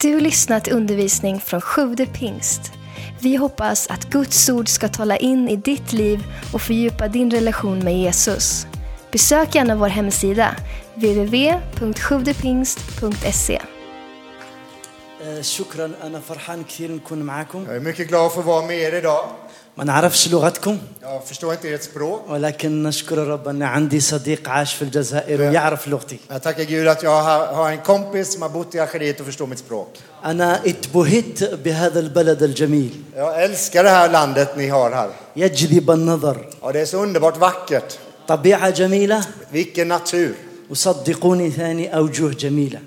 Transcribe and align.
Du 0.00 0.20
lyssnat 0.20 0.64
till 0.64 0.72
undervisning 0.72 1.40
från 1.40 1.60
Sjude 1.60 2.06
pingst. 2.06 2.72
Vi 3.20 3.36
hoppas 3.36 3.86
att 3.86 4.10
Guds 4.10 4.48
ord 4.48 4.68
ska 4.68 4.88
tala 4.88 5.16
in 5.16 5.48
i 5.48 5.56
ditt 5.56 5.92
liv 5.92 6.24
och 6.52 6.62
fördjupa 6.62 7.08
din 7.08 7.30
relation 7.30 7.78
med 7.78 7.98
Jesus. 7.98 8.66
Besök 9.12 9.54
gärna 9.54 9.76
vår 9.76 9.88
hemsida, 9.88 10.56
www.sjuvdepingst.se. 10.94 13.62
Jag 17.66 17.76
är 17.76 17.80
mycket 17.80 18.08
glad 18.08 18.32
för 18.32 18.40
att 18.40 18.46
vara 18.46 18.66
med 18.66 18.78
er 18.78 18.94
idag. 18.94 19.28
ما 19.76 19.84
نعرفش 19.84 20.28
لغتكم. 20.28 20.78
ولكن 22.28 22.82
نشكر 22.82 23.22
الرب 23.22 23.48
أن 23.48 23.62
عندي 23.62 24.00
صديق 24.00 24.48
عاش 24.48 24.74
في 24.74 24.82
الجزائر 24.82 25.40
ويعرف 25.40 25.88
لغتي. 25.88 26.18
أنا 30.24 30.66
اتبهت 30.66 31.44
بهذا 31.54 32.00
البلد 32.00 32.42
الجميل. 32.42 33.02
يجذب 35.36 35.90
النظر. 35.90 36.46
طبيعة 38.28 38.70
جميلة. 38.70 39.20
وصدقوني 40.70 41.50
ثاني 41.50 41.96
أوجه 41.96 42.28
جميلة. 42.28 42.80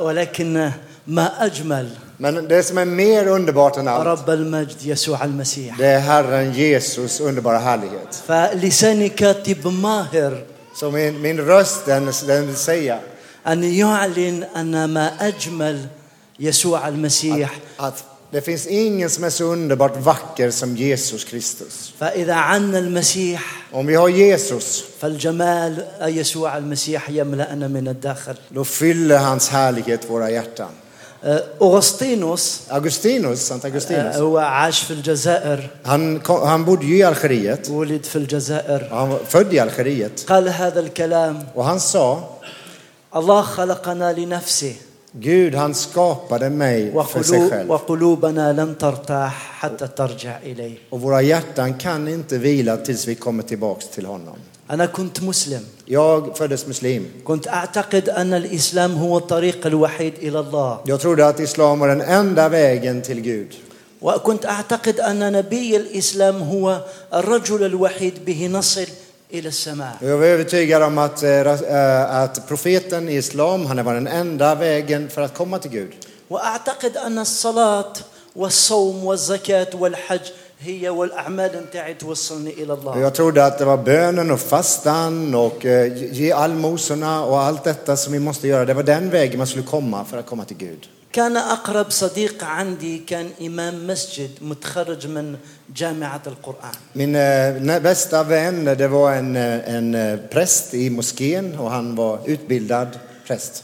ولكن 0.00 0.70
ما 1.07 1.45
اجمل 1.45 1.89
Men 2.19 2.47
det 2.47 2.63
som 2.63 2.77
är 2.77 2.85
mer 2.85 3.27
underbart 3.27 3.77
än 3.77 3.87
allt, 3.87 4.05
رب 4.07 4.29
المجد 4.29 4.85
يسوع 4.85 5.23
المسيح 5.23 5.77
det 5.77 5.85
är 5.87 5.99
Herren 5.99 6.53
Jesus 6.53 7.19
underbara 7.19 7.57
härlighet. 7.57 8.23
فلساني 8.27 9.09
كاتب 9.09 9.67
ماهر 9.67 10.43
Så 10.75 10.91
min, 10.91 11.21
min 11.21 11.37
röst, 11.41 11.85
den, 11.85 12.11
den 12.27 12.47
vill 12.47 12.55
säga 12.55 12.99
ان 13.47 13.63
يعلن 13.63 14.43
ان 14.43 14.85
ما 14.85 15.11
اجمل 15.27 15.85
يسوع 16.39 16.87
المسيح 16.87 17.49
att 17.77 18.03
det 18.31 18.41
finns 18.41 18.67
ingen 18.67 19.09
som 19.09 19.23
är 19.23 19.29
så 19.29 19.43
underbart 19.43 19.97
vacker 19.97 20.51
som 20.51 20.75
Jesus 20.77 21.23
Kristus. 21.23 21.93
فاذا 21.99 22.33
عنا 22.33 22.77
المسيح 22.79 23.41
Om 23.71 23.85
vi 23.87 23.95
har 23.95 24.09
Jesus, 24.09 24.83
فالجمال 24.99 25.85
يسوع 26.01 26.57
المسيح 26.57 27.09
يملأنا 27.09 27.67
من 27.67 27.87
الداخل 27.87 28.35
då 28.49 28.63
fyller 28.65 29.17
hans 29.17 29.49
härlighet 29.49 30.09
våra 30.09 30.31
hjärtan. 30.31 30.69
آه، 31.24 31.44
أغسطينوس. 31.62 32.60
أغسطينوس 32.72 33.38
سانت 33.38 33.66
أغسطينوس. 33.66 34.14
آه، 34.14 34.20
هو 34.20 34.38
عاش 34.38 34.82
في 34.82 34.90
الجزائر. 34.90 35.70
هان 35.86 36.20
هان 36.28 36.64
بود 36.64 36.82
يو 36.82 37.08
الخريت. 37.08 37.70
ولد 37.70 38.04
في 38.04 38.16
الجزائر. 38.16 39.18
فدي 39.28 39.62
الخريت. 39.62 40.20
قال 40.28 40.48
هذا 40.48 40.80
الكلام. 40.80 41.46
وهان 41.54 41.78
سا 41.78 42.28
الله 43.16 43.42
خلقنا 43.42 44.12
لنفسه. 44.12 44.74
Gud 45.14 45.54
han 45.54 45.74
skapade 45.74 46.50
mig 46.50 46.92
och 46.94 47.10
för 47.10 47.22
sig 47.22 47.50
själv. 47.50 47.70
Och 50.90 51.00
våra 51.00 51.22
hjärtan 51.22 51.74
kan 51.74 52.08
inte 52.08 52.38
vila 52.38 52.76
tills 52.76 53.08
vi 53.08 53.14
kommer 53.14 53.42
tillbaka 53.42 53.86
till 53.94 54.06
honom. 54.06 54.36
أنا 54.72 54.86
كنت 54.86 55.22
مسلم 55.22 55.60
Jag 55.86 56.36
föddes 56.36 56.66
muslim. 56.66 57.02
كنت 57.24 57.48
أعتقد 57.48 58.08
أن 58.08 58.34
الإسلام 58.34 58.94
هو 58.94 59.18
الطريق 59.18 59.66
الوحيد 59.66 60.14
إلى 60.22 60.38
الله 60.40 60.78
Jag 60.86 61.00
trodde 61.00 61.26
att 61.26 61.40
islam 61.40 61.78
var 61.78 61.88
den 61.88 62.00
enda 62.00 62.48
vägen 62.48 63.02
till 63.02 63.20
Gud. 63.20 63.54
وكنت 64.02 64.46
أعتقد 64.46 65.00
أن 65.00 65.32
نبي 65.32 65.76
الإسلام 65.76 66.42
هو 66.42 66.80
الرجل 67.14 67.64
الوحيد 67.64 68.24
به 68.24 68.46
نصل 68.46 68.86
إلى 69.32 69.48
السماء 69.48 69.96
Jag 70.00 70.16
var 70.18 70.26
övertygad 70.26 70.82
om 70.82 70.98
att, 70.98 71.22
eh, 71.22 71.30
eh, 71.30 72.16
att 72.16 72.48
profeten 72.48 73.08
i 73.08 73.14
islam, 73.16 73.66
han 73.66 73.84
var 73.84 73.94
den 73.94 74.06
enda 74.06 74.54
vägen 74.54 75.08
för 75.08 75.22
att 75.22 75.34
komma 75.34 75.58
till 75.58 75.70
Gud. 75.70 75.92
واعتقد 76.30 76.96
ان 76.96 77.18
الصلاه 77.18 77.92
والصوم 78.36 79.04
والزكاه 79.04 79.66
والحج 79.74 80.20
هي 80.61 80.89
والاعمال 80.89 81.51
نتاعي 81.69 81.93
توصلني 81.93 82.53
الى 82.53 82.73
Och 82.73 82.79
الله 82.79 82.97
Jag 83.01 83.13
trodde 83.13 83.45
att 83.45 83.57
det 83.59 83.65
var 83.65 83.77
bönen 83.77 84.31
och 84.31 84.39
fastan 84.39 85.35
och 85.35 85.65
eh, 85.65 86.13
ge 86.13 86.31
allmosorna 86.31 87.23
och 87.25 87.39
allt 87.41 87.63
detta 87.63 87.97
som 87.97 88.13
vi 88.13 88.19
måste 88.19 88.47
göra. 88.47 88.65
Det 88.65 88.73
var 88.73 88.83
den 88.83 89.09
vägen 89.09 89.37
man 89.37 89.47
skulle 89.47 89.63
komma 89.65 90.05
för 90.05 90.17
att 90.17 90.25
komma 90.25 90.45
till 90.45 90.57
Gud. 90.57 90.87
كان 91.11 91.37
اقرب 91.37 91.89
صديق 91.91 92.43
عندي 92.43 92.97
كان 92.97 93.29
امام 93.41 93.87
مسجد 93.87 94.29
متخرج 94.41 95.07
من 95.07 95.35
جامعه 95.75 96.21
القران 96.27 96.75
Min 96.93 97.15
eh, 97.15 97.61
nä- 97.61 97.79
bästa 97.79 98.23
vän, 98.23 98.65
det 98.65 98.87
var 98.87 99.11
en, 99.13 99.35
eh, 99.35 99.75
en 99.75 99.95
eh, 99.95 100.17
präst 100.29 100.73
i 100.73 100.89
moskén 100.89 101.55
och 101.59 101.71
han 101.71 101.95
var 101.95 102.19
utbildad 102.25 102.87
präst. 103.27 103.63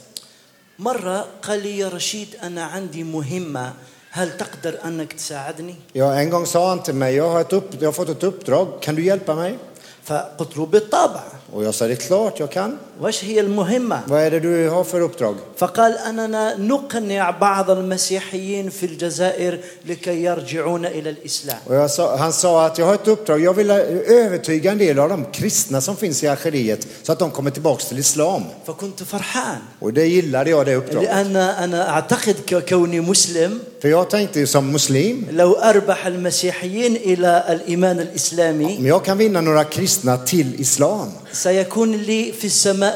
مره 0.80 1.26
قال 1.44 1.64
لي 1.64 1.78
يا 1.78 1.90
رشيد 1.90 2.28
انا 2.44 2.64
عندي 2.64 3.04
مهمه 3.04 3.74
هل 4.10 4.38
تقدر 4.38 4.80
انك 4.86 5.14
تساعدني 5.14 5.76
Ja, 5.94 6.14
en 6.14 6.30
gång 6.30 6.46
sa 6.46 6.70
han 6.70 6.84
till 6.84 6.94
mig, 6.94 7.16
jag 7.16 7.30
har, 7.30 7.42
ett 7.42 7.54
upp, 7.54 7.70
jag 7.80 7.88
har 7.88 7.94
fått 7.94 8.10
ett 8.10 8.24
uppdrag, 8.24 8.68
kan 8.82 8.96
du 8.96 9.04
hjälpa 9.04 9.36
mig? 9.36 9.58
فقلت 10.04 10.58
له 10.58 10.66
بالطبع 10.66 11.22
Och 11.54 11.64
jag 11.64 11.76
sa, 11.76 11.88
det 11.88 11.94
är 11.94 11.96
klart 11.96 12.40
jag 12.40 12.52
kan. 12.52 12.80
وش 13.01 13.25
هي 13.25 13.41
المهمه 13.41 14.03
Vad 14.07 14.21
är 14.23 14.31
det 14.31 14.41
du 14.41 14.69
har 14.69 14.85
för 14.85 15.01
uppdrag? 15.01 15.35
فقال 15.57 15.99
اننا 15.99 16.57
نقنع 16.57 17.31
بعض 17.31 17.71
المسيحيين 17.71 18.71
في 18.71 18.87
الجزائر 18.87 19.59
لكي 19.87 20.23
يرجعون 20.25 20.87
إلى 20.87 21.11
الاسلام 21.11 21.59
Och 21.67 21.75
jag 21.75 21.91
sa, 21.91 22.17
han 22.17 22.33
sa 22.33 22.67
att 22.67 22.79
jag 22.79 22.87
har 22.87 22.95
ett 22.95 23.09
uppdrag, 23.09 23.41
jag 23.41 23.55
vill 23.55 23.71
övertyga 23.71 24.73
en 24.73 24.79
del 24.79 24.99
av 24.99 25.09
de 25.09 25.25
kristna 25.25 25.81
som 25.81 25.97
finns 25.97 26.23
i 26.25 26.29
Algeriet 26.29 26.87
så 27.03 27.13
att 27.13 27.19
de 27.19 27.31
kommer 27.31 27.51
tillbaks 27.51 27.85
till 27.89 27.99
islam. 27.99 28.43
فكنت 28.67 29.03
فرحان 29.03 29.59
Och 29.81 29.93
det 29.93 30.07
gillade 30.07 30.51
jag 30.51 30.67
det 30.67 30.75
uppdraget. 30.77 31.09
لأن 31.11 31.37
أنا 31.37 31.89
أعتقد 31.91 32.37
ككوني 32.47 33.01
مسلم 33.01 33.61
För 33.83 33.89
jag 33.89 34.11
tänkte 34.11 34.47
som 34.47 34.73
muslim, 34.73 35.27
لو 35.31 35.53
أربح 35.53 36.07
المسيحيين 36.07 36.97
إلى 36.97 37.45
الإيمان 37.49 38.01
الإسلامي 38.01 38.77
om 38.79 38.87
jag 38.87 39.05
kan 39.05 39.19
vinna 39.19 39.41
några 39.41 39.65
kristna 39.65 40.17
till 40.17 40.61
islam, 40.61 41.09
سيكون 41.33 41.93
لي 41.93 42.33
في 42.33 42.45
السماء 42.47 42.88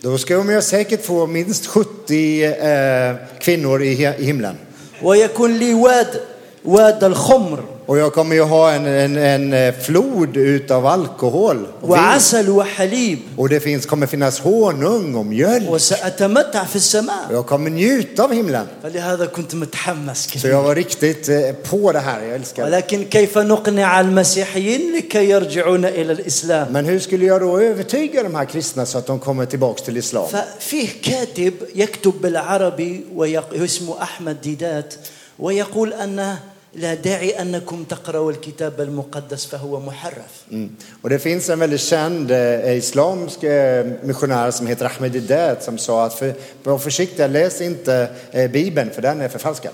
då 0.00 0.18
ska 0.18 0.34
jag 0.34 0.64
säkert 0.64 1.04
få 1.04 1.26
minst 1.26 1.66
70 1.66 2.44
eh, 2.44 3.14
kvinnor 3.38 3.82
i, 3.82 3.92
i 4.18 4.24
himlen. 4.24 4.56
ويكون 5.02 5.58
لي 5.58 5.74
واد 5.74 6.20
واد 6.64 7.04
الخمر 7.04 7.64
Och 7.87 7.97
jag 7.97 8.13
kommer 8.13 8.35
ju 8.35 8.41
ha 8.41 8.71
en, 8.71 8.85
en, 8.85 9.17
en 9.17 9.53
eh, 9.53 9.73
flod 9.81 10.37
utav 10.37 10.85
alkohol. 10.87 11.67
Och, 11.81 11.89
vin. 11.89 11.91
وعسل 11.91 12.49
وحليب 12.49 13.19
och 13.37 13.49
det 13.49 13.59
finns, 13.59 13.85
kommer 13.85 14.07
finnas 14.07 14.39
honung 14.39 15.15
och 15.15 15.25
mjölk. 15.25 15.69
وسأتمتع 15.69 16.63
في 16.63 16.69
Och 16.69 16.75
السماء 16.75 17.31
jag 17.31 17.45
kommer 17.45 17.69
njuta 17.69 18.23
av 18.23 18.33
himlen. 18.33 18.65
فلهذا 18.83 19.25
كنت 19.25 19.55
متحمس 19.55 20.27
Så 20.27 20.31
كثير 20.33 20.51
jag 20.51 20.63
var 20.63 20.75
riktigt 20.75 21.29
eh, 21.29 21.51
på 21.69 21.91
det 21.91 21.99
här. 21.99 22.21
Jag 22.21 22.35
älskar 22.35 22.63
det. 22.65 22.69
ولكن 22.69 23.03
كيف 23.03 23.37
نقنع 23.37 23.99
المسيحيين 24.01 24.95
لكي 24.97 25.29
يرجعون 25.29 25.85
إلى 25.85 26.11
الإسلام 26.13 26.67
Men 26.73 26.85
hur 26.85 26.99
skulle 26.99 27.25
jag 27.25 27.41
då 27.41 27.59
övertyga 27.59 28.23
de 28.23 28.35
här 28.35 28.45
kristna 28.45 28.85
så 28.85 28.97
att 28.97 29.05
de 29.07 29.19
kommer 29.19 29.45
tillbaks 29.45 29.81
till 29.81 29.97
islam? 29.97 30.25
ففيه 30.27 30.89
كاتب 31.03 31.53
يكتب 31.75 32.13
بالعربي 32.21 33.03
ويق- 33.15 33.61
واسمه 33.61 34.01
أحمد 34.01 34.41
ديدات 34.41 34.93
ويقول 35.39 35.93
أن 35.93 36.35
لا 36.78 36.94
داعي 36.94 37.42
أنكم 37.42 37.84
تقرأوا 37.84 38.30
الكتاب 38.32 38.80
المقدس 38.80 39.44
فهو 39.46 39.80
محرف 39.80 40.32
Mm. 40.50 40.68
Och 41.02 41.08
det 41.10 41.18
finns 41.18 41.48
en 41.50 41.58
väldigt 41.58 41.80
känd 41.80 42.30
eh, 42.30 42.76
islamsk 42.76 43.42
eh, 43.42 43.86
missionär 44.02 44.50
som 44.50 44.66
heter 44.66 44.86
Ahmed 44.86 45.12
Didat 45.12 45.62
som 45.64 45.78
sa 45.78 46.04
att 46.06 46.14
för, 46.14 46.34
var 46.64 46.78
försiktiga, 46.78 47.26
läs 47.26 47.60
inte 47.60 48.08
eh, 48.32 48.50
Bibeln 48.50 48.90
för 48.90 49.02
den 49.02 49.20
är 49.20 49.28
förfalskad. 49.28 49.72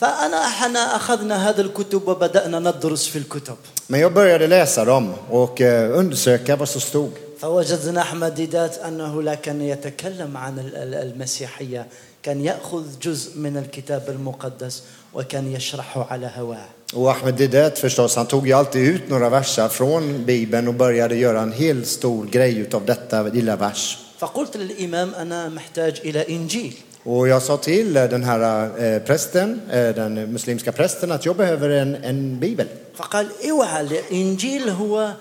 فأنا 0.00 0.46
إحنا 0.46 0.96
أخذنا 0.96 1.48
هذا 1.50 1.60
الكتب 1.60 2.08
وبدأنا 2.08 2.58
ندرس 2.58 3.06
في 3.08 3.18
الكتب 3.18 3.56
Men 3.86 4.00
jag 4.00 4.12
började 4.12 4.46
läsa 4.46 4.84
dem 4.84 5.14
och 5.30 5.60
eh, 5.60 5.98
undersöka 5.98 6.56
vad 6.56 6.68
som 6.68 6.80
stod. 6.80 7.10
فوجدنا 7.40 8.00
أحمد 8.02 8.34
ديدات 8.34 8.78
أنه 8.78 9.22
لا 9.22 9.34
كان 9.34 9.62
يتكلم 9.62 10.36
عن 10.36 10.58
ال- 10.58 10.76
ال- 10.76 10.94
المسيحية 10.94 11.86
كان 12.22 12.44
يأخذ 12.44 12.84
جزء 13.00 13.38
من 13.38 13.56
الكتاب 13.56 14.04
المقدس 14.08 14.82
وكان 15.14 15.52
يشرحه 15.52 16.06
على 16.10 16.30
هواه 16.36 16.66
Och 16.94 17.10
Ahmed 17.10 17.34
Didat 17.34 17.78
förstås, 17.78 18.16
han 18.16 18.26
tog 18.26 18.46
ju 18.46 18.52
alltid 18.52 18.88
ut 18.88 19.08
några 19.08 19.28
verser 19.28 19.68
från 19.68 20.24
Bibeln 20.24 20.68
och 20.68 20.74
började 20.74 21.16
göra 21.16 21.40
en 21.40 21.52
hel 21.52 21.86
stor 21.86 22.26
grej 22.26 22.58
utav 22.58 22.84
detta 22.84 23.22
lilla 23.22 23.56
vers. 23.56 23.98
فقلت 24.18 24.56
للإمام 24.56 25.14
أنا 25.14 25.48
محتاج 25.48 26.00
إلى 26.04 26.28
إنجيل 26.28 26.74
Och 27.04 27.28
jag 27.28 27.42
sa 27.42 27.56
till 27.56 27.96
eh, 27.96 28.04
den 28.04 28.24
här 28.24 28.70
eh, 28.84 28.98
prästen, 29.02 29.60
eh, 29.70 29.94
den 29.94 30.32
muslimska 30.32 30.72
prästen, 30.72 31.12
att 31.12 31.24
jag 31.24 31.36
behöver 31.36 31.70
en, 31.70 31.94
en 31.94 32.40
bibel. 32.40 32.66
فقال 32.94 33.26
اوعى 33.50 33.80
الانجيل 33.80 34.68
هو 34.68 35.12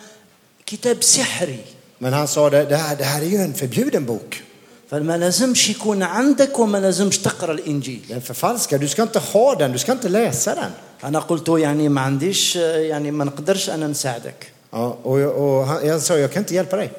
كتاب 0.66 1.04
سحري 1.04 1.60
Men 2.00 2.14
han 2.14 2.28
sa 2.28 2.50
det, 2.50 2.66
det 2.66 2.76
här, 2.76 2.96
det 2.96 3.04
här 3.04 3.22
är 3.22 3.26
ju 3.26 3.38
en 3.38 3.54
förbjuden 3.54 4.06
bok. 4.06 4.44
فما 4.92 5.18
لازمش 5.18 5.70
يكون 5.70 6.04
عندك 6.04 6.60
وما 6.60 6.78
لازمش 6.78 7.18
تقرا 7.18 7.54
الانجيل 7.54 8.22
förfalskar, 8.28 8.78
du 8.78 8.88
ska 8.88 9.04
inte 9.04 9.20
ha 9.20 9.56
den, 9.56 9.72
du 9.72 9.78
ska 9.78 9.92
inte 9.92 10.10
läsa 10.10 10.56
den. 10.56 10.72
أنا 11.04 11.20
قلت 11.20 11.50
يعني 11.50 11.90
ما 11.90 12.02
عنديش 12.02 12.56
يعني 12.56 13.12
ما 13.12 13.26
نقدرش 13.26 13.70
أنا 13.70 13.88
نساعدك 13.88 14.52
Ja, 14.74 14.98
och, 15.04 15.18
och 15.20 15.68
han, 15.68 15.88
jag 15.88 16.02
sa, 16.02 16.18
jag 16.18 16.32
kan 16.32 16.42
inte 16.42 16.56
hjälpa 16.56 16.78
dig. 16.78 16.92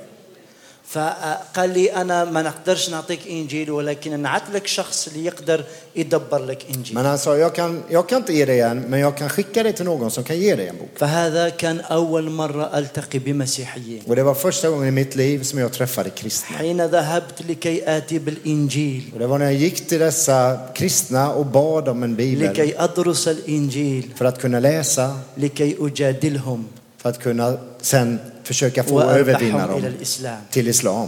فقال 0.88 1.70
لي 1.70 1.92
أنا 1.92 2.24
ما 2.24 2.42
نقدرش 2.42 2.90
نعطيك 2.90 3.20
إنجيل 3.30 3.70
ولكن 3.70 4.20
نعت 4.20 4.42
لك 4.54 4.66
شخص 4.66 5.08
اللي 5.08 5.24
يقدر 5.24 5.64
يدبر 5.96 6.44
لك 6.44 6.66
إنجيل. 6.74 6.96
من 6.96 7.06
أنا 7.06 7.18
يا 7.26 7.48
كان 7.48 7.82
يا 7.90 8.00
كان 8.00 8.24
تيريان 8.24 8.90
من 8.90 8.98
يا 8.98 9.10
كان 9.10 9.28
خيكري 9.28 9.72
تو 9.72 9.84
نوغون 9.84 10.10
سو 10.10 10.22
كان 10.22 10.38
ييري 10.38 10.70
ان 10.70 10.76
فهذا 10.96 11.48
كان 11.48 11.80
أول 11.80 12.30
مرة 12.30 12.78
ألتقي 12.78 13.18
بمسيحيين. 13.18 14.02
ودي 14.06 14.22
وا 14.22 14.32
فيرست 14.32 14.62
تايم 14.62 14.82
ان 14.82 14.90
ميت 14.90 15.16
ليف 15.16 15.46
سم 15.46 15.58
يا 15.58 15.68
ترفاري 15.68 16.10
كريستنا 16.10 16.58
حين 16.58 16.86
ذهبت 16.86 17.42
لكي 17.48 17.96
آتي 17.96 18.18
بالإنجيل. 18.18 19.02
ودي 19.14 19.24
وأنا 19.24 19.52
جيكت 19.52 19.94
لسا 19.94 20.72
كريستنا 20.76 21.32
وباد 21.32 21.88
ام 21.88 22.14
بيبل 22.14 22.44
لكي 22.44 22.78
أدرس 22.78 23.28
الإنجيل. 23.28 24.12
فرات 24.16 24.42
كنا 24.42 24.80
لسا 24.80 25.16
لكي 25.38 25.76
أجادلهم. 25.80 26.66
för 27.07 27.09
att 27.09 27.19
kunna 27.19 27.57
sen 27.81 28.19
försöka 28.43 28.83
få 28.83 29.01
övervinna 29.01 29.57
واربحهم 29.57 29.77
الى 29.77 29.87
dem 29.89 29.93
الاسلام 29.95 30.41
till 30.51 30.67
islam. 30.67 31.07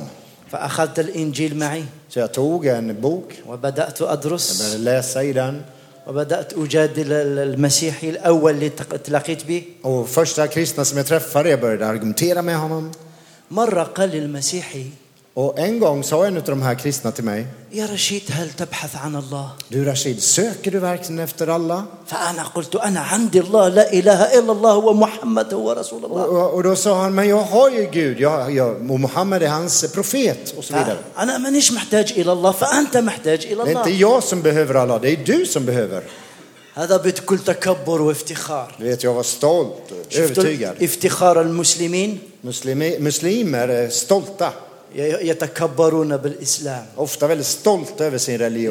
فاخذت 0.51 0.99
الانجيل 0.99 1.55
معي 1.57 1.83
Så 2.09 2.19
jag 2.19 2.33
tog 2.33 2.65
en 2.65 3.01
bok, 3.01 3.33
وبدات 3.47 3.99
jag 4.01 4.11
ادرس 4.11 4.61
började 4.61 4.77
läsa 4.77 5.23
i 5.23 5.33
den 5.33 5.61
وبدات 6.07 6.53
اجادل 6.53 7.11
المسيحي 7.13 8.09
الاول 8.09 8.51
اللي 8.53 8.69
تق- 8.69 8.97
تلاقيت 9.03 9.43
به 9.47 9.63
och 9.81 10.09
första 10.09 10.47
kristna 10.47 10.85
som 10.85 10.97
jag 10.97 11.05
träffade, 11.05 11.49
jag 11.49 11.59
började 11.61 11.87
argumentera 11.87 12.41
med 12.41 12.57
honom. 12.57 12.91
مره 13.51 13.83
قال 13.83 14.09
لي 14.09 14.17
المسيحي 14.19 14.85
Och 15.37 15.59
en 15.59 15.79
gång 15.79 16.03
sa 16.03 16.25
en 16.25 16.37
av 16.37 16.43
de 16.43 16.61
här 16.61 16.75
kristna 16.75 17.11
till 17.11 17.23
mig, 17.23 17.45
يا 17.71 17.85
رشيد 17.85 18.23
هل 18.31 18.49
تبحث 18.57 18.95
عن 18.95 19.15
الله 19.15 19.49
du 19.69 19.85
Rashid, 19.85 20.23
söker 20.23 20.71
du 20.71 20.79
verkligen 20.79 21.19
efter 21.19 21.47
Allah? 21.47 21.83
فانا 22.07 22.43
قلت 22.43 22.75
انا 22.75 22.99
عندي 22.99 23.39
الله 23.39 23.67
لا 23.67 23.93
اله 23.93 24.39
الا 24.39 24.51
الله 24.51 24.75
ومحمد 24.77 25.53
هو 25.53 25.71
رسول 25.73 26.03
Och, 26.03 26.11
الله 26.11 26.23
och, 26.25 26.53
och 26.53 26.63
då 26.63 26.75
sa 26.75 27.01
han, 27.01 27.15
men 27.15 27.27
jag 27.29 27.43
har 27.43 27.69
ju 27.69 27.89
Gud, 27.91 28.19
jag, 28.19 28.51
jag, 28.55 28.91
och 28.91 28.99
Muhammed 28.99 29.43
är 29.43 29.47
hans 29.47 29.85
profet 29.93 30.53
och 30.57 30.63
så 30.63 30.73
vidare. 30.73 30.97
انا 31.17 31.37
مانيش 31.37 31.71
محتاج 31.71 32.13
الى 32.17 32.31
الله 32.31 32.51
فانت 32.51 32.97
محتاج 32.97 33.45
الى 33.45 33.63
Det 33.63 33.71
är 33.71 33.77
inte 33.77 33.89
الله 33.89 33.99
jag 33.99 34.23
som 34.23 34.41
behöver 34.41 34.75
Allah, 34.75 35.01
det 35.01 35.09
är 35.09 35.17
du 35.25 35.45
som 35.45 35.65
behöver. 35.65 36.03
هذا 36.75 36.97
بكل 36.97 37.37
تكبر 37.39 38.01
وافتخار 38.01 38.75
Du 38.79 38.83
vet, 38.85 39.03
jag 39.03 39.13
var 39.13 39.23
stolt 39.23 39.91
och 39.91 40.05
شفت 40.11 40.37
övertygad. 40.37 40.75
افتخار 40.81 41.41
المسلمين 41.41 42.19
Muslimi, 42.41 42.99
muslimer 42.99 43.67
är 43.67 43.89
stolta, 43.89 44.49
يتكبرون 44.94 46.16
بالإسلام. 46.16 46.86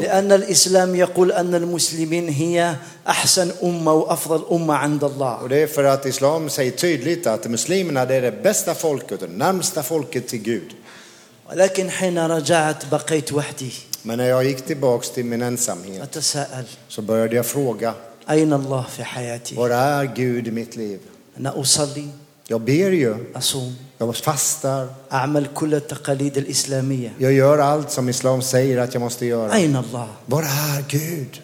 لأن 0.02 0.32
الإسلام 0.32 0.96
يقول 0.96 1.32
أن 1.32 1.56
المسلمين 1.56 2.30
هي 2.30 2.76
أحسن 3.08 3.52
أمة 3.64 3.94
وأفضل 3.94 4.46
أمة 4.52 4.74
عند 4.74 5.04
الله. 5.04 5.44
ولكن 11.50 11.90
حين 11.90 12.18
رجعت 12.18 12.86
بقيت 12.92 13.34
وحدي. 13.34 13.72
أتساءل. 16.04 16.66
أين 18.30 18.54
الله 18.54 18.86
في 18.98 19.04
حياتي؟ 19.04 19.56
أنا 21.38 21.60
أصلي. 21.62 22.08
Jag 22.49 22.61
ber 22.61 22.93
ju, 22.93 23.15
اصوم 23.35 23.77
jag 23.99 24.17
fastar, 24.17 24.89
اعمل 25.13 25.47
كل 25.55 25.75
التقاليد 25.75 26.37
الاسلاميه 26.37 27.13
jag 27.19 27.33
gör 27.33 27.59
allt 27.59 27.91
som 27.91 28.09
islam 28.09 28.43
säger 28.43 28.79
att 28.79 28.95
jag 28.95 29.01
måste 29.01 29.27
göra. 29.27 29.53
اين 29.53 29.77
الله 29.77 30.09
Var 30.27 30.43
är 30.43 30.85
Gud? 30.89 31.41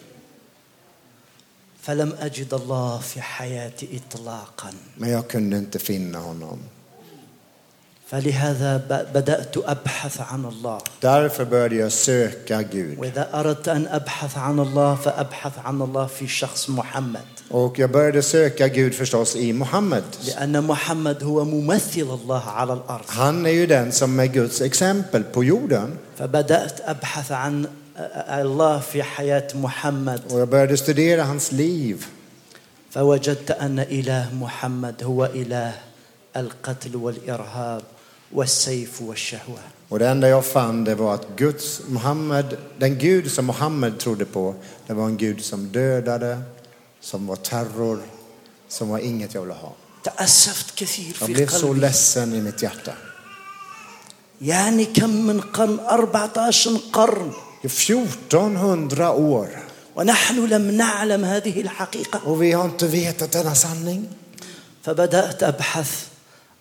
فلم 1.81 2.13
اجد 2.19 2.53
الله 2.53 2.99
في 2.99 3.21
حياتي 3.21 3.89
اطلاقا 3.97 4.73
Men 4.97 5.09
jag 5.09 5.27
kunde 5.27 5.57
inte 5.57 5.79
finna 5.79 6.19
honom. 6.19 6.59
فلهذا 8.10 8.76
ب- 8.76 9.06
بدأت 9.18 9.56
أبحث 9.56 10.20
عن 10.20 10.44
الله 10.44 10.78
Därför 11.00 11.44
började 11.44 11.74
jag 11.76 11.92
söka 11.92 12.62
Gud. 12.62 12.98
وإذا 12.98 13.28
أردت 13.40 13.68
أن 13.68 13.86
أبحث 13.86 14.36
عن 14.38 14.58
الله 14.60 14.94
فأبحث 14.94 15.52
عن 15.64 15.82
الله 15.82 16.06
في 16.06 16.26
شخص 16.28 16.68
محمد 16.70 17.24
Och 17.50 17.78
jag 17.78 17.90
började 17.90 18.22
söka 18.22 18.68
Gud 18.68 18.94
förstås 18.94 19.36
i 19.36 19.52
Muhammed. 19.52 20.04
لأن 20.26 20.64
محمد 20.64 21.22
هو 21.24 21.44
ممثل 21.44 22.00
الله 22.22 22.42
على 22.50 22.72
الأرض 22.72 23.04
Han 23.06 23.46
är 23.46 23.50
ju 23.50 23.66
den 23.66 23.92
som 23.92 24.20
är 24.20 24.26
Guds 24.26 24.60
exempel 24.60 25.22
på 25.24 25.44
jorden. 25.44 25.98
فبدأت 26.18 26.80
أبحث 26.80 27.32
عن 27.32 27.66
الله 28.28 28.78
في 28.80 29.02
حياة 29.02 29.48
محمد 29.54 30.20
Och 30.32 30.40
jag 30.40 30.48
började 30.48 30.76
studera 30.76 31.24
hans 31.24 31.52
liv. 31.52 32.06
فوجدت 32.90 33.50
أن 33.50 33.78
إله 33.78 34.34
محمد 34.34 35.02
هو 35.04 35.24
إله 35.24 35.72
القتل 36.36 36.96
والشهوه 36.96 37.82
Och 39.89 39.99
det 39.99 40.07
enda 40.07 40.29
jag 40.29 40.45
fann 40.45 40.83
det 40.83 40.95
var 40.95 41.13
att 41.13 41.27
Guds, 41.35 41.81
Muhammed, 41.87 42.57
den 42.77 42.97
Gud 42.97 43.31
som 43.31 43.45
Muhammed 43.45 43.99
trodde 43.99 44.25
på, 44.25 44.55
det 44.87 44.93
var 44.93 45.05
en 45.05 45.17
Gud 45.17 45.43
som 45.43 45.71
dödade, 45.71 46.41
som 47.01 47.27
var 47.27 47.35
terror, 47.35 47.99
som 48.67 48.89
var 48.89 48.99
inget 48.99 49.33
jag 49.33 49.41
ville 49.41 49.53
ha. 49.53 49.73
تاسفت 50.03 50.75
كثير 50.75 51.15
Jag 51.19 51.27
في 51.27 51.33
blev 51.33 51.47
så 51.47 51.67
قلبي 51.67 51.79
ledsen 51.79 52.33
i 52.33 52.41
mitt 52.41 52.61
hjärta. 52.63 52.93
يعني 54.41 54.85
كم 54.85 55.09
من 55.09 55.41
قرن 55.41 55.77
14 55.77 56.77
قرن 56.93 57.31
I 57.63 57.67
1400 57.67 59.11
år 59.11 59.47
ونحن 59.95 60.45
لم 60.45 60.71
نعلم 60.71 61.25
هذه 61.25 61.61
الحقيقه 61.61 62.21
och 62.25 62.41
vi 62.41 62.51
har 62.51 62.65
inte 62.65 62.87
vetat 62.87 63.31
denna 63.31 63.55
sanning. 63.55 64.07
فبدات 64.83 65.43
ابحث 65.43 66.07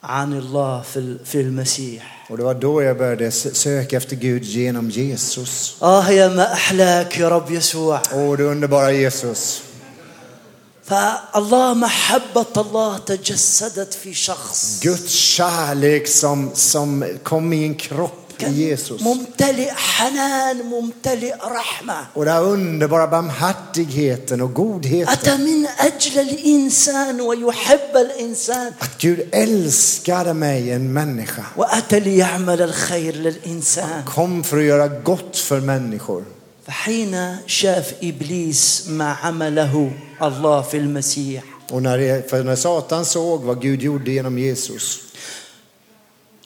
عن 0.05 0.33
الله 0.33 0.81
في 0.81 1.17
في 1.25 1.41
المسيح 1.41 2.11
Och 2.29 2.37
det 2.37 2.43
var 2.43 2.53
då 2.53 2.81
jag 2.81 2.97
började 2.97 3.31
söka 3.31 3.97
efter 3.97 4.15
Gud 4.15 4.43
genom 4.43 4.89
Jesus. 4.89 5.75
آه 5.81 6.09
يا 6.11 6.27
ما 6.27 6.53
احلاك 6.53 7.17
يا 7.17 7.29
رب 7.29 7.51
يسوع 7.51 8.01
Åh, 8.13 8.37
det 8.37 8.43
underbara 8.43 8.91
Jesus. 8.91 9.61
فالله 10.85 11.73
محبه 11.73 12.45
الله 12.57 12.97
تجسدت 12.97 13.93
في 13.93 14.13
شخص 14.13 14.79
Guds 14.81 15.11
kärlek 15.13 16.07
som, 16.07 16.51
som 16.55 17.03
kom 17.23 17.53
i 17.53 17.65
en 17.65 17.75
kropp 17.75 18.24
i 18.40 18.52
Jesus. 18.70 19.02
ممتلئ 19.02 19.70
حنان 19.70 20.56
ممتلئ 20.62 21.34
رحمه 21.44 22.06
Och 22.14 22.24
den 22.24 22.36
underbara 22.42 23.06
barmhärtigheten 23.06 24.40
och 24.40 24.54
godheten. 24.54 25.12
اتى 25.12 25.36
من 25.36 25.66
اجل 25.78 26.18
الانسان 26.20 27.20
ويحب 27.20 27.96
الانسان 27.96 28.72
Att 28.78 28.98
Gud 28.98 29.20
älskade 29.32 30.34
mig, 30.34 30.70
en 30.72 30.92
människa. 30.92 31.42
واتى 31.56 32.00
ليعمل 32.00 32.62
الخير 32.62 33.14
للانسان 33.16 34.04
Kom 34.06 34.44
för 34.44 34.58
att 34.58 34.64
göra 34.64 34.88
gott 34.88 35.36
för 35.36 35.60
människor. 35.60 36.22
فحين 36.66 37.36
شاف 37.46 37.92
ابليس 38.02 38.84
ما 38.88 39.12
عمله 39.22 39.90
الله 40.22 40.62
في 40.62 40.76
المسيح 40.76 41.42
Och 41.72 41.82
när, 41.82 41.98
det, 41.98 42.30
för 42.30 42.44
när 42.44 42.56
Satan 42.56 43.04
såg 43.04 43.42
vad 43.42 43.60
Gud 43.62 43.82
gjorde 43.82 44.10
genom 44.10 44.38
Jesus. 44.38 45.00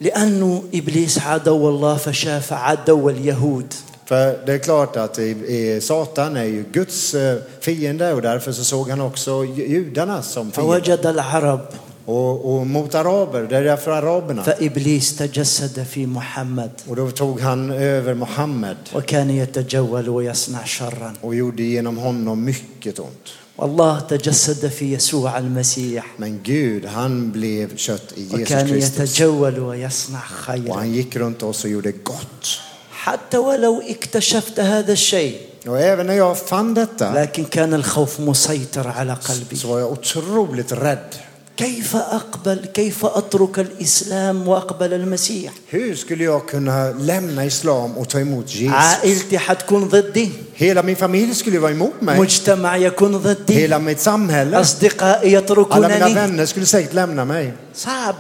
لانه 0.01 0.63
ابليس 0.75 1.19
عدو 1.19 1.69
الله 1.69 1.97
فشاف 1.97 2.53
عدو 2.53 3.11
اليهود 3.11 3.75
För 4.07 4.39
det 4.47 4.53
är 4.53 4.59
klart 4.59 4.97
att 4.97 5.19
i, 5.19 5.23
i, 5.23 5.81
Satan 5.81 6.37
är 6.37 6.45
ju 6.45 6.65
Guds 6.73 7.15
eh, 7.15 7.39
fiende 7.61 8.13
och 8.13 8.23
därför 8.23 8.53
så 8.53 8.65
såg 8.65 8.91
han 8.91 9.01
också 9.01 9.45
judarna 9.45 10.23
som 10.23 10.53
fiende. 10.53 10.73
فوجد 10.73 11.07
العرب 11.07 11.61
Och, 12.07 12.55
och 12.55 12.67
mot 12.67 12.95
araber, 12.95 13.43
det 13.43 13.57
är 13.57 13.65
därför 13.65 13.91
araberna. 13.91 14.43
فابليس 14.43 15.17
تجسد 15.17 15.83
في 15.83 16.07
محمد 16.07 16.71
Och 16.89 16.97
då 16.97 17.11
tog 17.11 17.41
han 17.41 17.71
över 17.71 18.15
Muhammed 18.15 18.77
وكان 18.95 19.31
يتجول 19.31 20.09
ويصنع 20.09 20.65
شرا 20.65 21.13
och 21.21 21.35
gjorde 21.35 21.63
genom 21.63 21.97
honom 21.99 22.45
mycket 22.45 22.99
ont. 22.99 23.29
والله 23.62 24.00
تجسد 24.00 24.68
في 24.68 24.94
يسوع 24.94 25.38
المسيح 25.38 26.06
Men 26.20 26.40
Gud, 26.44 26.86
han 26.86 27.32
blev 27.32 27.76
kött 27.78 28.14
i 28.18 28.22
Jesus 28.24 28.34
وكان 28.34 28.68
Kristus. 28.68 29.00
يتجول 29.00 29.60
ويصنع 29.60 30.20
Och 30.20 30.46
خيرا 30.46 30.74
han 30.74 30.94
gick 30.94 31.16
runt 31.16 31.44
oss 31.44 31.64
och 31.64 31.70
gjorde 31.70 31.92
gott. 31.92 32.60
حتى 32.92 33.38
ولو 33.38 33.82
اكتشفت 33.82 34.60
هذا 34.60 34.92
الشيء 34.94 35.38
Och 35.68 35.80
även 35.80 36.08
när 36.08 36.14
jag 36.14 36.38
fann 36.38 36.74
detta 36.74 37.14
لكن 37.14 37.46
كان 37.46 37.74
الخوف 37.74 38.20
مسيطر 38.20 38.88
على 38.88 39.14
قلبي 39.14 39.56
så 39.56 39.68
var 39.68 39.80
jag 39.80 39.92
otroligt 39.92 40.72
rädd. 40.72 41.16
كيف 41.60 41.96
اقبل 41.96 42.66
كيف 42.74 43.06
اترك 43.06 43.60
الاسلام 43.60 44.48
واقبل 44.48 44.94
المسيح 44.94 45.52
Hur 45.72 45.96
skulle 45.96 46.24
jag 46.24 46.48
kunna 46.48 46.92
lämna 47.00 47.46
islam 47.46 47.98
och 47.98 48.08
ta 48.10 48.20
emot 48.20 48.48
Jesus? 48.56 48.74
عائلتي 48.74 49.38
حتكون 49.38 49.88
ضدي 49.90 50.30
Hela 50.56 50.84
min 50.84 50.96
familj 50.96 51.36
skulle 51.36 51.60
vara 51.60 51.72
emot 51.72 52.02
mig. 52.02 52.20
مجتمع 52.20 52.78
يكون 52.78 53.18
ضدي 53.18 53.68
Hela 53.68 53.80
mitt 53.80 54.00
samhälle. 54.00 54.56
اصدقائي 54.60 55.38
Alla 55.40 55.42
mina 55.42 55.52
يتركونني 55.52 56.14
vänner 56.16 56.46
skulle 56.46 56.66
säkert 56.66 56.94
lämna 56.94 57.26
mig. 57.26 57.52
صعب 57.76 58.16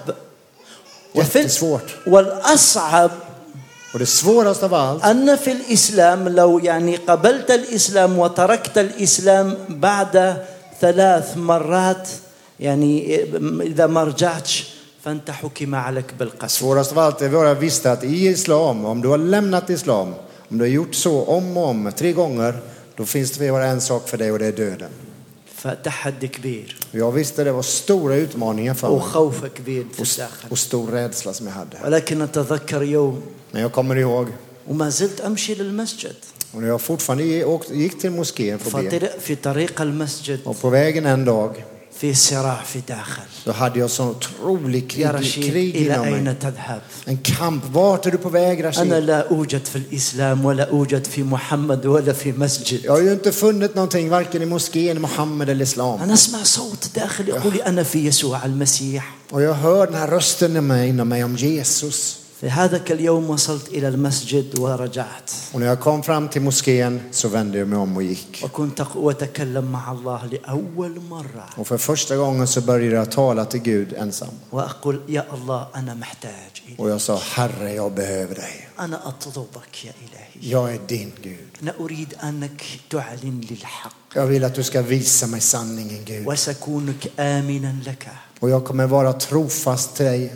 وفي 1.15 1.39
Jättesvårt. 1.43 2.07
والاصعب 2.07 3.11
Och 3.93 3.99
det 3.99 4.05
svåraste 4.09 4.65
av 4.65 4.73
allt, 4.73 5.05
ان 5.05 5.35
في 5.35 5.51
الاسلام 5.51 6.27
لو 6.29 6.59
يعني 6.59 6.95
قبلت 6.95 7.51
الاسلام 7.51 8.17
وتركت 8.19 8.77
الاسلام 8.77 9.57
بعد 9.69 10.37
ثلاث 10.81 11.37
مرات 11.37 12.07
يعني 12.60 13.20
اذا 13.62 13.86
ما 13.86 14.04
رجعتش 14.04 14.66
فأنت 15.04 15.30
حكم 15.30 15.74
عليك 15.74 16.14
بالقتل 16.18 16.48
Svårast 16.50 16.92
av 16.92 16.98
allt 16.98 17.22
är 17.22 17.26
att 17.26 17.32
jag 17.32 17.54
visste 17.54 17.92
att 17.92 18.04
i 18.04 18.26
islam, 18.28 18.84
om 18.84 19.00
du 19.02 19.08
har 19.08 19.18
lämnat 19.18 19.70
islam, 19.70 20.14
om 20.50 20.58
du 20.58 20.64
har 20.64 20.68
gjort 20.68 20.94
så 20.94 21.22
om 21.24 21.56
och 21.56 21.68
om, 21.68 21.92
tre 21.96 22.12
gånger, 22.12 22.54
då 22.96 23.04
finns 23.06 23.30
det 23.30 23.50
bara 23.50 23.66
en 23.66 23.80
sak 23.80 24.08
för 24.08 24.18
dig 24.18 24.32
och 24.32 24.38
det 24.38 24.46
är 24.46 24.52
döden. 24.52 24.90
فتحدي 25.54 26.28
كبير 26.28 26.76
Jag 26.90 27.12
visste 27.12 27.44
det 27.44 27.52
var 27.52 27.62
stora 27.62 28.14
utmaningar 28.16 28.74
för 28.74 28.88
mig 28.88 28.96
وخوف 28.96 29.44
كبير 29.44 29.84
في 29.92 30.02
och, 30.02 30.06
الداخل 30.08 30.48
och 30.50 30.58
stor 30.58 30.86
rädsla 30.90 31.32
som 31.32 31.46
jag 31.46 31.54
hade. 31.54 31.76
ولكن 31.84 32.22
أتذكر 32.22 32.82
يوم 32.82 33.22
Men 33.52 33.62
jag 33.62 33.72
kommer 33.72 33.96
ihåg, 33.96 34.26
وما 34.68 34.88
زلت 34.90 35.20
أمشي 35.20 35.54
للمسجد 35.54 36.14
och 36.52 36.60
när 36.62 36.68
jag 36.68 36.80
fortfarande 36.80 37.44
åkte- 37.44 37.74
gick 37.74 38.00
till 38.00 38.10
moskén 38.10 38.58
för 38.58 38.78
att 38.78 38.84
be, 38.84 38.90
فطر- 38.90 39.18
في 39.20 39.34
طريق 39.36 39.80
المسجد 39.80 40.40
och 40.44 40.60
på 40.60 40.70
vägen 40.70 41.06
en 41.06 41.24
dag, 41.24 41.64
Då 43.45 43.51
hade 43.51 43.79
jag 43.79 43.89
sån 43.89 44.09
otrolig 44.09 44.89
krig, 44.89 45.03
krig 45.51 45.75
inom 45.75 46.01
mig. 46.01 46.13
En 47.05 47.17
kamp. 47.17 47.63
Vart 47.65 48.05
är 48.05 48.11
du 48.11 48.17
på 48.17 48.29
väg 48.29 48.63
Rashid? 48.63 48.83
Jag 52.83 52.91
har 52.91 53.01
ju 53.01 53.11
inte 53.13 53.31
funnit 53.31 53.75
någonting 53.75 54.09
varken 54.09 54.41
i 54.41 54.45
moskén, 54.45 55.01
Muhammed 55.01 55.49
eller 55.49 55.63
Islam. 55.63 55.99
Och 59.29 59.41
jag 59.41 59.53
hör 59.53 59.85
den 59.85 59.95
här 59.95 60.07
rösten 60.07 60.51
inom 60.51 60.67
mig, 60.67 60.89
inom 60.89 61.09
mig 61.09 61.23
om 61.23 61.35
Jesus. 61.35 62.18
في 62.41 62.49
هذاك 62.49 62.91
اليوم 62.91 63.29
وصلت 63.29 63.67
إلى 63.67 63.87
المسجد 63.87 64.59
ورجعت 64.59 65.31
Och 65.53 65.59
när 65.59 65.67
jag 65.67 65.79
kom 65.79 66.03
fram 66.03 66.29
till 66.29 66.41
moskén 66.41 67.01
så 67.11 67.27
vände 67.27 67.57
jag 67.57 67.67
mig 67.67 67.79
om 67.79 67.95
och 67.97 68.03
gick. 68.03 68.43
وكنت 68.43 68.81
أتكلم 68.95 69.71
مع 69.71 69.91
الله 69.91 70.25
لأول 70.25 70.99
مرة 71.09 71.49
Och 71.57 71.67
för 71.67 71.77
första 71.77 72.15
gången 72.17 72.47
så 72.47 72.61
började 72.61 72.95
jag 72.95 73.11
tala 73.11 73.45
till 73.45 73.59
Gud 73.61 73.93
ensam. 73.93 74.29
وأقول 74.51 75.01
يا 75.07 75.25
الله 75.33 75.67
أنا 75.75 75.93
محتاج 75.93 76.61
إليك 76.67 76.79
Och 76.79 76.89
jag 76.89 77.01
sa, 77.01 77.17
Herre, 77.35 77.73
jag 77.73 77.91
behöver 77.91 78.35
dig. 78.35 78.67
أنا 78.79 79.07
أطلبك 79.07 79.85
يا 79.85 79.91
إلهي 79.91 80.51
Jag 80.51 80.73
är 80.73 80.79
din 80.87 81.11
Gud. 81.23 81.61
أنا 81.63 81.73
أريد 81.79 82.13
أنك 82.23 82.63
تعلن 82.89 83.41
لي 83.49 83.55
الحق 83.55 83.95
Jag 84.15 84.25
vill 84.25 84.43
att 84.43 84.55
du 84.55 84.63
ska 84.63 84.81
visa 84.81 85.27
mig 85.27 85.41
sanningen, 85.41 86.05
Gud. 86.05 86.27
وسكونك 86.27 87.07
آمنا 87.19 87.75
لك 87.85 88.07
Och 88.39 88.49
jag 88.49 88.65
kommer 88.65 88.87
vara 88.87 89.13
trofast 89.13 89.95
till 89.95 90.05
dig. 90.05 90.33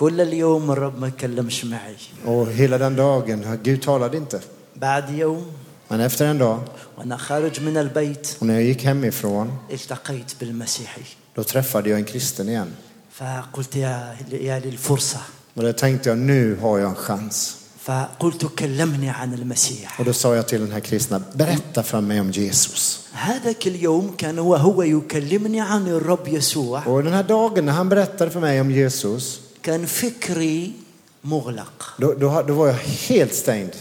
كل 0.00 0.20
اليوم 0.20 0.70
الرب 0.70 0.98
ما 1.00 1.08
كلمش 1.08 1.64
معي 1.64 1.96
Och 2.24 2.46
hela 2.52 2.78
den 2.78 2.96
dagen, 2.96 3.58
Gud 3.62 3.82
talade 3.82 4.16
inte. 4.16 4.40
بعد 4.76 5.10
يوم 5.10 5.44
Men 5.90 6.00
efter 6.00 6.26
en 6.26 6.38
dag, 6.38 6.58
وأنا 6.98 7.16
خارج 7.16 7.60
من 7.60 7.76
البيت 7.76 8.36
och 8.40 8.46
när 8.46 8.54
jag 8.54 8.62
gick 8.62 8.84
hemifrån, 8.84 9.50
التقيت 9.72 10.34
بالمسيحي 10.40 11.02
då 11.36 11.44
träffade 11.44 11.90
jag 11.90 11.98
en 11.98 12.04
kristen 12.04 12.48
igen. 12.48 12.72
فقلت 13.12 13.76
يا 13.76 14.16
يا 14.32 14.58
للفرصة 14.58 15.18
Och 15.56 15.62
då 15.62 15.72
tänkte 15.72 16.08
jag, 16.08 16.18
nu 16.18 16.56
har 16.62 16.78
jag 16.78 16.88
en 16.90 16.94
chans. 16.96 17.56
فقلت 17.84 18.44
كلمني 18.58 19.10
عن 19.10 19.34
المسيح 19.34 20.00
Och 20.00 20.04
då 20.04 20.12
sa 20.12 20.34
jag 20.36 20.48
till 20.48 20.60
den 20.60 20.72
här 20.72 20.80
kristna, 20.80 21.22
berätta 21.34 21.82
för 21.82 22.00
mig 22.00 22.20
om 22.20 22.30
Jesus. 22.30 23.06
هذاك 23.12 23.66
اليوم 23.66 24.14
كان 24.18 24.38
وهو 24.38 24.82
يكلمني 24.82 25.60
عن 25.60 25.88
الرب 25.88 26.28
يسوع 26.28 26.86
Och 26.86 27.02
den 27.04 27.12
här 27.12 27.22
dagen 27.22 27.66
när 27.66 27.72
han 27.72 27.88
berättade 27.88 28.30
för 28.30 28.40
mig 28.40 28.60
om 28.60 28.70
Jesus, 28.70 29.40
كان 29.63 29.85
فكري 29.85 30.73
مغلق 31.23 31.95
då, 31.97 32.13
då, 32.13 32.41
då 32.47 32.53
var 32.53 32.67
jag 32.67 32.73
helt 33.09 33.33
stängd. 33.33 33.71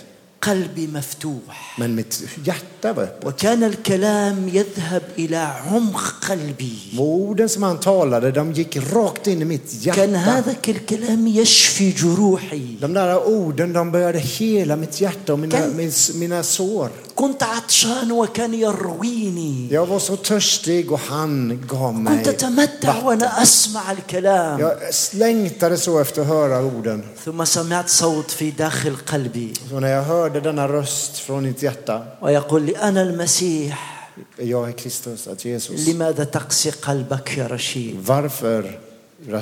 قلبي 0.41 0.88
مفتوح 0.88 1.75
Men 1.79 1.96
mitt 1.96 2.22
hjärta 2.43 2.93
var 2.93 3.03
öppet. 3.03 3.25
وكان 3.27 3.63
الكلام 3.63 4.48
يذهب 4.48 5.01
إلى 5.17 5.36
عمق 5.38 6.13
قلبي 6.29 6.77
orden 6.98 7.50
som 7.50 7.63
han 7.63 7.77
talade, 7.79 8.31
de 8.31 8.53
gick 8.53 8.75
rakt 8.93 9.27
in 9.27 9.41
i 9.41 9.46
mitt 9.46 9.86
كان 9.86 10.13
hjärta. 10.13 10.17
هذاك 10.17 10.69
الكلام 10.69 11.27
يشفي 11.27 11.91
جروحي 11.91 12.77
De 12.81 12.93
där 12.93 13.27
orden, 13.27 13.74
de 13.74 13.91
började 13.91 14.19
hela 14.19 14.75
mitt 14.75 15.01
hjärta 15.01 15.34
och 15.34 15.39
mina, 15.39 15.58
Kan- 15.58 15.75
min, 15.75 15.91
mina 16.13 16.43
sår. 16.43 16.89
كنت 17.15 17.43
عطشان 17.43 18.12
وكان 18.12 18.53
يرويني 18.53 19.67
Jag 19.72 19.86
var 19.86 20.00
så 20.00 20.15
törstig 20.15 20.91
och 20.91 21.00
han 21.00 21.63
gav 21.67 21.93
mig 21.96 22.17
كنت 22.17 22.27
أتمتع. 22.27 23.03
وأنا 23.03 23.41
أسمع 23.43 23.91
الكلام 23.91 24.60
Jag 24.60 24.74
längtade 25.13 25.77
så 25.77 26.00
efter 26.00 26.22
att 26.22 26.27
höra 26.27 26.60
orden. 26.65 27.03
ثم 27.25 27.43
سمعت 27.46 27.89
صوت 27.89 28.31
في 28.31 28.51
داخل 28.51 28.96
قلبي 29.08 29.53
Så 29.69 29.79
när 29.79 29.88
jag 29.91 30.03
hörde 30.03 30.28
denna 30.42 30.68
röst 30.68 31.18
från 31.18 31.42
mitt 31.44 31.62
hjärta, 31.62 32.02
ويقول 32.23 32.62
لي 32.62 32.76
أنا 32.76 33.02
المسيح 33.02 33.90
jag 34.38 34.68
är 34.68 34.73
Kristus, 34.73 35.26
att 35.28 35.44
Jesus. 35.44 35.88
لماذا 35.88 36.25
تقسي 36.25 36.70
قلبك 36.70 37.38
يا 37.38 37.46
رشيد 37.46 37.96
Varför, 38.06 38.78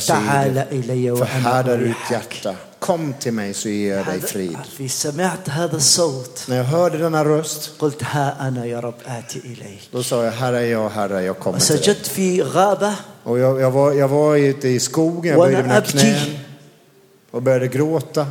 تعال 0.07 0.57
Rashid, 0.57 0.73
إلي 0.73 1.11
وأنا 1.11 1.25
förhärdar 1.27 1.79
du 1.79 1.85
ditt 1.87 1.97
أريحك 1.97 2.11
hjärta? 2.13 2.55
Kom 2.79 3.15
till 3.21 3.33
mig 3.33 3.55
så 3.55 3.69
ger 3.69 3.97
jag 3.97 4.07
dig 4.07 4.21
frid. 4.21 4.53
هذا- 4.57 4.65
في 4.79 4.89
سمعت 4.89 5.51
هذا 5.51 5.77
الصوت 5.77 6.45
När 6.49 6.57
jag 6.57 6.65
hörde 6.65 6.99
denna 6.99 7.25
röst, 7.25 7.71
قلت 7.79 8.03
ها 8.05 8.49
أنا 8.49 8.65
يا 8.67 8.81
رب 8.81 8.95
آتي 9.07 9.39
إليك 9.39 9.89
då 9.93 10.03
sa 10.03 10.25
jag, 10.25 10.33
här 10.33 10.53
är 10.53 10.61
jag, 10.71 10.89
Herre, 10.91 11.23
jag 11.23 11.39
kommer 11.39 11.59
till 11.59 11.69
dig. 11.69 11.77
وسجدت 11.79 12.07
في 12.07 12.43
غابة 12.43 12.93
Och 13.25 13.39
jag, 13.39 13.61
jag, 13.61 13.71
var, 13.71 13.93
jag 13.93 14.09
var 14.09 14.37
ute 14.37 14.69
i 14.69 14.81
skogen, 14.81 15.33
jag 15.33 15.39
böjde 15.41 15.57
وأنا 15.63 15.63
mina 15.63 15.77
أبكي 15.79 15.93
knän 15.93 16.39
och 17.31 17.43
började 17.43 17.69
gråta. 17.69 18.27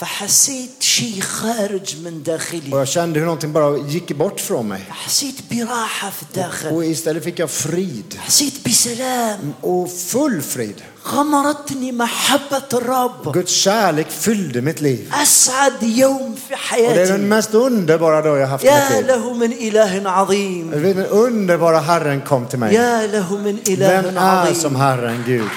فحسيت 0.00 0.70
شيء 0.82 1.20
خارج 1.20 1.96
من 2.04 2.22
Och 2.22 2.26
داخلي 2.26 2.70
jag 2.70 2.88
kände 2.88 3.18
hur 3.20 3.26
någonting 3.26 3.52
bara 3.52 3.78
gick 3.78 4.16
bort 4.16 4.40
från 4.40 4.68
mig. 4.68 4.80
حسيت 4.90 5.34
براحة 5.50 6.10
في 6.10 6.22
الداخل 6.22 6.68
Och 6.72 6.84
istället 6.84 7.24
fick 7.24 7.38
jag 7.38 7.50
frid. 7.50 8.18
حسيت 8.18 8.68
بسلام 8.68 9.52
Och 9.62 9.88
full 10.12 10.42
frid. 10.42 10.74
غمرتني 11.06 11.92
محبة 11.92 12.62
الرب 12.72 13.32
Guds 13.32 13.52
kärlek 13.52 14.10
fyllde 14.10 14.62
mitt 14.62 14.80
liv. 14.80 15.10
أسعد 15.22 15.82
يوم 15.82 16.34
في 16.48 16.54
Och 16.54 16.94
det 16.94 17.02
är 17.02 17.06
den 17.06 17.08
حياتي 17.08 17.28
mest 17.28 17.54
underbara 17.54 18.22
dag 18.22 18.38
jag 18.38 18.46
haft 18.46 18.64
i 18.64 18.66
mitt 18.66 18.74
يا 18.74 19.00
liv. 19.00 19.06
له 19.06 19.32
من 19.34 19.52
إله 19.52 20.10
عظيم 20.10 20.70
Den 20.70 21.06
underbara 21.06 21.80
Herren 21.80 22.20
kom 22.20 22.46
till 22.46 22.58
mig. 22.58 22.72
يا 22.74 23.06
له 23.06 23.36
من 23.36 23.56
Vem 23.64 23.68
إله 23.68 24.50
är 24.50 24.54
som 24.54 24.76
عظيم 24.76 24.76
Herren 24.76 25.24
Gud? 25.26 25.50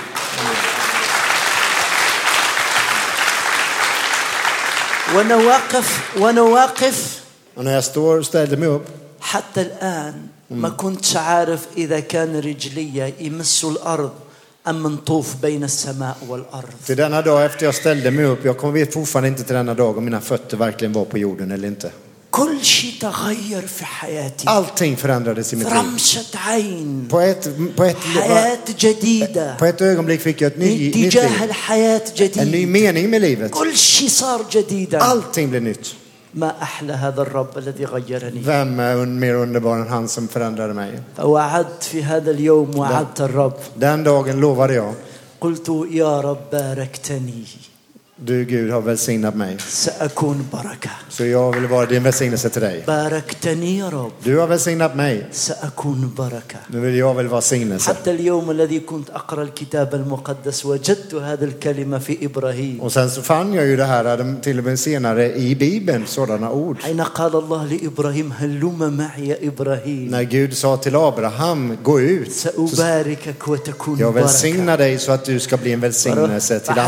وأنا 5.14 5.36
واقف 5.36 6.16
وأنا 6.18 6.42
واقف 6.42 7.22
Och 7.56 7.64
när 7.64 7.74
jag 7.74 7.84
står 7.84 8.18
och 8.18 8.26
ställde 8.26 8.56
mig 8.56 8.68
upp 8.68 8.86
حتى 9.20 9.60
الآن 9.60 10.14
ما 10.50 10.68
كنتش 10.68 11.16
عارف 11.16 11.66
إذا 11.76 12.00
كان 12.00 12.36
رجلي 12.40 13.12
يمسوا 13.20 13.70
الأرض 13.70 14.12
أم 14.68 14.86
نطوف 14.86 15.36
بين 15.42 15.64
السماء 15.64 16.16
والأرض 16.28 16.74
till 16.86 16.96
denna 16.96 17.22
dag 17.22 17.44
efter 17.44 17.66
jag 17.66 17.74
ställde 17.74 18.10
mig 18.10 18.24
upp. 18.24 18.44
Jag 18.44 18.58
kommer 18.58 18.72
vet 18.72 18.94
fortfarande 18.94 19.28
inte 19.28 19.42
till 19.44 19.54
denna 19.54 19.74
dag 19.74 19.98
om 19.98 20.04
mina 20.04 20.20
fötter 20.20 20.56
verkligen 20.56 20.92
var 20.92 21.04
på 21.04 21.18
jorden 21.18 21.50
eller 21.50 21.68
inte. 21.68 21.90
كل 22.31 22.65
شيء 22.65 22.93
تغير 23.01 23.67
في 23.67 23.85
حياتي 23.85 24.47
Allting 24.49 24.95
förändrades 24.97 25.53
i 25.53 25.55
mitt 25.55 25.67
liv. 25.67 26.25
عين 26.35 27.07
På 27.09 27.19
ett, 27.19 27.49
på 27.75 27.83
ett, 27.83 27.97
حياة 27.97 28.57
جديدة 28.79 29.57
på 29.59 29.65
ett 29.65 29.81
ögonblick 29.81 30.21
fick 30.21 30.41
jag 30.41 30.51
ett 30.51 30.57
ny, 30.57 30.91
nytt 30.91 30.95
اتجاه. 31.15 31.43
الحياة 31.43 32.01
En 32.17 32.47
ny 32.51 32.65
جديد 32.65 32.67
mening 32.69 33.09
med 33.09 33.21
livet. 33.21 33.51
كل 33.51 33.75
شيء 33.77 34.09
صار 34.09 34.45
جديدا 34.51 34.99
Allting 34.99 35.49
blev 35.49 35.61
nytt. 35.63 35.95
ما 36.33 36.61
أحلى 36.61 36.93
هذا 36.93 37.21
الرب 37.21 37.57
الذي 37.57 37.85
غيرني 37.85 38.41
Vem 38.43 38.79
är 38.79 39.05
mer 39.05 39.35
underbar 39.35 39.75
än 39.79 39.87
han 39.87 40.07
som 40.07 40.27
förändrade 40.27 40.73
mig? 40.73 40.99
فوعدت 41.17 41.83
في 41.83 42.03
هذا 42.03 42.31
اليوم 42.31 42.75
وعدت 42.77 43.21
الرب 43.21 43.53
Den 43.79 44.03
dagen 44.03 44.39
lovade 44.39 44.73
jag, 44.73 44.93
قلت 45.41 45.87
يا 45.91 46.21
رب 46.21 46.39
باركتني 46.51 47.43
du 48.20 48.44
Gud 48.44 48.70
har 48.70 48.80
välsignat 48.80 49.34
mig. 49.34 49.56
سأكون 49.58 50.46
بركة 50.52 50.90
Så 51.08 51.24
jag 51.24 51.52
vill 51.54 51.66
vara 51.66 51.86
din 51.86 52.02
välsignelse 52.02 52.48
till 52.50 52.62
dig. 52.62 52.84
باركتني 52.86 53.78
يا 53.78 53.88
رب 53.88 54.12
Du 54.24 54.38
har 54.38 54.46
välsignat 54.46 54.96
mig. 54.96 55.24
سأكون 55.32 56.10
بركة 56.18 56.58
Nu 56.68 56.80
vill 56.80 56.96
jag 56.96 57.14
väl 57.14 57.26
vara 57.28 57.40
signelse. 57.40 57.88
حتى 57.90 58.10
اليوم 58.10 58.50
الذي 58.50 58.80
كنت 58.80 59.10
أقرأ 59.10 59.42
الكتاب 59.42 59.94
المقدس 59.94 60.66
وجدت 60.66 61.14
هذه 61.14 61.44
الكلمة 61.44 61.98
في 61.98 62.26
إبراهيم 62.26 62.80
Och 62.80 62.92
sen 62.92 63.10
så 63.10 63.22
fann 63.22 63.52
jag 63.54 63.66
ju 63.66 63.76
det 63.76 63.84
här 63.84 64.04
hade 64.04 64.34
till 64.42 64.58
och 64.58 64.64
med 64.64 64.78
senare 64.78 65.36
i 65.36 65.54
Bibeln, 65.54 66.06
sådana 66.06 66.50
ord. 66.50 66.76
حين 66.82 67.00
قال 67.02 67.34
الله 67.36 67.64
لإبراهيم 67.66 68.32
هلم 68.32 68.96
معي 68.96 69.28
يا 69.28 69.38
إبراهيم 69.48 70.10
När 70.10 70.22
Gud 70.22 70.56
sa 70.56 70.76
till 70.76 70.96
Abraham, 70.96 71.76
gå 71.82 72.00
ut. 72.00 72.32
Så 72.32 72.66
سأباركك 72.66 73.48
وتكون 73.48 73.98
jag 73.98 74.14
بركة 74.14 74.26
välsignar 74.26 74.78
dig 74.78 74.98
så 74.98 75.12
att 75.12 75.24
du 75.24 75.40
ska 75.40 75.56
bli 75.56 75.72
en 75.72 75.80
välsignelse 75.80 76.60
till 76.60 76.70
andra. 76.70 76.82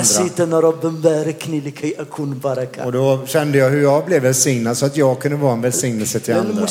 Och 2.86 2.92
då 2.92 3.26
kände 3.28 3.58
jag 3.58 3.70
hur 3.70 3.82
jag 3.82 4.06
blev 4.06 4.22
välsignad 4.22 4.78
så 4.78 4.86
att 4.86 4.98
jag 4.98 5.20
kunde 5.20 5.38
vara 5.38 5.54
en 5.54 5.62
välsignelse 5.62 6.20
till 6.20 6.34
andra. 6.40 6.62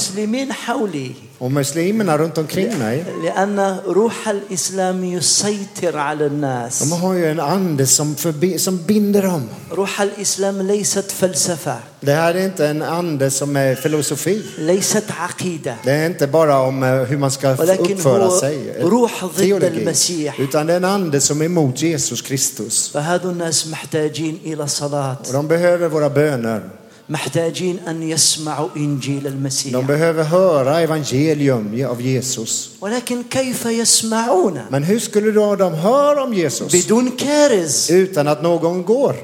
للمسلمين 1.41 1.41
حولي 1.41 1.41
Och 1.41 1.51
muslimerna 1.51 2.17
runt 2.17 2.37
omkring 2.37 2.79
mig, 2.79 3.03
لأن 3.23 3.77
روح 3.87 4.29
الإسلام 4.29 5.03
يسيطر 5.03 5.97
على 5.97 6.25
الناس 6.25 6.83
de 6.83 6.91
har 6.91 7.13
ju 7.13 7.25
en 7.31 7.39
ande 7.39 7.85
som, 7.87 8.15
förbi, 8.15 8.59
som 8.59 8.77
binder 8.87 9.21
dem. 9.21 9.47
روح 9.71 10.01
الإسلام 10.01 10.61
ليست 10.61 11.11
فلسفة 11.11 11.77
Det 12.01 12.11
här 12.13 12.33
är 12.35 12.45
inte 12.45 12.67
en 12.67 12.81
ande 12.81 13.31
som 13.31 13.55
är 13.55 13.75
filosofi. 13.75 14.41
ليست 14.57 15.03
عقيدة 15.19 15.75
Det 15.83 15.91
är 15.91 16.05
inte 16.05 16.27
bara 16.27 16.59
om 16.59 16.83
eh, 16.83 16.89
hur 17.03 17.17
man 17.17 17.31
ska 17.31 17.55
ولكن 17.55 17.93
uppföra 17.93 18.25
هو 18.25 18.39
sig. 18.39 18.73
روح 18.81 19.25
ضد 19.25 19.35
teologi. 19.37 19.67
المسيح 19.81 20.39
Utan 20.39 20.67
det 20.67 20.73
är 20.73 20.77
en 20.77 20.85
ande 20.85 21.19
som 21.21 21.41
är 21.41 21.45
emot 21.45 21.81
Jesus 21.81 22.21
Kristus. 22.21 22.89
فهذا 22.93 23.29
الناس 23.29 23.67
محتاجين 23.67 24.39
إلى 24.45 24.67
صلاة 24.67 25.17
Och 25.27 25.33
de 25.33 25.47
behöver 25.47 25.87
våra 25.89 26.09
böner. 26.09 26.61
محتاجين 27.08 27.78
أن 27.88 28.02
يسمعوا 28.02 28.68
إنجيل 28.76 29.26
المسيح 29.26 29.72
De 29.72 29.82
behöver 29.86 30.24
höra 30.24 30.80
evangelium 30.80 31.84
av 31.90 32.00
Jesus. 32.00 32.70
ولكن 32.80 33.22
كيف 33.30 33.66
يسمعون 33.66 34.60
Men 34.70 34.82
hur 34.82 34.98
skulle 34.98 35.30
då 35.30 35.56
de 35.56 35.74
höra 35.74 36.22
om 36.22 36.34
Jesus 36.34 36.72
بدون 36.72 37.10
كارز 37.10 37.90
utan 37.90 38.28
att 38.28 38.42
någon 38.42 38.82
går? 38.82 39.14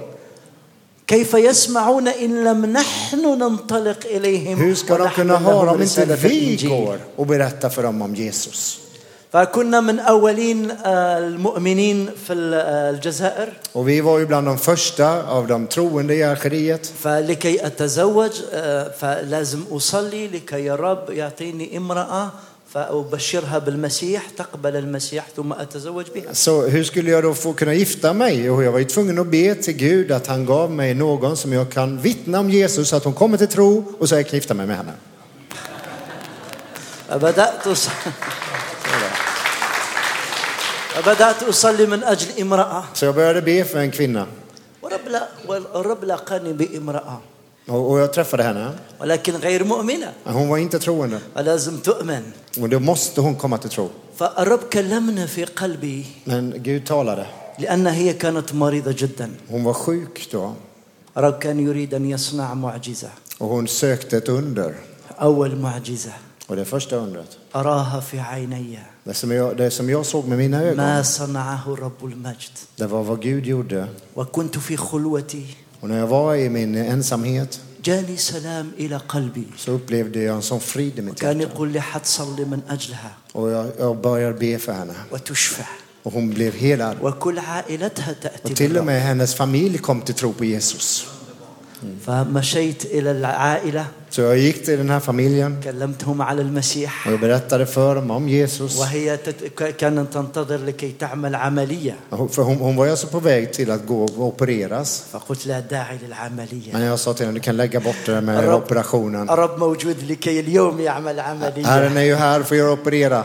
كيف 1.06 1.34
يسمعون 1.34 2.08
إن 2.08 2.44
لم 2.44 2.66
نحن 2.66 3.38
ننطلق 3.38 4.06
إليهم 4.06 4.58
Hur 4.58 4.74
ska 4.74 4.98
de 4.98 5.08
kunna 5.10 5.36
höra 5.36 5.70
om 5.70 5.82
inte 5.82 6.16
vi 6.22 6.56
går 6.68 6.98
och 7.16 7.26
berättar 7.26 7.68
för 7.68 7.82
dem 7.82 8.02
om 8.02 8.14
Jesus? 8.14 8.80
فكنا 9.33 9.81
من 9.81 9.99
أولين 9.99 10.71
آه، 10.71 11.17
المؤمنين 11.17 12.09
في 12.27 12.33
ال- 12.33 12.53
آه، 12.53 12.89
الجزائر 12.89 13.49
Och 13.75 13.87
vi 13.87 14.01
var 14.01 14.19
ju 14.19 14.25
bland 14.25 14.47
de 14.47 14.57
första 14.57 15.23
av 15.27 15.47
de 15.47 15.67
troende 15.67 16.15
i 16.15 16.23
Algeriet. 16.23 16.91
فلكي 17.03 17.65
أتزوج 17.67 18.31
آه، 18.53 18.91
فلازم 19.01 19.63
أصلي 19.71 20.27
لكي 20.27 20.65
يا 20.65 20.75
رب 20.75 21.09
يعطيني 21.09 21.77
امرأة 21.77 22.29
فأبشرها 22.73 23.57
بالمسيح 23.59 24.29
تقبل 24.37 24.75
المسيح 24.75 25.25
ثم 25.35 25.53
أتزوج 25.53 26.05
بها 26.15 26.33
Så 26.33 26.61
hur 26.67 26.83
skulle 26.83 27.11
jag 27.11 27.23
då 27.23 27.33
få 27.33 27.53
kunna 27.53 27.73
gifta 27.73 28.13
mig? 28.13 28.49
Och 28.49 28.63
jag 28.63 28.71
var 28.71 28.79
ju 28.79 28.85
tvungen 28.85 29.19
att 29.19 29.27
be 29.27 29.55
till 29.55 29.73
Gud 29.77 30.11
att 30.11 30.27
han 30.27 30.45
gav 30.45 30.71
mig 30.71 30.93
någon 30.93 31.37
som 31.37 31.53
jag 31.53 31.69
kan 31.71 31.97
vittna 32.01 32.39
om 32.39 32.49
Jesus, 32.49 32.89
så 32.89 32.95
att 32.95 33.03
hon 33.03 33.13
kommer 33.13 33.37
till 33.37 33.47
tro 33.47 33.83
och 33.99 34.09
så 34.09 34.15
jag 34.15 34.27
kan 34.27 34.37
gifta 34.37 34.53
mig 34.53 34.67
med 34.67 34.77
henne. 34.77 34.91
فبدأت 37.09 37.63
أص- 37.67 37.89
فبدأت 41.02 41.42
أصلي 41.42 41.86
من 41.86 42.04
أجل 42.04 42.40
امرأة 42.40 42.84
Så 42.94 43.04
jag 43.04 43.14
började 43.14 43.42
be 43.42 43.64
för 43.64 43.78
en 43.78 43.90
kvinna 43.90 44.26
ورب 44.82 45.08
لا 45.08 45.28
والرب 45.48 46.04
لاقاني 46.04 46.52
بامرأة 46.52 47.18
och, 47.68 47.90
och 47.90 47.98
jag 47.98 48.12
träffade 48.12 48.42
henne. 48.42 48.70
ولكن 49.00 49.36
غير 49.36 49.64
مؤمنة 49.64 50.12
Hon 50.24 50.48
var 50.48 50.58
inte 50.58 50.78
troende 50.78 51.18
فلازم 51.34 51.76
تؤمن 51.78 52.22
och 52.60 52.68
då 52.68 52.80
måste 52.80 53.20
hon 53.20 53.34
komma 53.36 53.58
till 53.58 53.70
tro. 53.70 53.88
فالرب 54.18 54.58
كلمنا 54.72 55.26
في 55.26 55.44
قلبي 55.44 56.04
Men 56.26 56.52
Gud 56.62 56.84
talade. 56.86 57.26
لأن 57.58 57.86
هي 57.86 58.12
كانت 58.12 58.54
مريضة 58.54 58.92
جدا 58.92 59.30
Hon 59.50 59.64
var 59.64 59.74
sjuk 59.74 60.28
då 60.32 60.52
الرب 61.16 61.38
كان 61.38 61.60
يريد 61.60 61.94
أن 61.94 62.10
يصنع 62.10 62.54
معجزة 62.54 63.08
och 63.38 63.48
hon 63.48 63.66
sökte 63.68 64.16
ett 64.16 64.28
under. 64.28 64.74
أول 65.22 65.56
معجزة 65.56 66.12
Och 66.48 66.56
det 66.56 66.64
första 66.64 66.96
undret, 66.96 67.36
أراها 67.56 68.00
في 68.00 68.20
عيني 68.20 68.78
det 69.07 69.13
som 69.13 69.31
jag, 69.31 69.57
det 69.57 69.71
som 69.71 69.89
jag 69.89 70.05
såg 70.05 70.27
med 70.27 70.37
mina 70.37 70.63
ögon, 70.63 70.77
ما 70.77 71.03
صنعه 71.03 71.67
رب 71.75 72.05
المجد 72.05 72.51
det 72.77 72.87
var 72.87 73.03
vad 73.03 73.21
Gud 73.21 73.45
gjorde. 73.45 73.87
وكنت 74.15 74.57
في 74.57 74.77
خلوتي 74.77 75.45
Och 75.81 75.89
när 75.89 75.97
jag 75.99 76.07
var 76.07 76.35
i 76.35 76.49
min 76.49 76.75
ensamhet 76.75 77.59
جاني 77.83 78.17
سلام 78.17 78.71
إلى 78.79 78.97
قلبي 78.97 79.47
så 79.57 79.71
upplevde 79.71 80.19
jag 80.23 80.35
en 80.35 80.41
sån 80.41 80.59
frid 80.59 80.99
i 80.99 81.01
mitt 81.01 81.19
كان 81.19 81.39
hjärta. 81.41 81.51
يقول 81.53 81.69
لي 81.71 81.81
حتصلي 81.81 82.45
من 82.45 82.61
أجلها 82.69 83.11
Och 83.33 83.49
jag, 83.51 83.65
jag 83.79 83.97
började 84.01 84.33
be 84.39 84.57
för 84.59 84.73
henne. 84.73 84.93
وتشفى 85.11 85.63
Och 86.03 86.13
hon 86.13 86.29
blev 86.29 86.53
helad. 86.53 86.97
وكل 87.01 87.39
عائلتها 87.39 88.13
تأتي 88.13 88.43
Och 88.51 88.55
till 88.55 88.77
och 88.77 88.83
بالرب. 88.83 88.85
med 88.85 89.01
hennes 89.01 89.35
familj 89.35 89.77
kom 89.77 90.01
till 90.01 90.15
tro 90.15 90.33
på 90.33 90.45
Jesus. 90.45 91.07
فمشيت 92.06 92.84
إلى 92.84 93.10
العائلة 93.10 93.84
Så 94.10 94.20
jag 94.22 94.38
gick 94.38 94.64
till 94.64 94.78
den 94.78 94.90
här 94.90 95.00
familjen 95.00 95.62
كلمتهم 95.64 96.22
على 96.22 96.42
المسيح 96.42 97.06
och 97.06 97.12
jag 97.12 97.20
berättade 97.20 97.66
för 97.66 97.94
dem 97.94 98.10
om 98.10 98.28
Jesus. 98.28 98.78
وهي 98.80 99.16
تت... 99.16 99.44
كانت 99.78 100.12
تنتظر 100.14 100.56
لكي 100.56 100.92
تعمل 101.00 101.34
عملية 101.34 101.94
För 102.30 102.42
hon, 102.42 102.56
hon 102.56 102.76
var 102.76 102.84
ju 102.84 102.90
alltså 102.90 103.06
på 103.06 103.20
väg 103.20 103.52
till 103.52 103.70
att 103.70 103.86
gå 103.86 104.04
och 104.04 104.18
opereras. 104.26 105.04
فقلت 105.12 105.46
لا 105.46 105.60
داعي 105.60 105.98
للعملية 106.06 106.72
Men 106.72 106.82
jag 106.82 106.98
sa 106.98 107.14
till 107.14 107.26
henne, 107.26 107.38
du 107.38 107.42
kan 107.42 107.56
lägga 107.56 107.80
bort 107.80 107.96
det 108.06 108.12
där 108.12 108.20
med 108.20 108.38
الرب- 108.44 108.62
operationen. 108.62 109.30
الرب 109.30 109.58
موجود 109.58 109.96
لكي 110.10 110.40
اليوم 110.40 110.80
يعمل 110.80 111.20
Herren 111.20 111.58
عملية 111.66 111.96
är 111.98 112.04
ju 112.04 112.14
här 112.14 112.42
för 112.42 112.72
att 112.72 112.78
operera. 112.78 113.24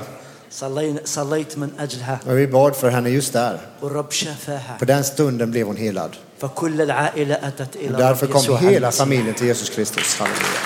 صلينا 0.60 1.02
صليت 1.06 1.58
من 1.58 1.70
أجلها 1.80 2.20
Och 2.26 2.38
vi 2.38 2.48
bad 2.48 2.76
för 2.76 2.90
henne 2.90 3.10
just 3.10 3.34
där. 3.34 3.60
والرب 3.82 4.12
شافاها 4.12 4.78
På 4.80 4.86
den 4.86 5.04
stunden 5.04 5.52
blev 5.52 5.68
hon 5.68 5.76
helad. 5.78 6.16
فكل 6.40 6.82
العائلة 6.82 7.36
أتت 7.48 7.76
إلى 7.76 7.98
därför 7.98 8.28
kom 8.28 8.58
hela 8.58 8.92
familjen 8.92 9.34
till 9.36 9.48
Jesus 9.48 9.70
Kristus. 9.70 10.20
Halleluja. 10.20 10.60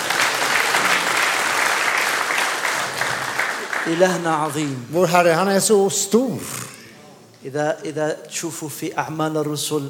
إلهنا 3.87 4.35
عظيم 4.35 4.85
Vår 4.91 5.07
Herre, 5.07 5.29
han 5.31 5.47
är 5.47 5.59
så 5.59 5.89
stor. 5.89 6.39
إذا 7.45 7.77
إذا 7.85 8.17
تشوفوا 8.29 8.69
في 8.69 8.97
أعمال 8.97 9.37
الرسل 9.37 9.89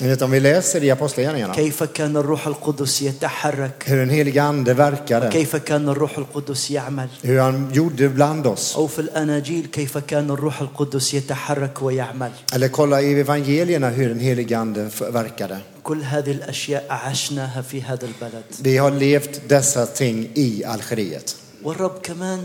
Ni 0.00 0.08
vet 0.08 0.22
om 0.22 0.30
vi 0.30 0.40
läser 0.40 0.84
i 0.84 0.90
Apostlagärningarna 0.90 1.54
كيف 1.54 1.82
كان 1.82 2.16
الروح 2.16 2.46
القدس 2.46 3.02
يتحرك 3.02 3.84
hur 3.86 3.96
den 3.96 4.10
helige 4.10 4.42
Ande 4.42 4.74
verkade, 4.74 5.28
كيف 5.32 5.56
كان 5.56 5.88
الروح 5.88 6.18
القدس 6.18 6.70
يعمل 6.70 7.08
hur 7.22 7.38
han 7.40 7.70
gjorde 7.72 8.08
bland 8.08 8.46
oss. 8.46 8.76
أو 8.76 8.86
في 8.86 8.98
الأناجيل 8.98 9.66
كيف 9.66 9.98
كان 9.98 10.30
الروح 10.30 10.60
القدس 10.60 11.14
يتحرك 11.14 11.82
ويعمل 11.82 12.30
Eller 12.52 12.68
kolla 12.68 13.00
i 13.02 13.20
evangelierna 13.20 13.90
hur 13.90 14.08
den 14.08 14.20
helige 14.20 14.56
Ande 14.58 14.90
verkade. 15.12 15.58
كل 15.82 16.02
هذه 16.02 16.30
الأشياء 16.32 16.84
عشناها 16.90 17.62
في 17.62 17.82
هذا 17.82 18.06
البلد 18.06 18.44
Vi 18.62 18.76
har 18.76 18.90
levt 18.90 19.40
dessa 19.48 19.86
ting 19.86 20.28
i 20.36 20.62
Algeriet. 20.64 21.34
والرب 21.64 21.98
كمان 22.02 22.38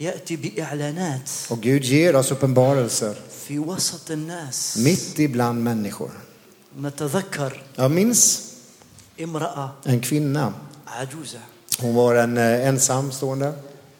يأتي 0.00 0.36
بإعلانات 0.36 1.28
Och 1.50 1.58
Gud 1.62 1.82
ger 1.84 2.16
oss 2.16 2.30
uppenbarelser 2.32 3.14
في 3.48 3.58
وسط 3.58 4.10
الناس 4.10 4.78
mitt 4.78 5.18
ibland 5.18 5.62
människor. 5.64 6.10
نتذكر 6.80 7.62
Jag 7.76 7.90
minns 7.90 8.40
امرأة 9.22 9.68
en 9.86 10.00
kvinna. 10.00 10.52
عجوزة 10.86 11.38
Hon 11.80 11.94
var 11.94 12.14
en 12.14 12.38
eh, 12.38 12.68
ensamstående, 12.68 13.52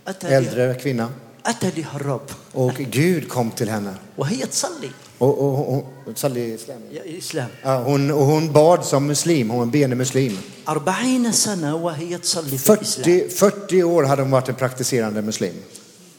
أتى 0.08 0.26
لها, 0.28 0.38
äldre 0.38 0.74
kvinna. 0.74 1.08
أتى 1.46 1.70
لها 1.76 1.96
الرب 1.96 2.30
Och 2.54 2.74
Gud 2.74 3.28
kom 3.28 3.50
till 3.50 3.68
henne. 3.68 3.94
وهي 4.18 4.46
تصلي 4.46 4.90
Och, 5.18 5.38
och, 5.42 5.68
och, 6.06 6.18
Sally 6.18 6.54
Islam. 6.54 6.78
يا 6.92 7.02
الإسلام 7.04 7.48
Ja, 7.62 7.82
hon, 7.82 8.10
och 8.10 8.24
hon 8.26 8.52
bad 8.52 8.84
som 8.84 9.06
muslim, 9.06 9.50
hon 9.50 9.58
var 9.58 9.64
en 9.64 9.70
benig 9.70 9.96
muslim. 9.96 10.38
أربعين 10.68 11.32
سنة 11.32 11.74
وهي 11.74 12.18
تصلي 12.18 12.58
في 12.58 12.72
الإسلام 12.72 13.04
40, 13.04 13.28
40 13.30 13.82
år 13.84 14.02
hade 14.04 14.22
hon 14.22 14.30
varit 14.30 14.48
en 14.48 14.54
praktiserande 14.54 15.22
muslim. 15.22 15.54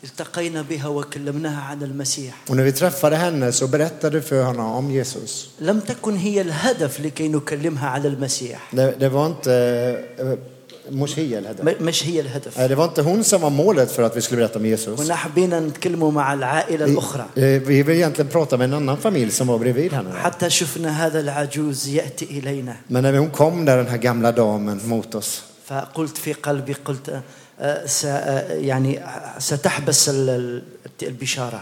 التقينا 0.04 0.62
بها 0.62 0.88
وكلمناها 0.88 1.60
عن 1.62 1.82
المسيح 1.82 2.34
Och 2.48 2.56
när 2.56 2.64
vi 2.64 2.72
träffade 2.72 3.16
henne 3.16 3.52
så 3.52 3.66
berättade 3.66 4.22
för 4.22 4.44
henne 4.44 4.62
om 4.62 4.90
Jesus. 4.90 5.48
لم 5.60 5.80
تكن 5.80 6.16
هي 6.16 6.40
الهدف 6.40 7.00
لكي 7.00 7.28
نكلمها 7.28 7.88
على 7.88 8.08
المسيح 8.08 8.58
Det, 8.72 8.94
det 9.00 9.08
var 9.08 9.26
inte 9.26 9.52
eh, 10.18 10.38
مش 10.90 11.18
هي 11.18 11.38
الهدف. 11.38 11.82
مش 11.82 12.06
هي 12.06 12.20
الهدف 12.20 12.58
Det 12.58 12.74
var 12.74 12.84
inte 12.84 13.02
hon 13.02 13.24
som 13.24 13.40
var 13.40 13.50
målet 13.50 13.90
för 13.92 14.02
att 14.02 14.16
vi 14.16 14.20
skulle 14.20 14.40
berätta 14.40 14.58
om 14.58 14.66
Jesus. 14.66 15.00
كنا 15.00 15.14
حبينا 15.14 15.60
نتكلموا 15.60 16.10
مع 16.10 16.32
العائلة 16.34 16.84
الأخرى 16.84 17.24
eh, 17.36 17.40
vi 17.68 17.82
vill 17.82 17.96
egentligen 17.96 18.30
prata 18.30 18.56
med 18.56 18.64
en 18.64 18.74
annan 18.74 18.96
familj 18.96 19.30
som 19.30 19.46
var 19.46 19.58
bredvid 19.58 19.92
henne. 19.92 20.12
حتى 20.14 20.50
شفنا 20.50 21.06
هذا 21.06 21.20
العجوز 21.20 21.88
يأتي 21.88 22.24
إلينا 22.24 22.76
Men 22.88 23.02
när 23.02 23.18
hon 23.18 23.30
kom 23.30 23.64
där, 23.64 23.76
den 23.76 23.86
här 23.88 23.96
gamla 23.98 24.32
damen 24.32 24.80
mot 24.84 25.14
oss, 25.14 25.42
فقلت 25.66 26.18
في 26.18 26.32
قلبي 26.32 26.72
قلت 26.72 27.08
آه، 27.08 27.14
آه، 27.14 27.22
يعني 27.60 29.00
ستحبس 29.38 30.08
ال- 30.08 30.30
ال- 30.30 30.62
البشارة 31.02 31.60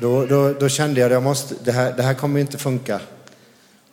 då, 0.00 0.26
då, 0.26 0.52
då 0.52 0.68
kände 0.68 1.00
jag 1.00 1.06
att 1.06 1.12
jag 1.12 1.22
måste, 1.22 1.54
det, 1.64 1.72
här, 1.72 1.92
det 1.96 2.02
här 2.02 2.14
kommer 2.14 2.40
inte 2.40 2.58
funka. 2.58 3.00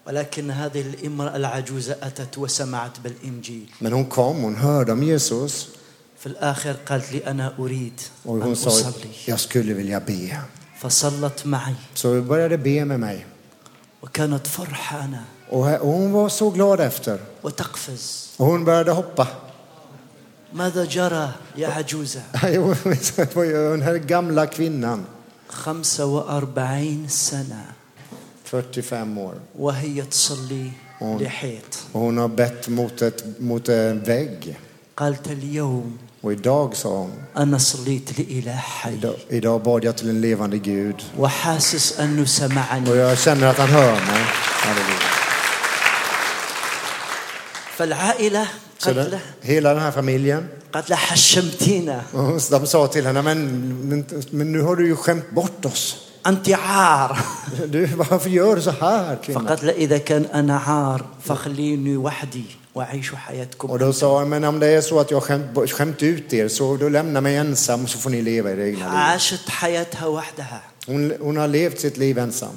ولكن 0.08 0.52
هذه 0.52 0.82
الامرأة 0.82 1.36
العجوزة 1.36 1.96
أتت 2.04 2.38
وسمعت 2.38 3.00
بالإنجيل 3.04 3.70
Men 3.82 3.94
hon 3.94 4.06
kom, 4.06 4.42
hon 4.44 4.56
hörde 4.56 4.92
om 4.92 5.04
Jesus 5.04 5.68
في 6.20 6.26
الآخر 6.28 6.76
قالت 6.86 7.12
لي 7.12 7.28
أنا 7.28 7.54
أريد 7.60 8.02
och 8.26 8.36
أن 8.44 8.52
أصلي 8.52 8.94
jag 9.28 9.40
skulle 9.40 9.74
vilja 9.74 10.00
be. 10.00 10.38
فصلت 10.80 11.46
معي 11.46 11.76
Så 11.96 12.22
började 12.22 12.58
be 12.58 12.86
med 12.86 13.00
mig. 13.00 13.26
وكانت 14.04 14.48
فرحانة 14.48 15.24
och 15.50 15.66
hon 15.66 16.12
var 16.12 16.30
så 16.30 16.50
glad 16.50 16.80
efter. 16.80 17.20
وتقفز 17.44 18.30
Och 18.38 18.46
hon 18.46 18.66
började 18.66 18.92
hoppa. 18.92 19.28
ماذا 20.56 20.86
جرى 20.86 21.32
يا 21.58 21.68
عجوزة؟ 21.68 22.22
هون 23.38 23.82
هالجملة 23.82 24.46
45 25.50 27.08
سنة. 27.08 27.66
45 28.52 29.08
مور 29.08 29.34
وهي 29.60 30.02
تصلي 30.02 30.72
لحيط. 31.02 31.64
هنا 31.96 32.26
بت 32.26 32.70
موت 32.70 33.14
موت 33.42 33.72
فيج 34.06 34.54
قالت 34.98 35.28
اليوم 35.28 35.98
ويداغ 36.24 36.74
سون 36.74 37.12
أنا 37.38 37.58
صليت 37.58 38.20
لإله 38.20 38.56
حي. 38.56 39.00
إذا 39.32 39.58
باد 39.58 39.84
يا 39.84 39.92
تلين 39.92 40.94
وحاسس 41.18 42.00
أنه 42.00 42.26
سمعني. 42.26 42.90
ويا 42.90 43.16
سنرة 43.16 43.62
هون 43.62 44.00
فالعائلة 47.78 48.48
Så 48.85 48.91
قالت 48.91 49.11
den, 49.11 49.11
له 49.11 49.21
hela 49.43 49.75
den 49.75 49.83
här 49.83 49.91
familjen, 49.91 50.49
قالت 50.73 50.91
له 50.91 50.97
حشمتينا 50.97 52.03
och 52.13 52.41
de 52.51 52.67
sa 52.67 52.87
till 52.87 53.07
henne, 53.07 53.23
men, 53.23 53.39
men, 53.89 54.05
men 54.31 54.53
nu 54.53 54.61
har 54.63 54.77
du 54.77 54.87
ju 54.87 54.97
skämt 54.97 55.31
bort 55.31 55.65
oss. 55.65 55.97
أنت 56.27 56.49
عار 56.49 57.19
Du, 57.67 57.87
varför 57.87 58.31
gör 58.31 58.57
du 58.57 58.63
så 58.63 58.71
här 58.71 59.17
kvinna? 59.23 59.41
فقالت 59.41 59.63
له 59.65 59.73
إذا 59.73 59.99
كان 59.99 60.25
أنا 60.25 60.59
عار 60.59 61.07
فخليني 61.23 61.97
وحدي 61.97 62.45
وأعيش 62.75 63.15
حياتكم 63.15 63.71
Och 63.71 63.79
då 63.79 63.93
sa 63.93 64.19
han, 64.19 64.29
men 64.29 64.45
om 64.45 64.59
det 64.61 64.67
är 64.67 64.81
så 64.81 65.01
att 65.01 65.11
jag 65.11 65.17
har 65.21 65.27
skämt, 65.27 65.71
skämt 65.71 66.03
ut 66.03 66.33
er 66.33 66.49
så 66.49 66.77
då 66.77 66.89
lämna 66.89 67.21
mig 67.21 67.37
ensam 67.37 67.87
så 67.87 67.99
får 67.99 68.11
ni 68.11 68.23
leva 68.23 68.51
era 68.51 68.67
egna 68.67 68.85
liv. 68.91 68.97
عاشت 68.97 69.49
حياتها 69.49 70.07
وحدها 70.07 70.61
Hon, 70.87 71.13
hon 71.21 71.37
har 71.37 71.49
levt 71.49 71.81
sitt 71.81 71.97
liv 71.97 72.19
ensam. 72.19 72.55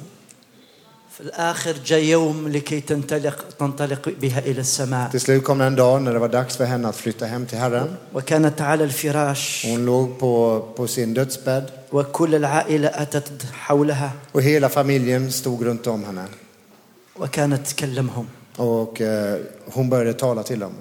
Till 5.11 5.21
slut 5.21 5.45
kom 5.45 5.59
det 5.59 5.65
en 5.65 5.77
dag 5.77 6.03
när 6.03 6.13
det 6.13 6.19
var 6.19 6.29
dags 6.29 6.57
för 6.57 6.65
henne 6.65 6.89
att 6.89 6.97
flytta 6.97 7.27
hem 7.27 7.47
till 7.47 7.59
Herren. 7.59 7.97
Hon 9.65 9.85
låg 9.85 10.19
på, 10.19 10.65
på 10.77 10.87
sin 10.87 11.15
dödsbädd. 11.15 11.71
Och 14.33 14.43
hela 14.43 14.69
familjen 14.69 15.33
stod 15.33 15.63
runt 15.65 15.87
om 15.87 16.05
henne. 16.05 16.25
Och 18.57 19.01
eh, 19.01 19.39
hon 19.73 19.91
började 19.91 20.13
tala 20.13 20.43
till 20.43 20.59
dem. 20.59 20.73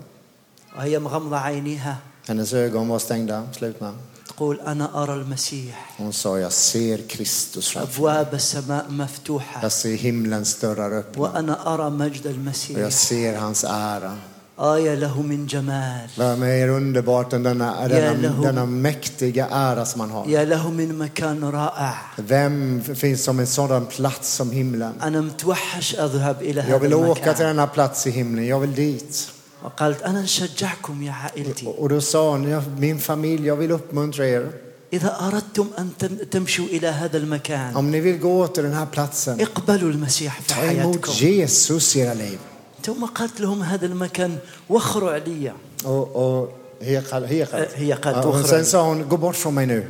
Hennes 2.27 2.53
ögon 2.53 2.87
var 2.87 2.99
stängda, 2.99 3.47
slutna. 3.53 3.93
تقول 4.36 4.60
أنا 4.60 5.02
أرى 5.02 5.14
المسيح 5.14 5.94
Hon 5.98 6.12
sa, 6.12 6.38
jag 6.38 6.52
ser 6.52 6.98
Kristus 7.08 7.68
framför 7.68 7.80
mig. 7.80 7.96
أبواب 7.96 8.34
السماء 8.34 8.84
مفتوحة 8.90 9.60
Jag 9.62 9.72
ser 9.72 9.96
himlens 9.96 10.56
dörrar 10.60 10.92
öppna. 10.98 11.22
وأنا 11.22 11.74
أرى 11.74 11.90
مجد 11.90 12.26
Och 12.26 12.26
jag 12.26 12.34
المسيح 12.34 12.88
ser 12.92 13.36
hans 13.36 13.64
ära. 13.64 14.16
آية 14.58 14.94
له 14.94 15.22
من 15.22 15.46
جمال 15.46 16.08
Vad 16.18 16.38
mer 16.38 16.68
underbart 16.68 17.32
än 17.32 17.42
denna, 17.42 17.88
denna, 17.88 18.12
له. 18.12 18.42
denna 18.42 18.66
mäktiga 18.66 19.46
ära 19.50 19.84
som 19.84 20.00
han 20.00 20.10
har. 20.10 20.26
يا 20.28 20.44
له 20.44 20.70
من 20.70 20.98
مكان 20.98 21.44
رائع 21.44 21.94
Vem 22.18 22.82
finns 22.94 23.24
som 23.24 23.40
en 23.40 23.46
sådan 23.46 23.86
plats 23.86 24.34
som 24.34 24.50
himlen? 24.50 24.92
أنا 25.02 25.20
متوحش 25.20 25.94
أذهب 25.94 26.42
إلى 26.42 26.60
Jag 26.60 26.64
هذا 26.66 26.78
vill 26.78 26.94
åka 26.94 27.14
till 27.34 27.44
المكان 27.44 27.56
denna 27.56 27.66
plats 27.66 28.06
i 28.06 28.10
himlen. 28.10 28.46
Jag 28.46 28.60
vill 28.60 28.74
dit. 28.74 29.28
وقالت 29.63 30.01
أنا 30.01 30.21
نشجعكم 30.21 31.03
يا 31.03 31.11
عائلتي 31.11 31.65
Och 31.77 31.89
då 31.89 32.01
sa 32.01 32.29
hon, 32.31 32.43
"Ja, 32.49 32.61
min 32.79 32.99
familj, 32.99 33.45
jag 33.47 33.55
vill 33.55 33.71
uppmuntra 33.71 34.25
er. 34.27 34.51
إذا 34.93 35.17
أردتم 35.27 35.67
أن 35.79 35.89
تم- 35.99 36.17
تمشوا 36.31 36.65
إلى 36.65 36.87
هذا 36.87 37.17
المكان 37.17 37.73
Om 37.75 37.91
ni 37.91 37.99
vill 37.99 38.17
gå 38.19 38.47
till 38.47 38.63
den 38.63 38.73
här 38.73 38.85
platsen, 38.85 39.41
اقبلوا 39.41 39.89
المسيح 39.91 40.41
في 40.41 40.53
ta 40.53 40.57
emot 40.57 41.05
حياتكم 41.05 41.11
Jesus 41.11 41.95
i 41.95 41.99
era 41.99 42.13
liv. 42.13 42.37
ثم 42.83 43.05
قالت 43.05 43.41
لهم 43.41 43.63
هذا 43.63 43.85
المكان 43.85 44.37
وخروا 44.69 45.11
علي 45.11 45.51
Och, 45.83 46.15
och 46.15 46.49
Hekal, 46.81 47.25
Hekal. 47.25 47.61
Eh, 47.61 47.67
Hekal, 47.79 48.13
Ja, 48.13 48.23
och 48.23 48.33
Tuchran. 48.35 48.47
sen 48.47 48.65
sa 48.65 48.81
hon, 48.83 49.07
gå 49.09 49.17
bort 49.17 49.35
från 49.35 49.53
mig 49.53 49.65
nu. 49.65 49.83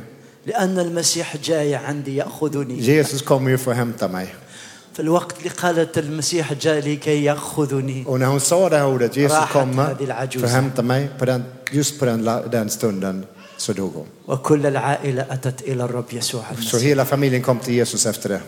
لأن 0.46 0.78
المسيح 0.78 1.36
جاي 1.36 1.74
عندي 1.74 2.16
يأخذني 2.16 2.80
Jesus 2.82 3.22
kommer 3.22 3.50
ju 3.50 3.58
få 3.58 3.72
hämta 3.72 4.08
mig. 4.08 4.26
في 4.94 5.00
الوقت 5.02 5.38
اللي 5.38 5.48
قالت 5.48 5.98
المسيح 5.98 6.52
جاء 6.52 6.78
لكي 6.78 7.24
يأخذني 7.24 8.04
Och 8.06 8.18
när 8.20 8.26
hon 8.26 8.40
sa 8.40 8.68
det 8.68 8.76
här 8.76 8.86
ordet, 8.86 9.16
Jesus 9.16 9.38
kommer 9.52 9.94
för 10.38 10.44
att 10.44 10.50
hämta 10.50 10.82
mig, 10.82 11.08
på 11.18 11.24
den, 11.24 11.44
just 11.72 11.98
på 11.98 12.04
den, 12.04 12.24
den 12.50 12.70
stunden 12.70 13.26
så 13.56 13.72
dog 13.72 13.94
hon. 13.94 14.06
وكل 14.26 14.66
العائلة 14.66 15.26
أتت 15.30 15.62
إلى 15.62 15.84
الرب 15.84 16.12
يسوع 16.12 16.42
Så 16.42 16.54
المسيح 16.54 16.82
hela 16.82 17.04
familjen 17.04 17.42
kom 17.42 17.58
till 17.58 17.74
Jesus 17.74 18.06
efter 18.06 18.28
det. 18.28 18.40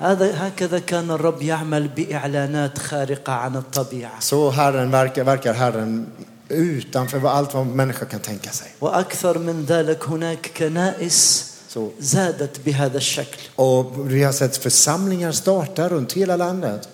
هذا 0.00 0.48
هكذا 0.48 0.78
كان 0.78 1.10
الرب 1.10 1.42
يعمل 1.42 1.88
بإعلانات 1.88 2.78
خارقة 2.78 3.32
عن 3.32 3.56
الطبيعة 3.56 4.20
Så 4.20 4.50
Herren 4.50 4.90
verkar, 4.90 5.24
verkar 5.24 5.54
Herren 5.54 6.06
utanför 6.48 7.28
allt 7.28 7.54
vad 7.54 7.66
människa 7.66 8.04
kan 8.04 8.20
tänka 8.20 8.50
sig. 8.50 8.68
وأكثر 8.80 9.38
من 9.38 9.64
ذلك 9.64 10.08
هناك 10.08 10.50
كنائس 10.56 11.53
Så, 11.74 11.90
زادت 12.00 12.60
بهذا 12.66 12.96
الشكل 12.96 13.38
och 13.56 13.92
vi 14.10 14.22
har 14.22 14.32
sett 14.32 14.56
församlingar 14.56 15.32
starta 15.32 15.88
runt 15.88 16.12
hela 16.12 16.36
landet. 16.36 16.88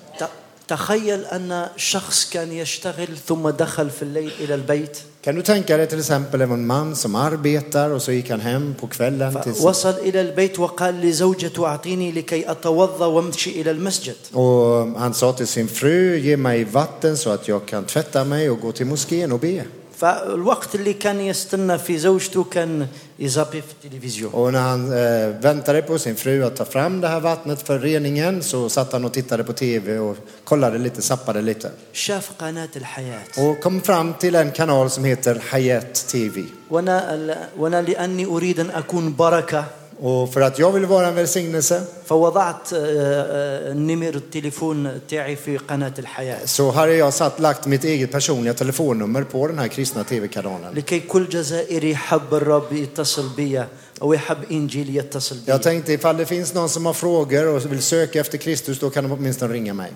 تخيل 0.71 1.25
أن 1.25 1.67
شخص 1.77 2.31
كان 2.31 2.53
يشتغل 2.53 3.09
ثم 3.27 3.49
دخل 3.49 3.91
في 3.91 4.03
الليل 4.03 4.33
إلى 4.41 4.55
البيت 4.55 4.99
Kan 5.23 5.35
du 5.35 5.43
tänka 5.43 5.77
dig 5.77 5.87
till 5.87 5.99
exempel 5.99 6.41
en 6.41 6.67
man 6.67 6.97
som 6.97 7.15
arbetar 7.15 7.91
och 7.91 8.03
så 8.03 8.13
gick 8.13 8.31
han 8.31 8.41
hem 8.41 8.75
på 8.81 8.87
kvällen 8.87 9.43
till 9.43 9.53
وصل 9.63 9.95
إلى 9.95 10.21
البيت 10.21 10.59
وقال 10.59 11.01
لزوجته 11.01 11.67
أعطيني 11.67 12.13
لكي 12.13 12.51
أتوضأ 12.51 13.07
وامشي 13.07 13.61
إلى 13.61 13.71
المسجد 13.71 14.17
och 14.33 15.01
han 15.01 15.15
sa 15.15 15.33
till 15.33 15.47
sin 15.47 15.69
fru, 15.69 16.19
ge 16.19 16.37
mig 16.37 16.65
vatten 16.65 17.17
så 17.17 17.31
att 17.31 17.49
jag 17.49 17.67
kan 17.67 17.85
tvätta 17.85 18.25
mig 18.25 18.51
och 18.51 18.61
gå 18.61 18.73
till 18.73 18.87
moskén 18.87 19.33
och 19.33 19.41
be. 19.41 19.65
فالوقت 20.00 20.76
اللي 20.76 20.94
كان 20.94 21.22
يستنى 21.22 21.78
في 21.78 21.98
زوجته 21.98 22.44
كان 22.44 22.88
يزابي 23.20 23.62
في 23.62 23.72
التلفزيون 23.72 24.32
Och 24.34 24.54
när 24.54 24.60
han 24.60 24.94
eh, 24.94 25.42
väntade 25.42 25.82
på 25.82 26.00
sin 26.00 26.16
fru 26.16 26.44
att 26.44 26.56
ta 26.56 26.66
fram 26.66 27.02
det 27.02 27.08
här 27.08 27.20
vattnet 27.20 27.62
för 27.62 27.80
reningen 27.80 28.44
så 28.44 28.70
satt 28.70 28.94
han 28.94 29.06
och 29.06 29.14
tittade 29.14 29.44
på 29.44 29.54
tv 29.54 30.00
och 30.00 30.18
kollade 30.44 30.78
lite, 30.78 31.02
zappade 31.02 31.42
lite. 31.42 31.72
شاف 31.94 32.32
قناة 32.40 32.70
الحياة 32.76 33.48
Och 33.50 33.60
kom 33.64 33.82
fram 33.82 34.14
till 34.14 34.36
en 34.36 34.52
kanal 34.52 34.90
som 34.90 35.04
heter 35.04 35.42
Hayat 35.50 35.94
TV. 36.08 36.44
وأنا 36.70 37.38
وأنا 37.58 37.82
لأني 37.82 38.26
أريد 38.26 38.60
أن 38.60 38.70
أكون 38.70 39.16
بركة 39.16 39.66
Och 40.00 40.34
för 40.34 40.42
att 40.42 40.60
jag 40.60 40.72
vill 40.72 40.86
vara 40.86 41.08
en 41.08 41.16
välsignelse 41.16 41.82
فوضعت 42.06 42.74
آه، 42.74 42.80
آه، 42.80 43.74
نمر 43.74 44.16
التليفون 44.16 45.02
تاعي 45.10 45.36
في 45.36 45.58
قناة 45.58 45.94
الحياة 46.00 46.46
så 46.46 46.72
har 46.72 46.88
jag 46.88 47.14
satt, 47.14 47.40
lagt 47.40 47.66
mitt 47.66 47.84
eget 47.84 48.12
personliga 48.12 48.54
telefonnummer 48.54 49.24
på 49.24 49.48
den 49.48 49.60
här 49.60 49.68
kristna 49.68 50.04
tv-kanalen. 50.04 50.74
لكي 50.76 51.00
كل 51.00 51.30
جزائري 51.30 51.92
يحب 51.92 52.34
الرب 52.34 52.74
يتصل 52.74 53.30
بي 53.36 53.64
أو 54.02 54.14
يحب 54.14 54.38
إنجيل 54.52 54.98
يتصل 54.98 55.36
بي 55.36 55.52
Jag 55.52 55.64
tänkte 55.64 55.94
ifall 55.94 56.18
det 56.18 56.26
finns 56.26 56.54
någon 56.54 56.70
som 56.70 56.86
har 56.86 56.94
frågor 56.94 57.48
och 57.48 57.72
vill 57.72 57.82
söka 57.82 58.20
efter 58.20 58.38
Kristus 58.38 58.80
då 58.80 58.90
kan 58.90 59.04
de 59.04 59.12
åtminstone 59.12 59.54
ringa 59.54 59.74
mig. 59.74 59.92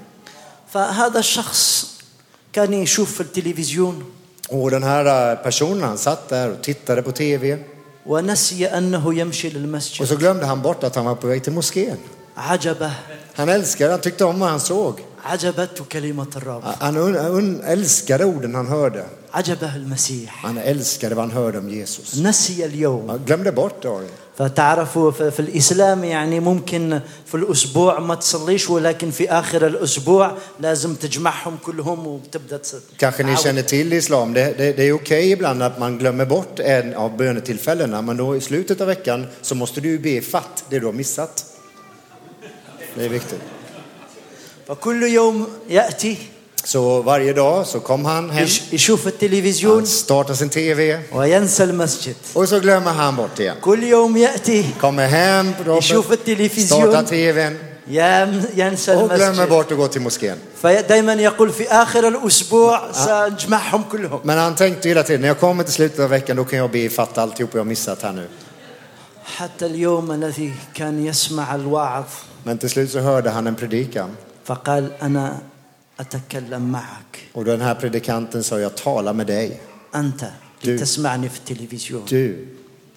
فهذا 0.69 1.19
الشخص 1.19 1.87
كان 2.51 2.73
يشوف 2.73 3.13
في 3.13 3.21
التلفزيون 3.21 4.03
Och 4.49 4.71
den 4.71 4.83
här 4.83 5.31
eh, 5.31 5.43
personen 5.43 5.83
han 5.83 5.97
satt 5.97 6.29
där 6.29 6.51
och 6.51 6.61
tittade 6.61 7.01
på 7.01 7.11
tv 7.11 7.57
ونسي 8.06 8.66
أنه 8.66 9.14
يمشي 9.14 9.48
och 9.48 9.54
للمسجد 9.54 10.06
så 10.06 10.16
glömde 10.16 10.46
han 10.46 10.62
bort 10.62 10.84
att 10.84 10.94
han 10.96 11.04
var 11.04 11.14
på 11.14 11.26
väg 11.26 11.44
till 11.44 11.52
moskén. 11.52 11.96
عجبه 12.36 12.90
Han 13.34 13.48
älskade, 13.48 13.90
han 13.90 14.00
tyckte 14.00 14.24
om 14.24 14.40
vad 14.40 14.48
han 14.48 14.60
såg. 14.60 15.00
عجبته 15.24 15.84
كلمة 15.84 16.26
الرب 16.36 16.62
Han 16.80 16.96
un, 16.96 17.16
un, 17.16 17.60
älskade 17.64 18.24
orden 18.24 18.54
han 18.54 18.66
hörde. 18.66 19.04
عجبه 19.34 19.76
المسيح 19.76 20.42
Han 20.46 20.58
älskade 20.58 21.14
vad 21.14 21.24
han 21.24 21.30
hörde 21.36 21.58
om 21.58 21.68
Jesus. 21.70 22.18
نسي 22.18 22.64
اليوم 22.64 23.10
Han 23.10 23.20
glömde 23.26 23.52
bort 23.52 23.82
det. 23.82 24.08
فتعرفوا 24.38 25.10
في 25.10 25.40
الإسلام 25.40 26.04
يعني 26.04 26.40
ممكن 26.40 27.00
في 27.26 27.34
الأسبوع 27.34 28.00
ما 28.00 28.14
تصليش 28.14 28.70
ولكن 28.70 29.10
في 29.10 29.30
آخر 29.30 29.66
الأسبوع 29.66 30.32
لازم 30.60 30.94
تجمعهم 30.94 31.56
كلهم 31.64 32.06
وتبدأ 32.06 32.60
Kanske 32.98 33.22
ni 33.22 33.36
känner 33.36 33.62
till 33.62 33.92
islam. 33.92 34.32
Det, 34.34 34.54
det, 34.58 34.72
det 34.76 34.82
är 34.88 34.92
okej 34.92 35.30
ibland 35.30 35.62
att 35.62 35.78
man 35.78 35.98
glömmer 35.98 36.24
bort 36.24 36.60
en 36.60 36.94
av 36.94 37.16
bönetillfällena. 37.16 38.02
Men 38.02 38.16
då 38.16 38.36
i 38.36 38.40
slutet 38.40 38.80
av 38.80 38.86
veckan 38.86 39.26
så 39.42 39.54
måste 39.54 39.80
du 39.80 39.98
be 39.98 40.20
fatt 40.20 40.64
det 40.70 40.78
du 40.78 40.86
har 40.86 40.92
missat. 40.92 41.44
Det 42.96 43.04
är 43.04 43.08
viktigt. 43.08 43.40
فكل 44.68 45.02
يوم 45.02 45.46
يأتي 45.68 46.16
Så 46.63 47.01
varje 47.01 47.33
dag 47.33 47.65
så 47.67 47.79
kom 47.79 48.05
han 48.05 48.29
hem. 48.29 48.45
يش- 48.47 48.61
يشوف 48.73 49.07
التلفزيون 49.07 49.77
Han 49.79 49.87
startar 49.87 50.33
sin 50.33 50.49
tv 50.49 50.99
وينسى 51.13 51.63
المسجد 51.63 52.15
och 52.33 52.47
så 52.49 52.59
glömmer 52.59 52.91
han 52.91 53.15
bort 53.15 53.39
igen. 53.39 53.55
كل 53.61 53.83
يوم 53.83 54.17
يأتي 54.17 54.65
Kommer 54.81 55.07
hem 55.07 55.53
på 55.65 55.77
يشوف 55.77 56.05
jobbet, 56.05 56.11
التلفزيون 56.13 56.91
startar 56.91 57.03
tvn 57.03 57.53
يم- 57.87 58.45
ينسى 58.55 58.91
och 58.95 59.09
glömmer 59.09 59.43
المسجد 59.43 59.49
bort 59.49 59.71
att 59.71 59.77
gå 59.77 59.87
till 59.87 60.01
moskén. 60.01 60.37
فدائما 60.61 61.13
يقول 61.13 61.49
في 61.51 61.67
آخر 61.67 62.07
الأسبوع 62.07 62.91
سنجمعهم 62.91 63.83
كلهم 63.91 64.19
Men 64.23 64.37
han 64.37 64.55
tänkte 64.55 64.89
hela 64.89 65.03
tiden, 65.03 65.21
när 65.21 65.27
jag 65.27 65.39
kommer 65.39 65.63
till 65.63 65.73
slutet 65.73 65.99
av 65.99 66.09
veckan 66.09 66.35
då 66.37 66.43
kan 66.45 66.59
jag 66.59 66.71
be 66.71 66.89
fatta 66.89 67.21
alltihop 67.21 67.49
jag 67.53 67.59
har 67.59 67.65
missat 67.65 68.01
här 68.01 68.13
nu. 68.13 68.27
حتى 69.37 69.65
اليوم 69.65 70.11
الذي 70.11 70.53
كان 70.73 71.05
يسمع 71.05 71.55
الوعظ 71.55 72.05
Men 72.43 72.57
till 72.57 72.69
slut 72.69 72.91
så 72.91 72.99
hörde 72.99 73.29
han 73.29 73.47
en 73.47 73.55
predikan. 73.55 74.09
فقال 74.45 74.91
أنا 75.01 75.37
أتكلم 75.99 76.61
معك 76.71 77.29
Och 77.33 77.45
den 77.45 77.61
här 77.61 77.75
predikanten 77.75 78.43
sa, 78.43 78.59
jag 78.59 78.75
talar 78.75 79.13
med 79.13 79.27
dig. 79.27 79.59
أنت 79.95 80.23
Du. 80.61 80.79
تسمعني 80.79 81.29
في 81.29 81.37
التلفزيون 81.39 82.05
Du 82.09 82.47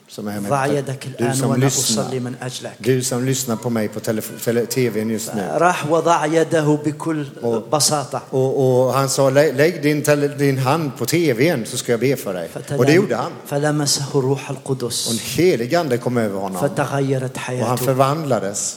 som 0.08 0.28
är 0.28 0.40
med. 0.40 0.50
ضع 0.50 0.66
يدك 0.66 1.06
Du 1.18 1.22
الآن 1.24 1.34
som 1.36 1.44
وأنا 1.44 1.66
أصلي 1.66 2.20
lyssnar, 2.20 2.20
من 2.20 2.34
أجلك 2.42 2.72
du 2.78 3.02
som 3.02 3.24
lyssnar 3.24 3.56
på 3.56 3.70
mig 3.70 3.88
på 3.88 4.00
telefon, 4.00 4.36
tele, 4.44 4.66
tvn 4.66 5.10
just 5.10 5.34
nu. 5.34 5.42
راح 5.58 5.90
وضع 5.90 6.26
يده 6.26 6.78
بكل 6.84 7.26
بساطة 7.72 8.20
Och, 8.30 8.60
och 8.86 8.92
han 8.94 9.08
sa, 9.08 9.30
"Lä- 9.30 9.52
lägg 9.52 9.82
din, 9.82 10.02
tele, 10.02 10.28
din 10.28 10.58
hand 10.58 10.96
på 10.98 11.06
tvn 11.06 11.66
så 11.66 11.76
ska 11.76 11.92
jag 11.92 12.00
be 12.00 12.16
för 12.16 12.34
dig. 12.34 12.48
Och 12.78 12.86
det 12.86 12.92
gjorde 12.92 13.16
han. 13.16 13.32
فلمسه 13.46 14.04
الروح 14.14 14.50
Och 14.50 14.50
en 14.50 14.56
القدس 14.56 15.20
helig 15.36 15.74
ande 15.74 15.98
kom 15.98 16.16
över 16.18 16.38
honom. 16.38 16.60
فتغيرت 16.62 17.32
Och 17.34 17.38
han 17.40 17.58
حياته 17.58 17.76
förvandlades. 17.84 18.76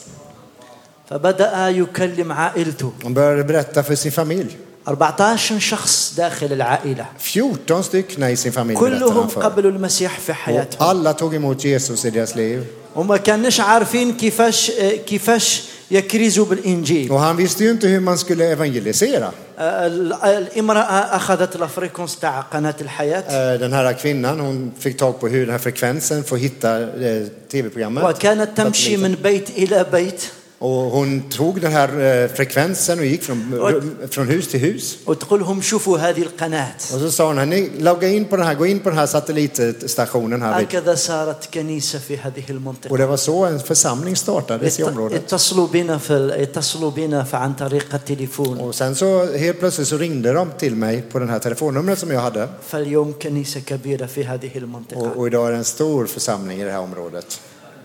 فبدأ 1.11 1.69
يكلم 1.69 2.33
عائلته 2.33 2.93
Han 3.03 3.15
började 3.15 3.45
berätta 3.45 3.83
för 3.83 3.95
sin 3.95 4.13
familj. 4.13 4.57
14 4.87 5.61
شخص 5.61 6.15
داخل 6.17 6.53
العائلة 6.53 7.07
14 7.19 7.83
stycken 7.83 8.23
i 8.25 8.37
sin 8.37 8.53
familj 8.53 8.77
كلهم 8.79 9.29
för. 9.29 9.41
قبلوا 9.43 9.71
المسيح 9.71 10.19
في 10.19 10.33
Och 10.33 10.37
حياتهم 10.37 10.89
alla 10.91 11.13
tog 11.15 11.35
emot 11.35 11.65
Jesus 11.65 12.05
i 12.05 12.11
deras 12.11 12.35
liv. 12.37 12.65
وما 12.97 13.17
كانش 13.17 13.61
عارفين 13.61 14.13
كيفاش 14.17 14.71
كيفاش 15.07 15.63
يكرزوا 15.91 16.45
بالإنجيل 16.47 17.11
Och 17.13 17.21
han 17.21 17.37
visste 17.37 17.65
ju 17.65 17.71
inte 17.71 17.87
hur 17.89 18.01
man 18.01 18.19
skulle 18.19 18.45
evangelisera. 18.53 19.31
ال- 19.59 20.13
الامرأة 20.13 21.17
أخذت 21.17 21.57
الفريكونس 21.57 22.19
تاع 22.19 22.41
قناة 22.41 22.75
الحياة 22.81 23.23
Eh, 23.29 23.61
Den 23.61 23.73
här 23.73 23.93
kvinnan 23.93 24.41
hon 24.41 24.73
fick 24.79 24.97
tag 24.99 25.21
på 25.21 25.29
hur 25.29 25.41
den 25.47 25.51
här 25.51 25.59
frekvensen 25.59 26.25
får 26.25 26.37
hitta 26.37 26.81
eh, 26.81 27.27
tv-programmet. 27.53 28.05
وكانت 28.05 28.57
تمشي 28.57 28.97
من 28.97 29.15
بيت 29.23 29.51
إلى 29.51 29.87
بيت 29.93 30.23
Och 30.60 30.70
hon 30.72 31.22
tog 31.30 31.62
den 31.62 31.72
här 31.72 31.90
eh, 32.24 32.28
frekvensen 32.30 33.00
och 33.00 33.06
gick 33.06 33.24
från, 33.24 33.54
rum- 33.54 34.08
från 34.10 34.28
hus 34.28 34.48
till 34.48 34.60
hus. 34.60 34.98
وتقول 35.06 35.40
لهم 35.40 35.62
شوفوا 35.62 35.98
هذه 35.98 36.22
القناة 36.22 36.76
Och 36.94 37.00
så 37.00 37.12
sa 37.12 37.28
hon, 37.34 37.50
ni 37.50 37.70
logga 37.80 38.08
in 38.08 38.26
på 38.26 38.36
den 38.38 38.46
här, 38.46 38.54
gå 38.56 38.66
in 38.66 38.80
på 38.80 38.90
den 38.90 38.98
här 39.00 39.06
satellitstationen 39.06 40.42
här. 40.42 40.60
vid-" 40.60 40.68
هكذا 40.68 40.96
صارت 40.96 41.50
كنيسة 41.54 42.00
في 42.00 42.18
هذه 42.18 42.44
Och 42.44 42.50
المنطقة 42.50 42.98
det 42.98 43.06
var 43.06 43.18
så 43.18 43.46
en 43.46 43.60
församling 43.60 44.16
startades 44.16 44.80
i 44.80 44.84
ات- 44.84 44.90
området. 44.90 45.16
اتصلوا 45.34 45.68
بنا 45.68 45.98
في 45.98 46.12
ال- 46.14 46.32
اتصلوا 46.32 46.92
بنا 46.92 47.26
عن 47.34 47.54
طريق 47.54 47.96
التليفون 47.96 48.58
Och 48.60 48.76
sen 48.76 48.96
så 48.96 49.26
helt 49.38 49.60
plötsligt 49.60 49.88
så 49.88 49.98
ringde 49.98 50.34
de 50.34 50.52
till 50.58 50.76
mig 50.76 51.02
på 51.12 51.20
den 51.20 51.30
här 51.30 51.40
telefonnumret 51.40 52.00
som 52.00 52.12
jag 52.12 52.22
hade. 52.22 52.48
فاليوم 52.72 53.14
كنيسة 53.22 53.60
كبيرة 53.60 54.06
في 54.06 54.24
هذه 54.26 54.50
Och, 54.50 54.56
المنطقة 54.58 55.18
och 55.18 55.28
idag 55.28 55.48
är 55.48 55.52
det 55.52 55.58
en 55.58 55.64
stor 55.64 56.06
församling 56.06 56.62
i 56.62 56.64
det 56.64 56.72
här 56.72 56.80
området. 56.80 57.40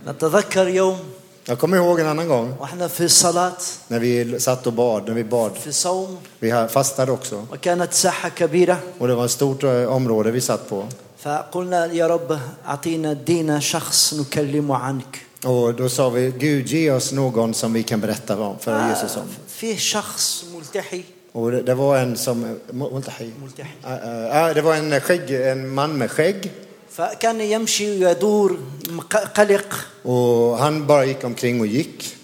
نتذكر 0.09 0.69
يوم 0.69 0.97
Jag 1.45 1.59
kommer 1.59 1.77
ihåg 1.77 2.01
en 2.01 2.07
annan 2.07 2.29
gång 2.29 2.55
واحنا 2.61 2.89
في 2.89 3.05
الصلاة 3.05 3.57
när 3.89 3.99
vi 3.99 4.41
satt 4.41 4.67
och 4.67 4.73
bad, 4.73 5.09
när 5.09 5.15
vi 5.15 5.25
bad. 5.25 5.53
في 5.57 5.73
صوم 5.73 6.17
Vi 6.41 6.51
ha- 6.51 6.69
fastade 6.69 7.13
också. 7.13 7.47
وكانت 7.53 7.93
ساحة 7.95 8.29
كبيرة 8.29 8.77
Och 8.99 9.09
det 9.09 9.15
var 9.15 9.25
ett 9.25 9.31
stort 9.31 9.63
eh, 9.63 9.85
område 9.85 10.31
vi 10.31 10.41
satt 10.41 10.69
på. 10.69 10.87
فقلنا 11.19 11.87
يا 11.93 12.07
رب 12.07 12.39
أعطينا 12.67 13.13
دينا 13.13 13.61
شخص 13.61 14.15
نكلم 14.15 14.73
عنك 14.73 15.27
Och 15.45 15.75
då 15.75 15.89
sa 15.89 16.09
vi, 16.11 16.33
Gud 16.39 16.67
ge 16.67 16.91
oss 16.93 17.13
någon 17.13 17.55
som 17.55 17.73
vi 17.73 17.83
kan 17.83 18.01
berätta 18.01 18.39
om, 18.39 18.59
för 18.59 18.89
Jesus 18.89 19.17
om. 19.17 19.23
في 19.49 19.77
شخص 19.77 20.45
ملتحي 20.55 21.03
Och 21.33 21.51
det, 21.51 21.63
det 21.63 21.75
var 21.75 21.97
en 21.99 22.17
som, 22.17 22.59
Multahi. 22.73 23.33
ملتحي 23.43 23.75
Äh, 23.85 24.49
äh, 24.49 24.55
det 24.55 24.63
var 24.63 24.75
en, 24.75 25.01
skägg, 25.01 25.31
en 25.31 25.69
man 25.75 25.99
med 25.99 26.11
skägg. 26.11 26.53
فكان 26.95 27.41
يمشي 27.41 28.05
ويدور 28.05 28.59
مق- 28.89 29.29
قلق 29.35 29.75
Och 30.05 30.59
han 30.59 30.87
bara 30.87 31.05
gick 31.05 31.25
omkring 31.25 31.61
och 31.61 31.67
gick 31.67 32.17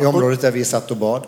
i 0.00 0.04
området 0.06 0.40
där 0.40 0.50
vi 0.50 0.64
satt 0.64 0.90
och 0.90 0.96
bad. 0.96 1.22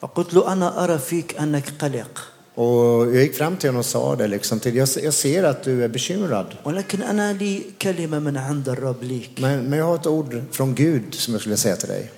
فقلت 0.00 0.34
له 0.34 0.52
أنا 0.52 0.84
أرى 0.84 0.98
فيك 0.98 1.36
أنك 1.40 1.64
قلق 1.80 2.18
Och 2.54 3.06
jag 3.06 3.22
gick 3.22 3.34
fram 3.36 3.56
till 3.56 3.68
honom 3.68 3.78
och 3.80 3.86
sa 3.86 4.16
det 4.16 4.26
liksom 4.28 4.60
till 4.60 4.76
jag, 4.76 4.88
jag 5.02 5.14
ser 5.14 5.42
att 5.44 5.62
du 5.64 5.84
är 5.84 5.88
bekymrad. 5.88 6.46
ولكن 6.64 7.02
أنا 7.02 7.32
لي 7.32 7.62
كلمة 7.82 8.18
من 8.18 8.36
عند 8.36 8.68
الرب 8.68 9.02
ليك 9.02 9.30
Men, 9.40 9.64
men 9.70 9.78
jag 9.78 9.86
har 9.86 9.94
ett 9.94 10.06
ord 10.06 10.42
från 10.50 10.74
Gud 10.74 11.14
som 11.14 11.34
jag 11.34 11.40
skulle 11.40 11.56
säga 11.56 11.76
till 11.76 11.88
dig. 11.88 12.10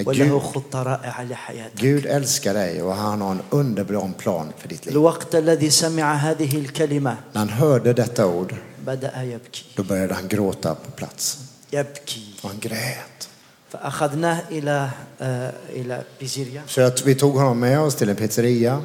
الرب 0.00 0.14
يحبك 0.14 0.16
Gud- 0.16 0.30
وله 0.32 0.38
خطة 0.40 0.82
رائعة 0.82 1.24
لحياتك 1.24 1.80
Gud 1.80 2.06
älskar 2.06 2.54
dig 2.54 2.82
och 2.82 2.94
han 2.94 3.20
har 3.20 3.30
en 3.32 3.40
underbar 3.50 4.12
plan 4.18 4.52
för 4.58 4.68
ditt 4.68 4.86
liv. 4.86 4.92
الوقت 4.94 5.34
الذي 5.34 5.70
سمع 5.70 6.14
هذه 6.14 6.56
الكلمة 6.56 7.16
När 7.32 7.38
han 7.38 7.48
hörde 7.48 7.92
detta 7.92 8.26
ord, 8.26 8.54
بدأ 8.86 9.22
يبكي 9.22 9.64
då 9.76 9.82
började 9.82 10.14
han 10.14 10.28
gråta 10.28 10.74
på 10.74 10.90
plats. 10.90 11.38
يبكي 11.72 12.22
Och 12.42 12.50
han 12.50 12.58
grät. 12.60 13.28
فأخذناه 13.72 14.42
إلى 14.50 14.88
آه، 15.20 15.52
إلى 15.70 16.02
بيزيريا 16.20 16.62
Så 16.66 16.80
att 16.80 17.06
vi 17.06 17.14
tog 17.14 17.34
honom 17.34 17.60
med 17.60 17.80
oss 17.80 17.94
till 17.94 18.08
en 18.08 18.16
pizzeria 18.16 18.80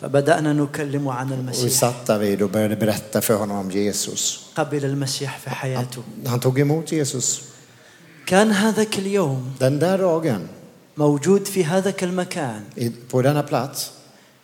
فبدأنا 0.00 0.52
نكلم 0.52 1.08
عن 1.08 1.26
och 1.26 1.32
vi 1.32 1.40
المسيح 1.40 1.72
satt 1.72 2.06
där 2.06 2.18
vid 2.18 2.42
och 2.42 2.50
började 2.50 2.76
berätta 2.76 3.20
för 3.20 3.34
honom 3.34 3.58
om 3.58 3.70
Jesus. 3.70 4.40
قبل 4.56 4.84
المسيح 4.84 5.38
في 5.38 5.50
حياته 5.50 6.02
Han 6.26 6.40
tog 6.40 6.58
emot 6.60 6.92
Jesus. 6.92 7.42
كان 8.30 8.52
هذاك 8.52 8.98
اليوم 8.98 9.52
Den 9.60 9.78
där 9.80 9.98
dagen, 9.98 10.40
موجود 10.96 11.44
في 11.48 11.64
هذاك 11.64 12.04
المكان 12.04 12.62
i- 12.78 12.90
på 13.12 13.22
denna 13.22 13.42
plats, 13.42 13.90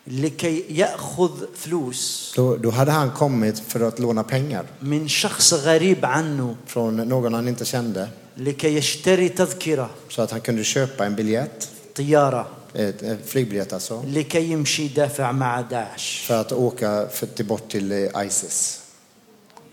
لكي 0.07 0.65
يأخذ 0.71 1.31
فلوس 1.57 2.33
då, 2.37 2.57
då 2.57 2.71
hade 2.71 2.91
han 2.93 3.11
kommit 3.11 3.59
för 3.59 3.81
att 3.88 3.99
låna 3.99 4.23
pengar 4.25 4.65
من 4.83 5.09
شخص 5.09 5.55
غريب 5.55 6.05
عنه 6.05 6.55
från 6.67 6.97
någon 6.97 7.35
han 7.35 7.49
inte 7.49 7.65
kände. 7.65 8.09
لكي 8.37 8.77
يشتري 8.77 9.29
تذكرة 9.29 9.91
Så 10.09 10.23
att 10.23 10.31
han 10.31 10.41
kunde 10.41 10.65
köpa 10.65 11.07
en 11.07 11.15
biljett, 11.17 11.69
طيارة 11.95 12.47
ett, 12.75 13.03
ett 13.03 13.27
flygbiljett 13.27 13.73
alltså, 13.73 14.03
لكي 14.07 14.51
يمشي 14.53 14.83
يدافع 14.83 15.33
مع 15.33 15.61
داعش 15.61 16.25
för 16.29 16.41
att 16.41 16.53
åka 16.53 17.07
för, 17.11 17.27
till 17.27 17.45
bort 17.47 17.69
till 17.69 17.93
eh, 17.93 18.27
Isis 18.27 18.81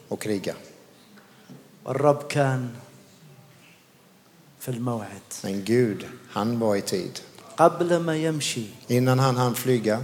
och 0.10 0.22
kriga. 0.22 0.54
والرب 1.86 2.28
كان 2.30 2.70
في 4.64 4.70
الموعد 4.72 5.22
Men 5.44 5.64
Gud, 5.66 6.06
han 6.30 6.60
var 6.60 6.76
i 6.76 6.82
tid. 6.82 7.20
قبل 7.58 7.98
ما 7.98 8.16
يمشي 8.18 8.66
Innan 8.90 9.20
han 9.20 9.36
hann 9.38 9.56
flyga, 9.56 10.00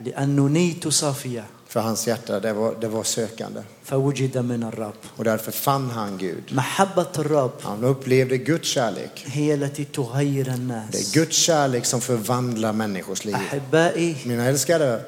لأنه 0.00 0.48
نيته 0.48 0.90
صافية 0.90 1.44
för 1.68 1.80
hans 1.80 2.06
hjärta, 2.06 2.40
det 2.40 2.52
var, 2.52 2.74
det 2.80 2.88
var 2.88 3.02
sökande. 3.04 3.62
فوجد 3.84 4.38
من 4.38 4.62
الرب 4.62 4.94
Och 5.16 5.24
därför 5.24 5.52
fann 5.52 5.90
han 5.90 6.18
Gud. 6.18 6.52
محبة 6.52 7.06
الرب 7.18 7.52
Han 7.62 7.84
upplevde 7.84 8.38
Guds 8.38 8.68
kärlek. 8.68 9.24
هي 9.26 9.54
التي 9.54 9.84
تغير 9.84 10.44
Det 10.44 10.50
är 10.50 10.54
الناس 10.54 11.12
Guds 11.14 11.36
kärlek 11.36 11.84
som 11.86 12.00
förvandlar 12.00 12.72
människors 12.72 13.24
liv. 13.24 13.34
أحبائي 13.34 14.16
Mina 14.26 14.44
älskade, 14.44 15.04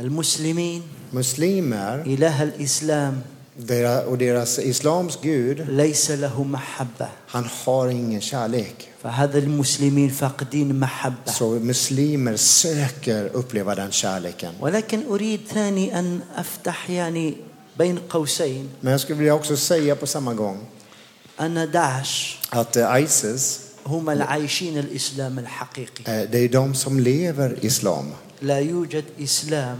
المسلمين 0.00 0.82
muslimer 1.12 2.06
إله 2.06 2.42
الإسلام 2.42 3.22
deras, 3.56 4.04
och 4.06 4.18
deras 4.18 4.58
islams 4.58 5.18
Gud, 5.22 5.60
ليس 5.68 6.10
له 6.10 6.44
محبة 6.44 7.08
han 7.26 7.44
har 7.44 7.88
ingen 7.88 8.20
kärlek. 8.20 8.88
فهذا 9.02 9.38
المسلمين 9.38 10.10
فاقدين 10.10 10.80
محبة 10.80 11.32
Så 11.32 11.44
muslimer 11.60 12.36
söker 12.36 13.30
uppleva 13.32 13.74
den 13.74 13.90
kärleken. 13.92 14.52
ولكن 14.60 15.02
أريد 15.10 15.40
ثاني 15.48 15.98
أن 15.98 16.20
أفتح 16.36 16.90
يعني 16.90 17.34
بين 17.78 17.98
قوسين 18.10 18.68
Men 18.82 18.92
jag 18.92 19.00
skulle 19.00 19.18
vilja 19.18 19.34
också 19.34 19.56
säga 19.56 19.96
på 19.96 20.06
samma 20.06 20.34
gång 20.34 20.58
أن 21.40 21.70
داعش 21.70 22.38
att 22.50 22.76
eh, 22.76 23.02
Isis, 23.04 23.60
هم 23.86 24.10
العايشين 24.10 24.78
الإسلام 24.78 25.38
الحقيقي 25.38 26.04
eh, 26.04 26.30
det 26.30 26.38
är 26.38 26.48
de 26.48 26.74
som 26.74 27.00
lever 27.00 27.64
islam. 27.64 28.04
لا 28.42 28.58
يوجد 28.60 29.04
إسلام 29.20 29.78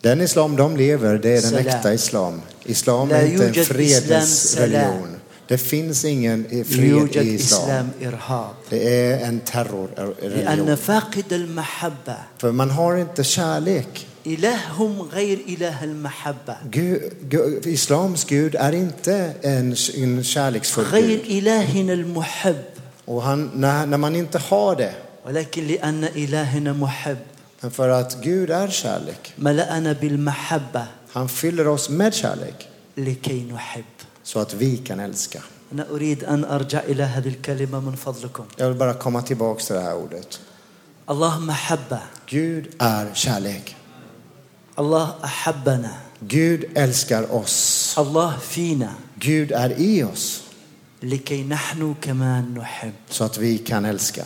Den 0.00 0.20
islam 0.20 0.56
de 0.56 0.76
lever, 0.76 1.18
det 1.18 1.28
är 1.28 1.42
den 1.42 1.50
Salam. 1.50 1.66
äkta 1.66 1.94
islam. 1.94 2.40
Islam 2.64 3.08
La 3.08 3.16
är 3.16 3.26
inte 3.26 3.44
en 3.44 3.50
yujad 3.54 3.66
fredens 3.66 4.44
islam 4.44 4.70
salam. 4.70 4.90
religion. 4.92 5.16
Det 5.48 5.58
finns 5.58 6.04
ingen 6.04 6.46
eh, 6.50 6.64
fred 6.64 6.84
يوجد 6.84 7.22
i 7.26 7.34
islam. 7.34 7.62
إسلام 7.62 7.90
إرهاب 8.02 8.54
Det 8.70 8.96
är 8.96 9.14
en 9.14 9.20
لأن 9.20 9.40
terrorreligion. 9.44 10.76
فاقد 10.76 11.32
المحبة 11.32 12.16
För 12.38 12.52
man 12.52 12.70
har 12.70 12.96
inte 12.96 13.24
kärlek. 13.24 14.06
إلههم 14.26 15.02
غير 15.12 15.38
إله 15.48 15.84
المحبة 15.84 16.56
Gud, 16.70 17.00
Gud, 17.28 17.66
islams 17.66 18.24
Gud 18.24 18.54
är 18.54 18.72
inte 18.72 19.32
en, 19.42 19.76
en 19.96 20.24
kärleksfull 20.24 20.84
غير 20.84 21.18
Gud. 21.24 21.38
إلهنا 21.38 21.92
المحب 21.92 22.56
Och 23.04 23.22
han, 23.22 23.50
när, 23.54 23.86
när 23.86 23.98
man 23.98 24.16
inte 24.16 24.38
har 24.38 24.76
det, 24.76 24.94
ولكن 25.26 25.66
لأن 25.66 26.04
إلهنا 26.04 26.72
محب 26.72 27.16
men 27.60 27.70
för 27.70 27.88
att 27.88 28.22
Gud 28.22 28.50
är 28.50 28.68
kärlek, 28.68 29.34
ملأنا 29.38 29.92
بالمحبة 29.92 30.86
han 31.12 31.28
fyller 31.28 31.68
oss 31.68 31.88
med 31.88 32.14
kärlek 32.14 32.68
لكي 32.96 33.42
نحب 33.52 33.84
så 34.22 34.38
att 34.38 34.54
vi 34.54 34.76
kan 34.76 35.00
älska. 35.00 35.42
أنا 35.72 35.86
أريد 35.90 36.24
أن 36.24 36.44
أرجع 36.44 36.80
إلى 36.80 37.02
هذه 37.02 37.28
الكلمة 37.28 37.80
من 37.80 37.96
فضلكم 37.96 38.44
Jag 38.56 38.68
vill 38.68 38.78
bara 38.78 38.94
komma 38.94 39.22
tillbaka 39.22 39.64
till 39.64 39.74
det 39.74 39.80
här 39.80 39.94
ordet. 39.96 40.40
الله 41.10 41.38
محبة 41.38 42.00
Gud 42.26 42.68
är 42.78 43.14
kärlek. 43.14 43.74
الله 44.78 45.14
أحبنا 45.24 45.90
Gud 46.20 46.64
älskar 46.74 47.34
oss. 47.34 47.94
الله 47.98 48.38
فينا 48.38 48.92
Gud 49.18 49.52
är 49.52 49.80
i 49.80 50.04
oss 50.04 50.40
لكي 51.02 51.44
نحن 51.44 51.94
كمان 52.02 52.54
نحب 52.54 52.92
så 53.08 53.24
att 53.24 53.38
vi 53.38 53.58
kan 53.58 53.84
älska. 53.84 54.24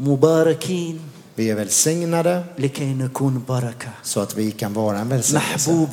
مباركين 0.00 1.00
vi 1.39 1.49
är 1.49 1.55
välsignade. 1.55 2.43
Så 4.03 4.19
att 4.19 4.37
vi 4.37 4.51
kan 4.51 4.73
vara 4.73 4.99
en 4.99 5.09
välsignelse. 5.09 5.87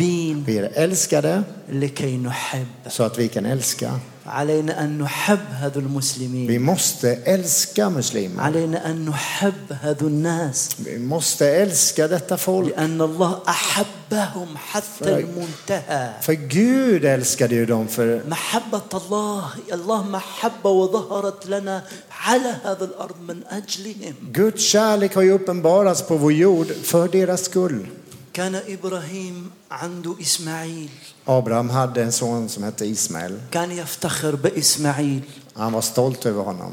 Vi 0.46 0.58
är 0.58 0.70
älskade. 0.74 1.42
لكي 1.68 2.16
نحب 2.16 2.66
så 2.88 3.02
att 3.02 3.18
vi 3.18 3.28
kan 3.28 3.46
älska. 3.46 3.90
علينا 4.26 4.84
أن 4.84 4.98
نحب 4.98 5.38
هذو 5.50 5.80
Vi 5.80 5.84
المسلمين 5.86 6.60
måste 6.66 7.08
älska 7.24 7.90
muslimer. 7.90 8.40
علينا 8.42 8.90
أن 8.90 9.04
نحب 9.06 9.72
هذو 9.82 10.06
الناس 10.06 10.68
Vi 10.84 10.98
måste 10.98 11.46
älska 11.48 12.08
detta 12.08 12.36
folk. 12.36 12.68
لأن 12.68 13.00
الله 13.00 13.38
أحبهم 13.48 14.56
حتى 14.56 15.18
المنتهى 15.18 16.10
För 16.22 16.32
Gud 16.32 17.04
älskade 17.04 17.54
ju 17.54 17.66
dem 17.66 17.88
för 17.88 18.20
محبة 18.28 18.82
الله 18.94 19.42
الله 19.72 20.02
محبة 20.02 20.70
وظهرت 20.70 21.46
لنا 21.46 21.82
على 22.10 22.54
هذا 22.64 22.84
الأرض 22.84 23.16
من 23.28 23.42
أجلهم 23.50 24.14
Guds 24.32 24.62
kärlek 24.62 25.14
har 25.14 25.22
ju 25.22 25.32
uppenbarats 25.32 26.02
på 26.02 26.16
vår 26.16 26.32
jord 26.32 26.66
för 26.82 27.08
deras 27.08 27.44
skull. 27.44 27.86
كان 28.36 28.54
إبراهيم 28.54 29.50
عنده 29.70 30.16
إسماعيل. 30.20 30.88
أبراهام 31.28 31.70
hade 31.70 32.02
en 32.02 32.12
son 32.12 32.48
som 32.48 32.62
hette 32.62 32.84
Ismael. 32.84 33.32
كان 33.52 33.70
يفتخر 33.70 34.34
بإسماعيل. 34.34 35.22
Han 35.56 35.72
var 35.72 35.82
stolt 35.82 36.26
över 36.26 36.72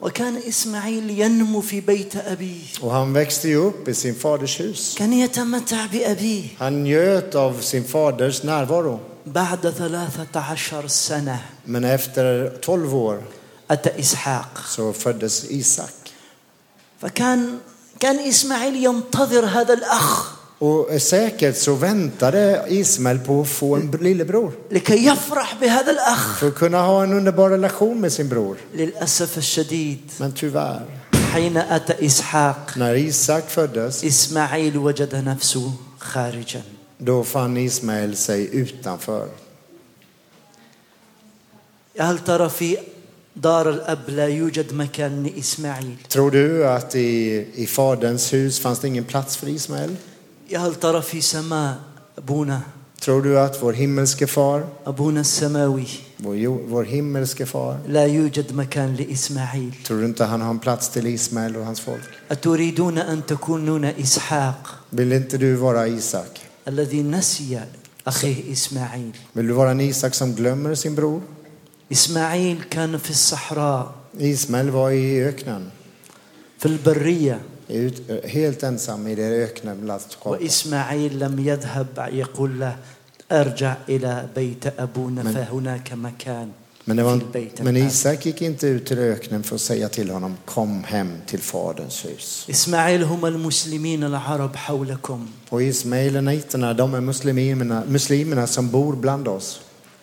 وكان 0.00 0.36
إسماعيل 0.36 1.10
ينمو 1.10 1.60
في 1.60 1.80
بيت 1.80 2.16
أبيه. 2.16 2.80
Och 2.80 2.92
han 2.92 3.12
växte 3.12 3.48
ju 3.48 3.56
upp 3.56 3.88
i 3.88 3.94
sin 3.94 4.14
كان 4.96 5.12
يتمتع 5.12 5.86
بأبيه. 5.86 6.48
Han 6.58 6.84
njöt 6.84 7.34
av 7.34 7.60
sin 7.60 7.84
faders 7.84 8.42
närvaro. 8.42 9.00
بعد 9.26 9.70
ثلاثة 9.70 10.40
عشر 10.40 10.88
سنة. 10.88 11.40
Men 11.64 11.84
efter 11.84 12.58
12 12.60 12.94
år. 12.94 13.22
أتى 13.70 14.00
إسحاق. 14.00 14.62
Så 14.68 14.92
föddes 14.92 15.44
Isak. 15.50 16.12
فكان 17.00 17.58
كان 18.00 18.18
إسماعيل 18.18 18.84
ينتظر 18.84 19.46
هذا 19.46 19.74
الأخ. 19.74 20.41
Och 20.61 21.01
säkert 21.01 21.57
så 21.57 21.73
väntade 21.73 22.65
Ismael 22.69 23.19
på 23.19 23.41
att 23.41 23.47
få 23.49 23.75
en 23.75 23.91
lillebror. 24.01 24.51
لكي 24.71 25.05
يفرح 25.05 25.55
بهذا 25.61 25.91
الأخ 25.91 26.37
För 26.39 26.47
att 26.47 26.55
kunna 26.55 26.81
ha 26.81 27.03
en 27.03 27.13
underbar 27.13 27.49
relation 27.49 28.01
med 28.01 28.11
sin 28.13 28.29
bror. 28.29 28.57
للأسف 28.73 29.37
الشديد 29.37 29.99
Men 30.19 30.31
tyvärr, 30.31 30.81
حين 31.33 31.57
أتى 31.57 32.05
إسحاق 32.05 32.77
när 32.77 32.95
Isak 32.95 33.49
föddes, 33.49 34.03
إسماعيل 34.03 34.77
وجد 34.77 35.15
نفسه 35.15 35.71
خارجا 35.99 36.61
då 36.99 37.23
fann 37.23 37.57
Ismael 37.57 38.15
sig 38.15 38.49
utanför. 38.55 39.27
هل 41.99 42.19
ترى 42.19 42.49
في 42.49 42.77
دار 43.35 43.69
الأب 43.69 44.09
لا 44.09 44.27
يوجد 44.27 44.73
مكان 44.73 45.23
لإسماعيل 45.23 45.97
Tror 46.09 46.31
du 46.31 46.67
att 46.67 46.95
i, 46.95 47.45
i 47.55 47.67
faderns 47.67 48.33
hus 48.33 48.59
fanns 48.59 48.79
det 48.79 48.87
ingen 48.87 49.03
plats 49.03 49.37
för 49.37 49.47
Ismael? 49.47 49.95
يا 50.52 50.58
هل 50.58 50.74
ترى 50.74 51.02
في 51.02 51.20
سماء 51.20 51.78
أبونا 52.18 52.60
Tror 53.00 53.22
du 53.22 53.38
att 53.38 53.62
vår 53.62 53.72
himmelske 53.72 54.26
far, 54.26 54.62
أبونا 54.86 55.20
السماوي 55.20 55.86
vår, 56.18 56.68
vår 56.68 56.84
himmelske 56.84 57.46
far, 57.46 57.76
لا 57.88 58.06
يوجد 58.06 58.52
مكان 58.52 58.94
لإسماعيل 58.94 59.72
tror 59.84 60.00
du 60.00 60.04
inte 60.04 60.24
han 60.24 60.40
har 60.40 60.50
en 60.50 60.58
plats 60.58 60.88
till 60.88 61.06
Ismael 61.06 61.56
och 61.56 61.64
hans 61.64 61.80
folk? 61.80 62.02
أتريدون 62.30 62.98
أن 62.98 63.26
تكونون 63.26 63.84
إسحاق 63.84 64.78
Vill 64.90 65.12
inte 65.12 65.38
du 65.38 65.54
vara 65.56 65.86
Isak? 65.88 66.40
الذي 66.68 67.02
نسي 67.02 67.60
أخيه 68.06 68.52
إسماعيل 68.52 69.12
Vill 69.36 69.46
du 69.46 69.52
vara 69.52 69.70
en 69.70 69.80
Isak 69.80 70.14
som 70.14 70.34
glömmer 70.34 70.74
sin 70.74 70.94
bror? 70.94 71.20
إسماعيل 71.92 72.58
كان 72.70 72.98
في 72.98 73.10
الصحراء 73.10 73.94
Ismael 74.18 74.70
var 74.70 74.90
i 74.90 75.22
öknen, 75.24 75.70
في 76.58 76.66
البرية 76.66 77.40
ut, 77.69 78.01
helt 78.25 78.63
ensam 78.63 79.07
i 79.07 79.15
det 79.15 79.23
ökenlandskapet. 79.23 80.41
وإسماعيل 80.41 81.19
لم 81.19 81.39
يذهب 81.39 82.09
يقول 82.13 82.59
له 82.59 82.75
ارجع 83.31 83.75
إلى 83.89 84.25
بيت 84.35 84.67
أبونا 84.79 85.23
من- 85.23 85.33
فهناك 85.33 85.93
مكان 85.93 86.49
Men, 86.87 86.95
det 86.97 87.03
في 87.03 87.07
var, 87.09 87.13
البيت 87.13 87.61
men 87.61 87.75
الآن. 87.75 87.87
Isak 87.87 88.25
gick 88.25 88.41
inte 88.41 88.67
ut 88.67 88.85
till 88.85 88.99
öknen 88.99 89.43
för 89.43 89.55
att 89.55 89.61
säga 89.61 89.89
till 89.89 90.09
honom 90.09 90.37
kom 90.45 90.83
hem 90.83 91.11
till 91.25 91.39
faderns 91.39 92.05
hus. 92.05 92.47
إسماعيل 92.49 93.03
هم 93.03 93.25
المسلمين 93.25 94.03
العرب 94.03 94.55
حولكم 94.55 95.27
Och 95.49 95.61
ismaeleniterna, 95.63 96.73
de 96.73 96.93
är 96.93 97.01
muslimerna, 97.01 97.83
muslimerna 97.87 98.47
som 98.47 98.69
bor 98.69 98.95
bland 98.95 99.27
oss. 99.27 99.59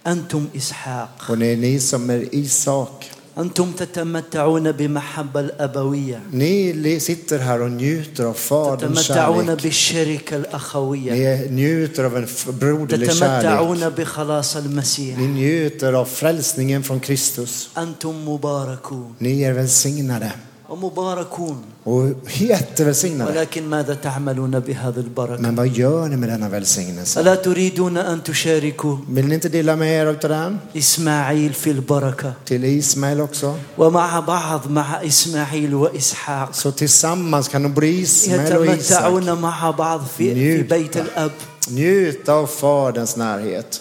أنتم 0.07 0.47
إسحاق 0.57 1.09
Och 1.31 1.38
det 1.38 1.47
är 1.47 1.57
ni 1.57 1.81
som 1.81 2.11
är 2.11 2.35
Isak. 2.35 3.11
أنتم 3.38 3.73
تتمتعون 3.73 4.73
بمحبة 4.73 5.40
الأبوية 5.40 6.21
Ni 6.33 6.73
li- 6.73 7.01
sitter 7.01 7.38
här 7.38 7.61
och 7.62 7.71
njuter 7.71 8.25
av 8.25 8.35
faderns 8.35 9.07
تتمتعون 9.07 9.47
kärlek. 9.47 9.62
بالشركة 9.62 10.37
الأخوية 10.37 11.12
Ni 11.12 11.51
njuter 11.51 12.05
av 12.05 12.17
en 12.17 12.25
f- 12.25 12.47
broderlig 12.61 13.11
kärlek. 13.11 13.43
تتمتعون 13.43 13.88
بخلاص 13.88 14.57
المسيح 14.57 15.19
Ni 15.19 15.27
njuter 15.27 15.93
av 15.93 16.05
frälsningen 16.05 16.83
från 16.83 17.01
Kristus. 17.01 17.69
أنتم 17.79 18.29
مباركون 18.29 19.14
Ni 19.21 19.43
är 19.45 19.53
välsignade. 19.53 20.31
ومباركون 20.69 21.62
Och 21.85 22.11
jättevälsignade. 22.40 23.31
ولكن 23.31 23.69
ماذا 23.71 23.95
تعملون 23.95 24.61
بهذه 24.61 24.97
البركة 25.01 25.43
Men 25.43 25.55
vad 25.57 25.69
gör 25.69 26.09
ni 26.09 26.17
med 26.17 26.29
denna 26.29 26.49
välsignelse? 26.49 27.21
ألا 27.21 27.35
تريدون 27.35 27.97
أن 27.97 28.23
تشاركوا 28.23 28.97
Vill 29.09 29.27
ni 29.27 29.35
inte 29.35 29.49
dela 29.49 29.77
med 29.77 29.88
er 30.03 30.07
av 30.07 30.19
den? 30.19 30.59
إسماعيل 30.77 31.53
في 31.53 31.71
البركة 31.71 32.33
Till 32.45 32.64
Ismael 32.64 33.21
också? 33.21 33.55
ومع 33.79 34.21
بعض 34.21 34.69
مع 34.71 35.03
إسماعيل 35.07 35.75
وإسحاق 35.75 36.53
Så 36.53 36.71
tillsammans 36.73 37.49
kan 37.49 37.62
de 37.62 37.69
bli 37.75 38.01
Ismael 38.01 38.57
och 38.57 38.67
Isak. 38.67 38.79
يتمتعون 38.79 39.33
مع 39.40 39.71
بعض 39.71 40.01
في, 40.19 40.35
في 40.35 40.35
نيوتا. 40.35 40.77
بيت 40.77 40.97
الأب 40.97 41.31
Njuta 41.71 42.33
av 42.33 42.47
faderns 42.47 43.17
närhet. 43.17 43.81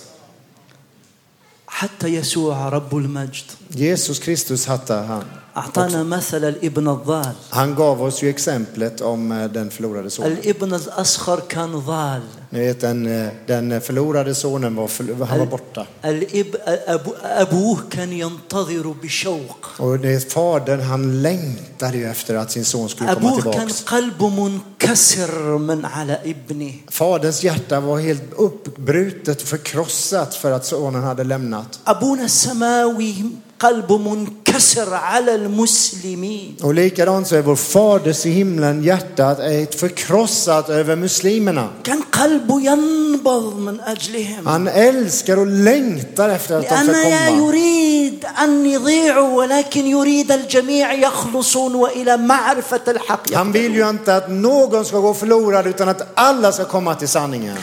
حتى 1.68 2.08
يسوع 2.08 2.70
رب 2.70 2.98
المجد 2.98 3.44
Jesus 3.76 4.20
Kristus 4.20 4.66
hade 4.68 4.94
han. 4.94 5.24
أعطانا 5.58 6.04
مثل 6.04 6.44
الابن 6.44 6.88
الضال 6.88 7.34
Han 7.50 7.76
gav 7.76 8.02
oss 8.02 8.24
ju 8.24 8.30
exemplet 8.30 9.02
om 9.02 9.32
eh, 9.32 9.46
den 9.52 9.70
förlorade 9.72 10.10
sonen. 10.10 10.32
الابن 10.32 10.74
الأصغر 10.74 11.40
كان 11.50 11.72
ضال 11.80 12.22
Ni 12.50 12.60
vet 12.60 12.82
den, 12.82 13.08
eh, 13.26 13.28
den 13.48 13.82
förlorade 13.82 14.36
sonen 14.36 14.76
var, 14.76 14.88
förl- 14.88 15.24
han 15.26 15.40
var 15.40 15.46
borta. 15.46 15.86
الاب 16.06 16.56
أبو 16.88 17.12
أبوه 17.24 17.78
كان 17.90 18.12
ينتظر 18.14 18.94
بشوق 19.04 19.66
Och 19.80 20.00
det, 20.00 20.32
fadern 20.34 20.82
han 20.82 21.22
längtade 21.22 21.98
ju 21.98 22.06
efter 22.06 22.36
att 22.36 22.52
sin 22.52 22.66
son 22.66 22.90
skulle 22.90 23.14
komma 23.16 23.30
أبوه 23.30 23.42
كان 23.54 23.68
tillbaks. 23.68 23.84
قلبه 23.84 24.30
منكسر 24.30 25.58
من 25.58 25.86
على 25.86 26.18
ابنه 26.26 26.74
Faderns 26.92 27.44
hjärta 27.44 27.80
var 27.80 28.00
helt 28.00 28.34
uppbrutet, 28.36 29.42
förkrossat 29.42 30.36
för 30.36 30.52
att 30.52 30.66
sonen 30.66 31.04
hade 31.04 31.24
lämnat. 31.24 31.80
أبونا 31.88 32.26
السماوي 32.26 33.16
قلبه 33.60 33.98
منكسر 33.98 34.94
على 34.94 35.36
المسلمين 35.36 36.56
Och 36.62 36.74
likadant 36.74 37.28
så 37.28 37.36
är 37.36 37.42
vår 37.42 37.56
faders 37.56 38.26
i 38.26 38.30
himlen 38.30 38.84
hjärtat 38.84 39.40
är 39.40 39.64
ett 39.64 39.76
förkrossat 39.76 40.70
över 40.70 40.96
muslimerna. 40.96 41.70
كان 41.84 42.04
قلبه 42.39 42.61
ينبض 42.61 43.57
من 43.57 43.81
أجلهم 43.81 44.47
Han 44.49 44.69
älskar 44.69 45.37
och 45.39 45.47
längtar 45.47 46.29
efter 46.29 46.55
att 46.59 46.69
de 46.69 46.77
ska 46.77 46.93
komma. 46.93 47.39
يريد 47.39 48.25
أن 48.43 48.67
يضيعوا 48.67 49.39
ولكن 49.39 49.87
يريد 49.87 50.33
الجميع 50.33 50.93
يخلصون 50.93 51.75
وإلى 51.75 52.17
معرفة 52.17 52.81
الحق 52.89 53.33
Han 53.35 53.53
vill 53.53 53.75
ju 53.75 53.89
inte 53.89 54.17
att 54.17 54.31
någon 54.31 54.85
ska 54.85 54.99
gå 54.99 55.15
förlorad 55.15 55.67
utan 55.67 55.89
att 55.89 56.03
alla 56.15 56.53
ska 56.53 56.65
komma 56.65 56.95
till 56.95 57.09
sanningen. 57.09 57.57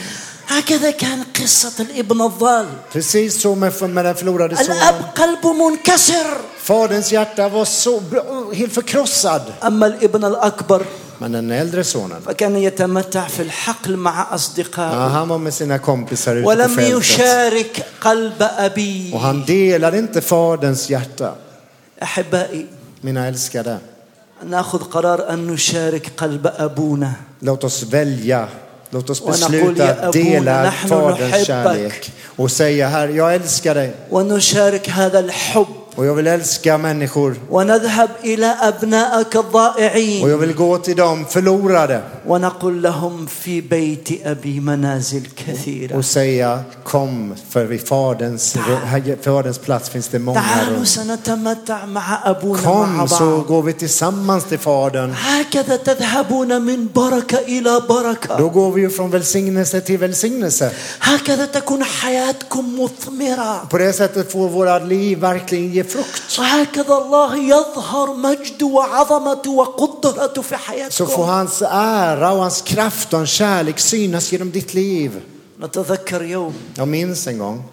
هكذا 0.48 0.90
كان 0.90 1.24
قصة 1.34 1.72
الابن 1.82 2.20
الضال 2.22 2.66
Precis 2.92 3.40
så 3.42 3.54
med, 3.54 3.72
med 3.90 4.04
den 4.04 4.14
förlorade 4.14 4.54
الأب 4.54 4.94
sonen. 4.94 5.02
قلبه 5.16 5.52
منكسر 5.52 6.26
Faderns 6.62 7.12
hjärta 7.12 7.48
var 7.48 7.64
så 7.64 8.00
helt 8.54 8.72
förkrossad. 8.74 9.42
أما 9.62 9.86
الابن 9.86 10.24
الأكبر 10.24 10.82
Men 11.18 11.32
den 11.32 11.50
äldre 11.50 11.84
sonen, 11.84 12.22
فكان 12.26 12.56
يتمتع 12.56 13.26
في 13.26 13.42
الحقل 13.42 13.96
مع 13.96 14.26
ja, 14.30 14.34
أصدقائه 14.34 15.08
han 15.08 15.28
var 15.28 15.38
med 15.38 15.54
sina 15.54 15.78
kompisar 15.78 16.36
ute 16.36 16.42
på 16.44 16.48
ولم 16.48 16.76
fältet. 16.76 16.90
يشارك 16.90 17.82
قلب 18.00 18.42
Och 19.14 19.20
han 19.20 19.44
delade 19.46 19.98
inte 19.98 20.20
faderns 20.20 20.90
hjärta. 20.90 21.34
أحبائي 22.02 22.66
Mina 23.00 23.26
älskade, 23.26 23.78
ناخذ 24.44 24.78
قرار 24.78 25.32
أن 25.32 25.46
نشارك 25.46 26.12
قلب 26.16 26.46
أبونا 26.56 27.12
låt 27.40 27.64
oss 27.64 27.82
välja. 27.82 28.48
Låt 28.90 29.10
oss 29.10 29.26
besluta 29.26 29.84
att 29.90 30.14
"Ya 30.14 30.22
dela 30.22 30.72
faderns 30.72 31.18
nuhibbak." 31.20 31.46
kärlek. 31.46 32.12
Och 32.36 32.50
säga, 32.50 32.88
Herre, 32.88 33.12
jag 33.12 33.34
älskar 33.34 33.74
dig. 33.74 33.94
ونشارك 34.10 34.88
هذا 34.90 35.18
الحب 35.18 35.85
Och 35.95 36.05
jag 36.05 36.15
vill 36.15 36.27
älska 36.27 36.77
människor. 36.77 37.35
ونذهب 37.49 38.09
إلى 38.23 38.55
أبنائك 38.61 39.35
Och 39.35 39.45
الضائعين 39.45 40.29
jag 40.29 40.37
vill 40.37 40.53
gå 40.53 40.77
till 40.77 40.95
dem 40.95 41.25
förlorade 41.29 42.01
ونقول 42.27 42.81
لهم 42.83 43.25
في 43.25 43.61
بيت 43.61 44.27
أبي 44.27 44.59
منازل 44.59 45.23
كثيرة 45.35 45.95
och 45.97 46.05
säga 46.05 46.63
kom 46.83 47.35
för 47.49 47.65
vid 47.65 47.87
faderns, 47.87 48.55
faderns 49.21 49.57
plats 49.57 49.89
finns 49.89 50.07
det 50.07 50.19
många 50.19 50.41
تعالوا 50.41 50.77
rum. 50.77 50.85
سنتمتع 50.85 51.85
مع 51.85 52.19
أبونا 52.23 52.61
Kom 52.63 52.97
مع 52.97 53.05
så 53.07 53.19
بعض 53.19 53.47
går 53.47 53.61
vi 53.63 53.73
tillsammans 53.73 54.43
till 54.43 54.59
fadern. 54.59 55.13
هكذا 55.15 55.75
تذهبون 55.75 56.61
من 56.61 56.87
بركة 56.95 57.37
إلى 57.39 57.81
بركة 57.89 58.37
Då 58.37 58.49
går 58.49 58.71
vi 58.71 58.81
ju 58.81 58.89
från 58.89 59.09
välsignelse 59.11 59.81
till 59.81 59.97
välsignelse. 59.97 60.71
هكذا 60.99 61.45
تكون 61.45 61.83
حياتكم 61.83 62.79
مثمرة 62.83 63.67
På 63.69 63.77
det 63.77 63.93
sättet 63.93 64.31
får 64.31 64.49
våra 64.49 64.79
liv 64.79 65.19
verkligen 65.19 65.71
ge 65.71 65.83
frukt. 65.85 66.39
وهكذا 66.39 66.93
الله 66.97 67.35
يظهر 67.37 68.13
مجده 68.13 68.65
وعظمته 68.65 69.51
وقدرته 69.51 70.41
في 70.41 70.55
Så 70.89 71.05
får 71.05 71.11
حياتكم 71.15 71.23
hans 71.23 71.61
ära 71.71 72.31
och 72.31 72.41
hans 72.41 72.61
kraft 72.61 73.13
och 73.13 73.19
hans 73.19 73.29
kärlek 73.29 73.79
synas 73.79 74.31
genom 74.31 74.51
ditt 74.51 74.73
liv. 74.73 75.11
نتذكر 75.59 76.21
يوم 76.23 76.53
Jag 76.75 76.87
minns 76.87 77.27
en 77.27 77.37
gång. 77.37 77.63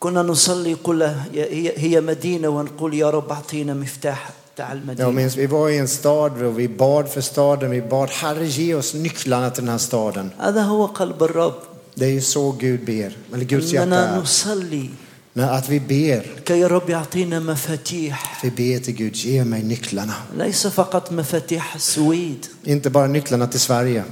كنا 0.00 0.22
نصلي 0.22 0.74
قل 0.74 1.02
هي 1.34 1.72
هي 1.76 2.00
مدينة 2.00 2.48
ونقول 2.48 2.94
يا 2.94 3.10
رب 3.10 3.30
أعطينا 3.32 3.74
مفتاح 3.74 4.30
بتاع 4.54 4.68
Jag 4.68 4.76
المدينة 4.76 5.10
minns 5.10 5.36
vi 5.36 5.46
var 5.46 5.68
i 5.68 5.78
en 5.78 5.88
stad 5.88 6.42
och 6.42 6.58
vi 6.58 6.68
bad 6.68 7.08
för 7.08 7.20
staden. 7.20 7.70
Vi 7.70 7.82
bad 7.82 8.10
Herre 8.10 8.46
ge 8.46 8.74
oss 8.74 8.94
nycklarna 8.94 9.50
till 9.50 9.62
den 9.64 9.70
här 9.70 9.78
staden. 9.78 10.30
هذا 10.38 10.62
هو 10.62 10.86
قلب 10.86 11.22
الرب 11.22 11.54
Det 11.94 12.06
är 12.06 12.10
ju 12.10 12.20
så 12.20 12.52
Gud 12.52 12.84
ber. 12.84 13.16
Eller 13.34 13.44
Guds 13.44 13.72
hjärta 13.72 13.82
أننا 13.82 14.22
är. 14.22 14.90
När 15.37 15.51
att 15.51 15.69
vi 15.69 15.79
ber. 15.79 16.23
كي 16.45 16.59
يا 16.59 16.67
رب 16.67 16.89
يعطينا 16.89 17.39
مفاتيح 17.39 18.41
Vi 18.43 18.49
ber 18.51 18.79
till 18.83 18.93
Gud, 18.95 19.15
ge 19.15 19.43
mig 19.43 19.63
nycklarna. 19.63 20.13
ليس 20.37 20.67
فقط 20.67 21.11
مفاتيح 21.11 21.75
السويد 21.75 22.45
Inte 22.65 22.89
bara 22.89 23.07
nycklarna 23.07 23.47
till 23.47 23.59
Sverige. 23.59 24.03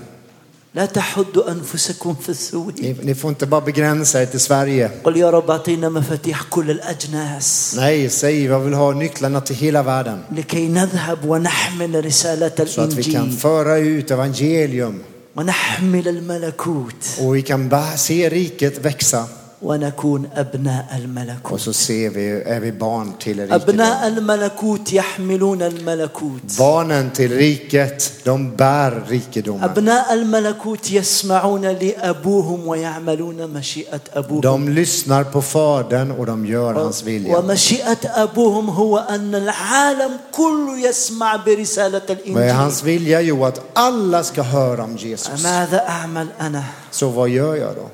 لا 0.75 0.85
تحدوا 0.85 1.51
أنفسكم 1.51 2.15
في 2.15 2.29
السويد 2.29 2.97
Ni, 3.03 3.15
får 3.15 3.29
inte 3.29 3.45
bara 3.45 3.61
begränsa 3.61 4.21
er 4.21 4.25
till 4.25 4.39
Sverige. 4.39 4.89
قل 5.03 5.17
يا 5.17 5.29
رب 5.29 5.51
أعطينا 5.51 5.89
مفاتيح 5.89 6.41
كل 6.49 6.71
الأجناس 6.71 7.75
Nej, 7.77 8.09
säg 8.09 8.43
jag 8.45 8.59
vill 8.59 8.73
ha 8.73 8.91
nycklarna 8.91 9.41
till 9.41 9.55
hela 9.55 9.83
världen. 9.83 10.19
لكي 10.31 10.67
نذهب 10.67 11.25
ونحمل 11.25 12.05
رسالة 12.05 12.65
Så 12.65 12.81
att 12.81 12.93
vi 12.93 13.03
kan 13.03 13.21
الإنجيل 13.23 13.37
föra 13.39 13.77
ut 13.77 14.11
evangelium. 14.11 14.93
ونحمل 15.35 16.07
الملكوت 16.07 17.19
Och 17.21 17.35
vi 17.35 17.41
kan 17.41 17.69
se 17.97 18.29
riket 18.29 18.77
växa. 18.85 19.27
ونكون 19.62 20.28
أبناء 20.34 20.86
الملكوت 20.98 21.52
Och 21.52 21.60
så 21.60 21.72
ser 21.72 22.10
vi, 22.10 22.42
är 22.46 22.60
vi 22.60 22.72
barn 22.72 23.12
till 23.18 23.40
riket. 23.40 23.52
أبناء 23.62 24.06
الملكوت 24.08 24.92
يحملون 24.92 25.62
الملكوت 25.62 26.42
Barnen 26.58 27.10
till 27.10 27.32
riket, 27.38 28.12
de 28.24 28.56
bär 28.56 29.04
rikedomen. 29.08 29.64
أبناء 29.64 30.14
الملكوت 30.14 30.90
يسمعون 30.90 31.66
لأبوهم 31.66 32.66
ويعملون 32.66 33.46
مشيئة 33.50 34.00
أبوهم 34.14 34.40
De 34.42 34.68
lyssnar 34.68 35.24
på 35.24 35.42
Fadern 35.42 36.10
och 36.10 36.26
de 36.26 36.46
gör 36.46 36.74
hans 36.74 37.02
vilja. 37.02 37.38
ومشيئة 37.38 38.22
أبوهم 38.22 38.70
هو 38.70 38.98
أن 38.98 39.34
العالم 39.34 40.10
كله 40.32 40.78
يسمع 40.88 41.36
برسالة 41.36 42.00
Vad 42.08 42.10
är 42.10 42.14
الإنجيل 42.14 42.54
hans 42.54 42.82
vilja? 42.82 43.20
Jo, 43.20 43.44
att 43.44 43.60
alla 43.74 44.22
ska 44.22 44.42
höra 44.42 44.84
om 44.84 44.96
Jesus. 44.96 45.42
ماذا 45.42 45.88
أعمل 45.88 46.26
أنا 46.40 46.62
Så 46.90 47.08
vad 47.08 47.28
gör 47.28 47.54
jag 47.56 47.74
då? 47.74 47.88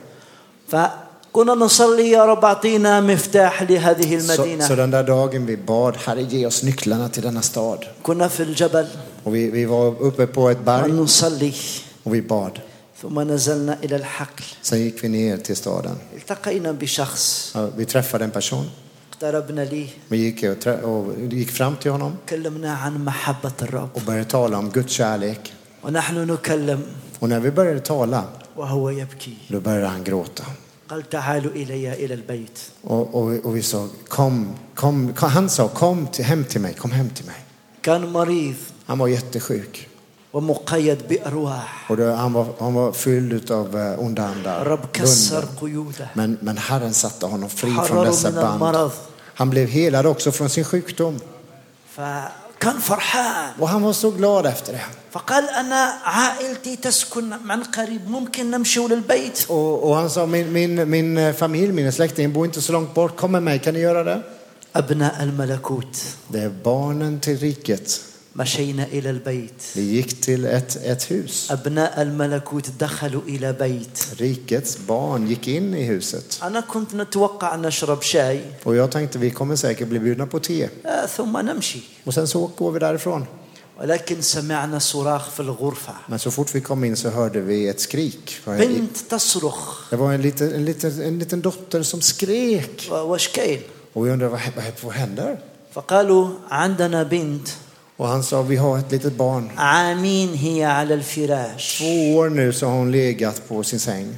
فكنا 1.39 1.53
نصلي 1.55 2.09
يا 2.11 2.25
رب 2.25 2.45
أعطينا 2.45 3.01
مفتاح 3.01 3.63
لهذه 3.63 4.19
Så, 4.19 4.21
så 4.27 4.31
المدينة 4.41 4.67
den 4.75 4.91
där 4.91 5.03
dagen 5.03 5.45
vi 5.45 5.57
bad, 5.57 5.95
Herre 6.05 6.21
ge 6.21 6.45
oss 6.45 6.63
nycklarna 6.63 7.09
till 7.09 7.23
denna 7.23 7.41
stad. 7.41 7.85
كنا 8.03 8.27
في 8.27 8.43
الجبل 8.43 8.87
Och 9.23 9.35
vi, 9.35 9.49
vi 9.49 9.65
var 9.65 10.01
uppe 10.03 10.27
på 10.27 10.49
ett 10.49 10.65
berg 10.65 10.91
ونصلي 10.91 11.53
och 12.03 12.13
vi 12.15 12.21
bad. 12.21 12.59
ثم 13.01 13.19
نزلنا 13.19 13.77
إلى 13.83 13.95
الحقل 13.95 14.43
Sen 14.61 14.79
gick 14.79 15.03
vi 15.03 15.07
ner 15.09 15.37
till 15.37 15.55
staden. 15.55 15.95
التقينا 16.17 16.71
بشخص 16.71 17.53
Vi 17.77 17.85
träffade 17.85 18.23
en 18.25 18.31
person. 18.31 18.65
اقتربنا 19.13 19.61
لي 19.65 19.87
Vi 20.09 20.17
gick, 20.17 20.43
och, 20.43 20.59
trä- 20.63 20.81
och 20.83 21.13
gick 21.33 21.51
fram 21.51 21.75
till 21.75 21.91
honom 21.91 22.11
كلمنا 22.29 22.73
عن 22.73 23.05
محبة 23.05 23.51
الرب 23.61 23.89
och 23.95 24.01
började 24.01 24.25
tala 24.29 24.57
om 24.57 24.69
Guds 24.69 24.93
kärlek. 24.93 25.53
ونحن 25.83 26.15
نكلم 26.31 26.81
Och 27.19 27.29
när 27.29 27.39
vi 27.39 27.51
började 27.51 27.79
tala, 27.79 28.23
وهو 28.57 28.89
يبكي 28.89 29.33
då 29.49 29.59
började 29.59 29.87
han 29.87 30.03
gråta. 30.03 30.43
قال 30.90 31.08
تعالوا 31.10 31.52
إلي 31.52 31.92
إلى 32.04 32.14
البيت 32.14 32.58
Och, 32.82 33.14
och, 33.14 33.46
och 33.46 33.56
vi 33.56 33.62
sa, 33.62 33.88
kom, 34.08 34.48
kom, 34.74 35.12
kom, 35.14 35.30
han 35.30 35.48
sa, 35.50 35.68
kom 35.68 36.06
till, 36.06 36.24
hem 36.24 36.44
till 36.44 36.60
mig, 36.60 36.74
kom 36.74 36.90
hem 36.90 37.10
till 37.10 37.24
mig. 37.26 37.36
كان 37.82 38.12
مريض 38.12 38.54
Han 38.86 38.98
var 38.98 39.08
jättesjuk. 39.08 39.88
ومقيد 40.32 40.98
بأرواح 41.08 41.90
Och 41.90 41.96
då, 41.96 42.10
han, 42.12 42.32
var, 42.32 42.46
han 42.58 42.74
var 42.74 42.92
fylld 42.92 43.50
av 43.50 43.76
uh, 43.76 43.98
onda 44.04 44.22
andar. 44.26 44.60
الرب 44.62 44.86
كسر 44.92 45.40
bunden. 45.40 45.56
قيوده 45.60 46.08
Men, 46.14 46.38
men 46.40 46.56
Herren 46.58 46.94
satte 46.94 47.26
honom 47.26 47.50
fri 47.50 47.70
från 47.74 47.86
حرره 47.86 48.04
dessa 48.10 48.30
من 48.30 48.34
band. 48.34 48.54
المرض 48.54 48.92
Han 49.34 49.50
blev 49.50 49.68
helad 49.68 50.06
också 50.06 50.32
från 50.32 50.48
sin 50.50 50.64
sjukdom. 50.64 51.20
فكان 52.64 52.78
فرحان 52.78 53.52
Och 53.58 53.68
han 53.68 53.82
var 53.82 53.92
så 53.92 54.10
glad 54.10 54.46
efter 54.46 54.72
det. 54.72 54.80
فقال 55.10 55.48
أنا 55.48 55.94
عائلتي 56.04 56.76
تسكن 56.76 57.32
عن 57.32 57.62
قريب 57.62 58.08
ممكن 58.10 58.50
نمشي 58.50 58.80
للبيت 58.80 59.44
Och, 59.48 59.88
och 59.88 59.96
han 59.96 60.10
sa, 60.10 60.26
min, 60.26 60.52
min, 60.52 60.90
min 60.90 61.18
eh, 61.18 61.32
familj, 61.34 61.72
mina 61.72 61.92
släktingar 61.92 62.28
bor 62.30 62.46
inte 62.46 62.60
så 62.62 62.72
långt 62.72 62.94
bort. 62.94 63.16
Kom 63.16 63.32
med 63.32 63.42
mig, 63.42 63.58
kan 63.58 63.74
ni 63.74 63.80
göra 63.80 64.04
det? 64.04 64.22
أبناء 64.76 65.22
الملكوت 65.22 65.96
Det 66.28 66.40
är 66.40 66.48
barnen 66.50 67.20
till 67.20 67.38
riket. 67.38 68.00
مشينا 68.38 68.84
إلى 68.92 69.10
البيت 69.10 69.62
Vi 69.76 69.80
gick 69.80 70.20
till 70.20 70.44
ett, 70.44 70.76
ett 70.84 71.02
hus. 71.10 71.50
أبناء 71.52 72.02
الملكوت 72.02 72.70
دخلوا 72.80 73.22
إلى 73.28 73.52
بيت 73.52 73.98
Rikets 74.18 74.76
barn 74.88 75.26
gick 75.28 75.48
in 75.48 75.74
i 75.74 75.82
huset. 75.84 76.42
أنا 76.42 76.60
كنت 76.60 76.94
نتوقع 76.94 77.54
أن 77.54 77.62
نشرب 77.62 78.02
شاي 78.02 78.40
Och 78.64 78.76
jag 78.76 78.90
tänkte 78.90 79.18
vi 79.18 79.30
kommer 79.30 79.56
säkert 79.56 79.88
bli 79.88 79.98
bjudna 79.98 80.26
på 80.26 80.38
te. 80.40 80.68
آه، 80.86 81.06
ثم 81.06 81.36
نمشي 81.38 81.80
Och 82.04 82.14
sen 82.14 82.26
så 82.28 82.50
går 82.56 82.72
vi 82.72 82.78
därifrån. 82.78 83.26
ولكن 83.80 84.20
سمعنا 84.22 84.78
صراخ 84.78 85.30
في 85.30 85.40
الغرفة 85.40 85.92
Men 86.08 86.18
så 86.18 86.30
fort 86.30 86.54
vi 86.54 86.60
kom 86.60 86.84
in 86.84 86.96
så 86.96 87.08
hörde 87.10 87.40
vi 87.40 87.68
ett 87.68 87.80
skrik. 87.80 88.40
بنت 88.46 88.96
تصرخ 89.10 89.90
Det 89.90 89.96
var 89.96 90.12
en 90.12 90.22
liten, 90.22 90.52
en 90.54 90.64
liten, 90.64 91.02
en 91.02 91.18
liten 91.18 91.40
dotter 91.40 91.82
som 91.82 92.00
skrek. 92.00 92.88
و- 92.90 93.14
وش 93.14 93.28
كاين 93.28 93.60
Och 93.94 94.06
vi 94.06 94.10
undrade 94.10 94.30
vad, 94.32 94.40
vad, 94.56 94.64
vad 94.82 94.92
händer? 94.92 95.38
فقالوا 95.74 96.28
عندنا 96.50 97.02
بنت 97.02 97.48
Och 97.98 98.08
han 98.08 98.22
sa 98.22 98.42
vi 98.42 98.56
har 98.56 98.78
ett 98.78 98.92
litet 98.92 99.12
barn. 99.16 99.50
عامين 99.56 100.34
هي 100.34 100.64
على 100.64 100.94
الفراش 100.94 101.78
Två 101.78 102.16
år 102.16 102.28
nu 102.30 102.52
så 102.52 102.66
har 102.66 102.72
hon 102.74 102.90
legat 102.92 103.48
på 103.48 103.62
sin 103.64 103.80
säng. 103.80 104.16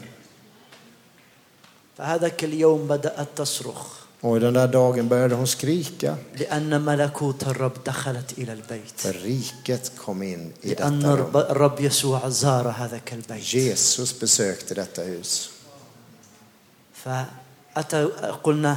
فهذاك 1.96 2.44
اليوم 2.44 2.86
بدأت 2.88 3.28
تصرخ 3.36 3.96
Och 4.20 4.40
den 4.40 4.54
där 4.54 4.68
dagen 4.68 5.08
började 5.08 5.34
hon 5.34 5.46
skrika. 5.46 6.16
لأن 6.34 6.80
ملكوت 6.84 7.42
الرب 7.46 7.72
دخلت 7.84 8.32
إلى 8.38 8.52
البيت 8.52 9.00
För 9.00 9.12
riket 9.12 9.92
kom 9.96 10.22
in 10.22 10.52
i 10.62 10.74
لأن 10.74 11.00
detta 11.00 11.12
الرب- 11.12 11.36
rum. 11.36 11.50
الرب 11.50 11.80
يسوع 11.80 12.28
زار 12.28 12.68
هذاك 12.68 13.12
البيت 13.12 13.44
Jesus 13.44 14.18
besökte 14.20 14.74
detta 14.74 15.02
hus. 15.02 15.50
فأتى 16.94 18.04
قلنا 18.42 18.76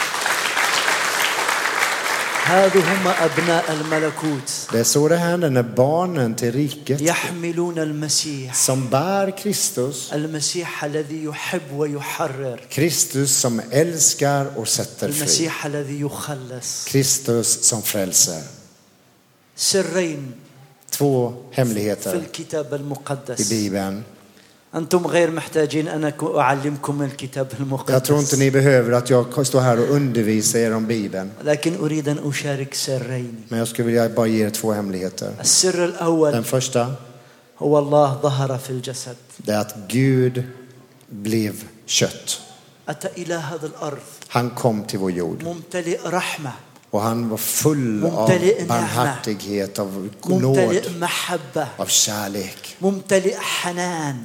هم 2.47 3.07
أبناء 3.07 3.71
الملكوت 3.71 4.67
Det 4.71 4.79
är 4.79 4.83
så 4.83 5.07
det 5.07 5.17
händer 5.17 5.49
när 5.49 5.63
barnen 5.63 6.35
till 6.35 6.51
riket 6.51 7.01
يحملون 7.01 7.79
المسيح 7.79 8.53
som 8.55 8.89
bär 8.89 9.31
Kristus, 9.37 10.13
المسيح 10.13 10.83
الذي 10.83 11.23
يحب 11.23 11.71
ويحرر 11.71 12.59
Kristus 12.69 13.37
som 13.37 13.61
älskar 13.71 14.57
och 14.57 14.67
sätter 14.67 15.11
fri. 15.11 15.19
المسيح 15.19 15.65
الذي 15.65 16.01
يخلص 16.01 16.85
Kristus 16.85 17.63
som 17.63 17.81
frälser. 17.81 18.41
سرين 19.55 20.31
Två 20.91 21.33
في 21.51 21.61
hemligheter 21.61 22.15
الكتاب 22.15 22.73
i 22.73 22.75
المقدس 22.75 23.49
Bibeln. 23.49 24.03
أنتم 24.75 25.07
غير 25.07 25.31
محتاجين 25.31 25.87
أن 25.87 26.13
أعلمكم 26.23 27.01
الكتاب 27.03 27.47
المقدس. 27.59 27.91
لكن 31.43 31.75
أريد 31.75 32.09
أن 32.09 32.17
أشارك 32.29 32.73
سرين. 32.73 33.45
السر 35.41 35.85
الأول. 35.85 36.31
هو 37.59 37.79
الله 37.79 38.19
ظهر 38.23 38.57
في 38.57 38.69
الجسد. 38.69 39.15
أتى 42.89 43.07
إلى 43.17 43.33
هذا 43.33 43.67
الأرض. 43.67 44.07
ممتلئ 45.43 45.99
رحمة. 46.07 46.51
Och 46.91 47.01
han 47.01 47.29
var 47.29 47.37
full 47.37 48.05
av 48.05 48.27
barmhärtighet, 48.67 49.79
av 49.79 50.09
nåd, 50.27 50.81
av 51.77 51.85
kärlek. 51.85 52.75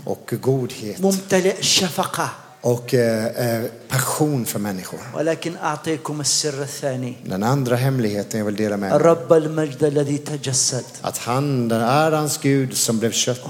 Och 0.04 0.32
godhet 0.40 0.98
och 2.66 2.94
eh, 2.94 3.26
eh, 3.26 3.62
passion 3.88 4.46
för 4.46 4.58
människor. 4.58 4.98
Den 7.24 7.42
andra 7.42 7.76
hemligheten 7.76 8.38
jag 8.38 8.46
vill 8.46 8.56
dela 8.56 8.76
med 8.76 8.90
er. 8.90 8.94
Att 11.02 11.18
han, 11.18 11.68
den 11.68 11.80
ärans 11.80 12.38
Gud 12.42 12.76
som 12.76 12.98
blev 12.98 13.12
kött. 13.12 13.40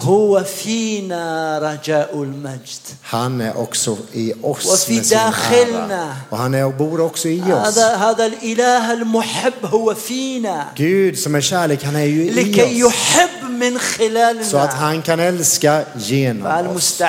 Han 3.02 3.40
är 3.40 3.56
också 3.58 3.96
i 4.12 4.32
oss 4.42 4.66
med 4.96 5.06
sin 5.06 5.18
ära. 5.18 6.16
Och 6.30 6.38
han 6.38 6.54
är 6.54 6.64
och 6.66 6.74
bor 6.74 7.00
också 7.00 7.28
i 7.28 7.40
oss. 7.68 7.74
Gud 10.74 11.18
som 11.18 11.34
är 11.34 11.40
kärlek, 11.40 11.84
han 11.84 11.96
är 11.96 12.04
ju 12.04 12.22
i 12.24 12.28
oss. 12.84 12.92
Så 14.50 14.56
att 14.56 14.72
han 14.74 15.02
kan 15.02 15.20
älska 15.20 15.82
genom 15.96 16.42
oss. 16.76 17.00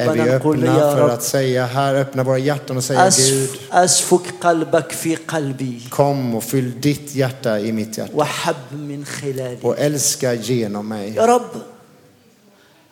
Är 0.00 0.06
vi 0.24 0.27
قلوبنا 0.27 0.37
نقول 0.37 0.57
öppna 0.57 0.65
يا 0.77 0.95
för 0.95 0.99
رب 0.99 1.09
att 1.09 1.23
säga 1.23 1.65
här, 1.65 1.95
öppna 1.95 2.23
våra 2.23 2.37
hjärtan 2.37 2.77
och 2.77 2.83
säga 2.83 2.99
Gud, 2.99 3.07
أسف 3.07 3.73
أسفك 3.73 4.33
قلبك 4.41 4.91
في 4.91 5.15
قلبي 5.15 5.81
kom 5.89 6.35
och 6.35 6.43
fyll 6.43 6.81
ditt 6.81 7.15
hjärta 7.15 7.59
i 7.59 7.71
mitt 7.71 7.97
hjärta 7.97 8.13
وحب 8.15 8.55
من 8.71 9.05
خلالي 9.05 9.57
och 9.61 9.79
älska 9.79 10.33
genom 10.33 10.87
mig. 10.87 11.13
يا 11.15 11.25
رب 11.25 11.51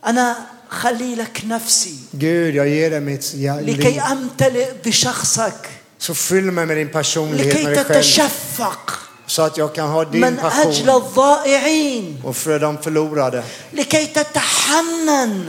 أنا 0.08 0.36
خلي 0.70 1.16
لك 1.16 1.42
نفسي 1.46 1.96
Gud, 2.14 2.56
jag 2.56 2.68
ger 2.68 2.90
dig 2.90 3.02
mitt 3.02 3.24
hjär- 3.34 3.62
liv. 3.62 3.80
لكي 3.80 4.00
أمتلئ 4.02 4.72
بشخصك 4.86 5.70
Så 6.00 6.14
fyll 6.14 6.52
mig 6.52 6.66
med 6.66 6.78
din 6.78 6.90
personlighet, 6.90 7.54
med 7.64 7.78
لكي 7.78 7.94
dig 7.94 8.04
själv. 8.04 8.30
Så 9.27 9.43
att 9.43 9.57
jag 9.59 9.75
kan 9.75 9.89
ha 9.89 10.05
din 10.05 10.21
passion. 10.37 10.73
Och 12.25 12.37
för 12.37 12.59
de 12.59 12.79
förlorade. 12.79 13.43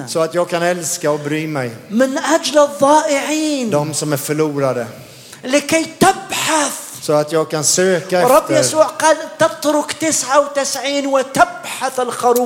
Så 0.08 0.20
att 0.20 0.34
jag 0.34 0.50
kan 0.50 0.64
älska 0.64 1.12
och 1.12 1.20
bry 1.20 1.48
mig. 1.48 1.72
De 3.72 3.94
som 3.94 4.14
är 4.14 4.18
förlorade. 4.18 4.88
Så 7.02 7.14
att 7.14 7.32
jag 7.32 7.50
kan 7.50 7.64
söka 7.64 8.22
efter. 8.22 8.54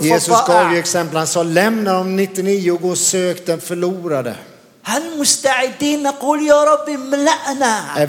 Jesus 0.05 0.27
gav 0.47 0.73
ju 0.73 0.79
exempel. 0.79 1.17
Han 1.17 1.27
sa 1.27 1.43
lämna 1.43 1.93
de 1.93 2.15
99 2.15 2.71
och 2.71 2.81
gå 2.81 2.89
och 2.89 2.97
sök 2.97 3.45
den 3.45 3.61
förlorade. 3.61 4.35
هل 4.83 5.19
مستعدين 5.19 6.03
نقول 6.03 6.47
يا 6.47 6.63
رب 6.63 6.89
املأنا؟ 6.89 8.03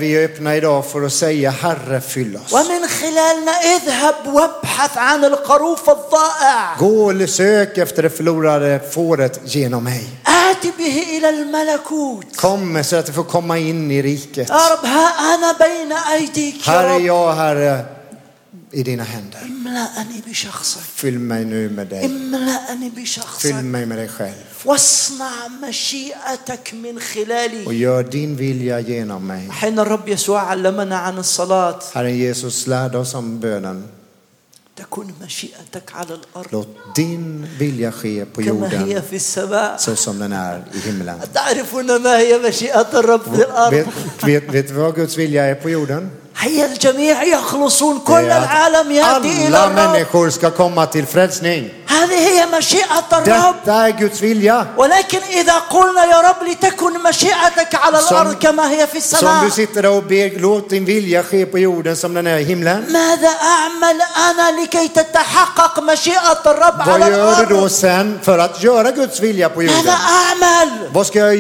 ومن 2.53 2.89
خلالنا 2.89 3.53
اذهب 3.53 4.35
وابحث 4.35 4.97
عن 4.97 5.25
الخروف 5.25 5.91
الضائع. 5.91 6.77
آتي 10.27 10.73
به 10.79 11.03
إلى 11.19 11.29
الملكوت. 11.29 12.37
كم 12.37 12.83
كم 13.23 13.53
يا 14.51 14.69
رب 14.69 14.85
ها 14.85 15.35
أنا 15.35 15.53
بين 15.53 15.93
أيديك 15.93 16.69
يا 16.69 17.87
i 18.73 18.83
dina 18.83 19.05
händer. 19.05 19.41
Fyll 20.95 21.19
mig 21.19 21.45
nu 21.45 21.69
med 21.69 21.87
dig. 21.87 22.03
Fyll 23.39 23.63
mig 23.65 23.87
med 23.87 23.99
dig 23.99 24.09
själv. 24.09 24.52
واصنع 24.66 25.48
مشيئتك 25.70 26.74
من 26.74 26.98
Och 26.98 27.02
خلالي 27.02 27.80
gör 27.80 28.04
din 28.04 28.36
vilja 28.36 28.80
genom 28.80 29.28
mig. 29.28 29.50
حين 29.52 29.80
الرب 29.80 30.08
يسوع 30.10 30.42
علمنا 30.42 30.98
عن 30.98 31.18
الصلاة 31.18 31.80
Herren 31.94 32.18
Jesus 32.18 32.68
lärde 32.68 32.98
oss 32.98 33.14
om 33.14 33.40
bönen. 33.40 33.84
تكون 34.76 35.14
مشيئتك 35.26 35.92
على 35.96 36.14
الأرض 36.14 36.48
Låt 36.52 36.68
din 36.96 37.48
vilja 37.60 37.92
ske 37.92 38.26
på 38.26 38.42
كما 38.42 38.70
هي 38.70 38.96
jorden 38.96 39.02
في 39.10 39.16
السماء 39.16 39.78
så 39.78 39.96
som 39.96 40.20
den 40.20 40.34
är 40.34 40.64
i 40.74 40.80
himlen. 40.80 41.20
تعرفون 41.34 41.86
ما 42.04 42.18
هي 42.20 42.38
مشيئة 42.40 42.88
الرب 43.00 43.22
في 43.22 43.30
Vet, 43.38 43.46
الأرض 43.50 43.88
vet, 44.26 44.44
vet 44.54 44.68
du 44.68 44.74
vad 44.74 44.96
Guds 44.96 45.18
vilja 45.18 45.44
är 45.46 45.56
på 45.56 45.70
jorden? 45.70 46.10
هيا 46.39 46.67
الجميع 46.67 47.23
يخلصون 47.23 47.99
كل 47.99 48.15
العالم 48.15 48.91
يأتي 48.91 49.47
إلى 49.47 49.65
الله 49.65 49.69
människor 49.69 50.31
ska 50.31 50.51
komma 50.51 50.87
till 50.87 51.07
frälsning. 51.07 51.71
هذه 51.89 52.19
هي 52.29 52.47
مشيئة 52.47 53.09
الرب. 53.13 53.55
ولكن 54.77 55.19
إذا 55.33 55.55
قلنا 55.71 56.05
يا 56.05 56.21
رب 56.21 56.43
لتكن 56.49 57.03
مشيئتك 57.03 57.75
على 57.75 57.99
الأرض 57.99 58.35
كما 58.35 58.71
هي 58.71 58.87
في 58.87 58.99
السماء. 58.99 59.51
ماذا 62.89 63.29
أعمل 63.29 63.99
أنا 64.31 64.61
لكي 64.61 64.89
تتحقق 64.89 65.81
مشيئة 65.81 66.43
الرب 66.47 66.89
على 66.89 67.09
الأرض؟ 67.09 67.71
för 68.23 68.39
att 68.39 68.63
göra 68.63 68.91
Guds 68.91 69.21
vilja 69.21 69.49
på 69.49 69.63
jorden. 69.63 69.77
هذا 69.77 69.93
أعمل؟ 69.93 70.91
Vad 70.93 71.07
ska 71.07 71.19
jag 71.19 71.35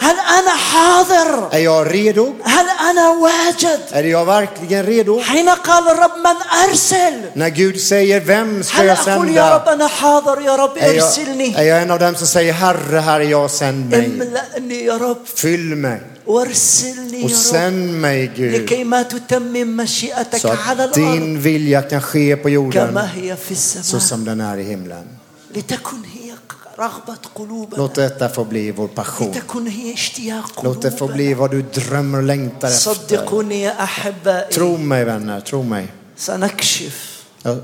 هل 0.00 0.16
أنا 0.38 0.50
حاضر؟ 0.50 1.48
Är 1.52 1.58
jag 1.58 1.86
هل 2.44 2.66
أنا 2.90 3.08
واجد؟ 3.08 3.80
Är 3.92 4.02
jag 4.22 4.26
verkligen 4.26 4.86
redo? 4.86 5.20
När 7.34 7.48
Gud 7.48 7.80
säger, 7.80 8.20
vem 8.20 8.62
ska 8.62 8.84
jag 8.84 8.98
sända? 9.04 9.20
Är 10.80 10.92
jag, 10.94 11.12
är 11.56 11.62
jag 11.62 11.82
en 11.82 11.90
av 11.90 11.98
dem 11.98 12.14
som 12.14 12.26
säger, 12.26 12.52
Herre, 12.52 12.98
här 12.98 13.20
är 13.20 13.24
jag 13.24 13.50
sänd 13.50 13.90
mig. 13.90 14.00
Fyll 15.34 15.76
mig. 15.76 16.00
Och 17.24 17.30
sänd 17.30 18.00
mig 18.00 18.32
Gud. 18.36 18.68
Så 20.40 20.48
att 20.48 20.94
din 20.94 21.40
vilja 21.40 21.82
kan 21.82 22.02
ske 22.02 22.36
på 22.36 22.48
jorden. 22.50 22.94
Så 23.82 24.00
som 24.00 24.24
den 24.24 24.40
är 24.40 24.56
i 24.56 24.62
himlen. 24.62 25.04
Låt 27.77 27.95
detta 27.95 28.29
få 28.29 28.43
bli 28.45 28.71
vår 28.71 28.87
passion. 28.87 29.31
لتكن 29.31 29.67
هي 29.67 29.93
اشتياق 29.93 30.63
Låt 30.63 30.81
det 30.81 30.91
få 30.91 31.05
قلوبنا 31.07 31.13
bli 31.15 31.33
vad 31.33 31.51
du 31.51 31.61
drömmer 31.61 32.17
och 32.17 32.23
längtar 32.23 32.67
efter. 32.67 32.93
صدقوني 32.93 33.61
يا 33.61 33.83
أحبائي 33.83 34.49
Tro 34.55 34.77
mig 34.77 35.03
vänner, 35.05 35.39
tro 35.41 35.63
mig. 35.63 35.87
سنكشف 36.17 37.23
Ja, 37.45 37.55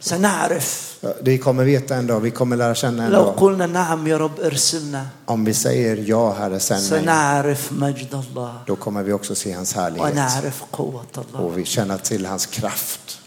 سنعرف 0.00 0.96
ja, 1.02 1.12
Vi 1.20 1.38
kommer 1.38 1.64
veta 1.64 1.94
en 1.96 2.06
dag, 2.06 2.20
vi 2.20 2.30
kommer 2.30 2.56
lära 2.56 2.74
känna 2.74 3.04
en 3.04 3.10
لو 3.12 3.24
dag. 3.24 3.34
قلنا 3.38 3.66
نعم 3.66 4.06
يا 4.06 4.16
رب 4.16 4.40
ارسلنا 4.40 5.06
Om 5.26 5.44
vi 5.44 5.54
säger 5.54 5.96
ja 5.96 6.32
Herre, 6.32 6.60
sänd 6.60 6.80
mig. 6.90 7.00
سنعرف 7.00 7.72
مجد 7.72 8.14
الله 8.14 8.52
Då 8.66 8.76
kommer 8.76 9.02
vi 9.02 9.12
också 9.12 9.34
se 9.34 9.52
hans 9.52 9.72
härlighet. 9.74 10.12
ونعرف 10.12 10.62
قوة 10.72 11.04
الله 11.18 11.40
Och 11.40 11.58
vi 11.58 11.64
känner 11.64 11.98
till 11.98 12.26
hans 12.26 12.46
kraft. 12.46 13.18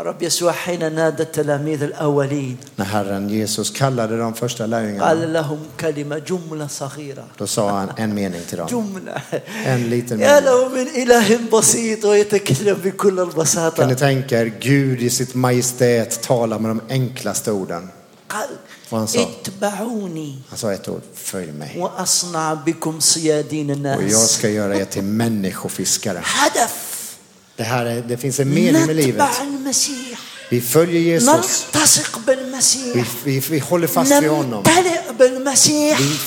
رب 0.00 0.22
يسوع 0.22 0.52
حين 0.52 0.92
نادى 0.94 1.22
التلاميذ 1.22 1.82
الأولين 1.82 2.56
När 2.76 2.84
Herren 2.84 3.28
Jesus 3.28 3.70
kallade 3.70 4.16
de 4.16 4.34
första 4.34 4.66
lärjungarna, 4.66 5.04
قال 5.08 5.32
لهم 5.32 5.58
كلمة 5.80 6.18
جملة 6.18 6.66
صغيرة 6.66 7.24
då 7.38 7.46
sa 7.46 7.70
han 7.70 7.90
en 7.96 8.14
mening 8.14 8.40
till 8.48 8.58
dem. 8.58 8.66
جملة 8.68 9.20
En 9.66 9.90
liten 9.90 10.20
يا 10.20 10.40
mening. 10.40 10.44
له 10.44 10.68
من 10.68 10.86
إله 10.88 11.38
بسيط 11.52 12.04
ويتكلم 12.04 12.74
بكل 12.84 13.16
Kan 13.16 13.26
ni 13.26 13.30
البساطة 13.30 13.94
tänka 13.94 14.38
er, 14.40 14.46
Gud 14.60 15.02
i 15.02 15.10
sitt 15.10 15.34
majestät 15.34 16.22
talar 16.22 16.58
med 16.58 16.70
de 16.70 16.80
enklaste 16.94 17.52
orden. 17.52 17.88
قال 18.28 18.48
Vad 18.90 19.00
han 19.00 19.08
sa? 19.08 19.18
اتبعوني 19.22 20.34
Han 20.50 20.58
sa 20.58 20.72
ett 20.72 20.88
ord, 20.88 21.02
följ 21.14 21.52
mig. 21.52 21.76
وأصنع 21.78 22.54
بكم 22.54 23.00
صيادين 23.00 23.70
Och 23.70 24.02
jag 24.02 24.02
الناس 24.02 24.38
ska 24.38 24.48
göra 24.48 24.76
er 24.76 24.84
till 24.84 25.02
människofiskare. 25.02 26.22
هدف 26.24 26.89
Det, 27.55 27.63
här 27.63 27.85
är, 27.85 28.01
det 28.01 28.17
finns 28.17 28.39
en 28.39 28.49
mening 28.53 28.85
med 28.85 28.95
livet. 28.95 29.17
Vi 30.49 30.61
följer 30.61 31.01
Jesus. 31.01 31.27
Vi, 32.93 33.05
vi, 33.23 33.39
vi 33.39 33.59
håller 33.59 33.87
fast 33.87 34.11
vid 34.21 34.29
honom. 34.29 34.63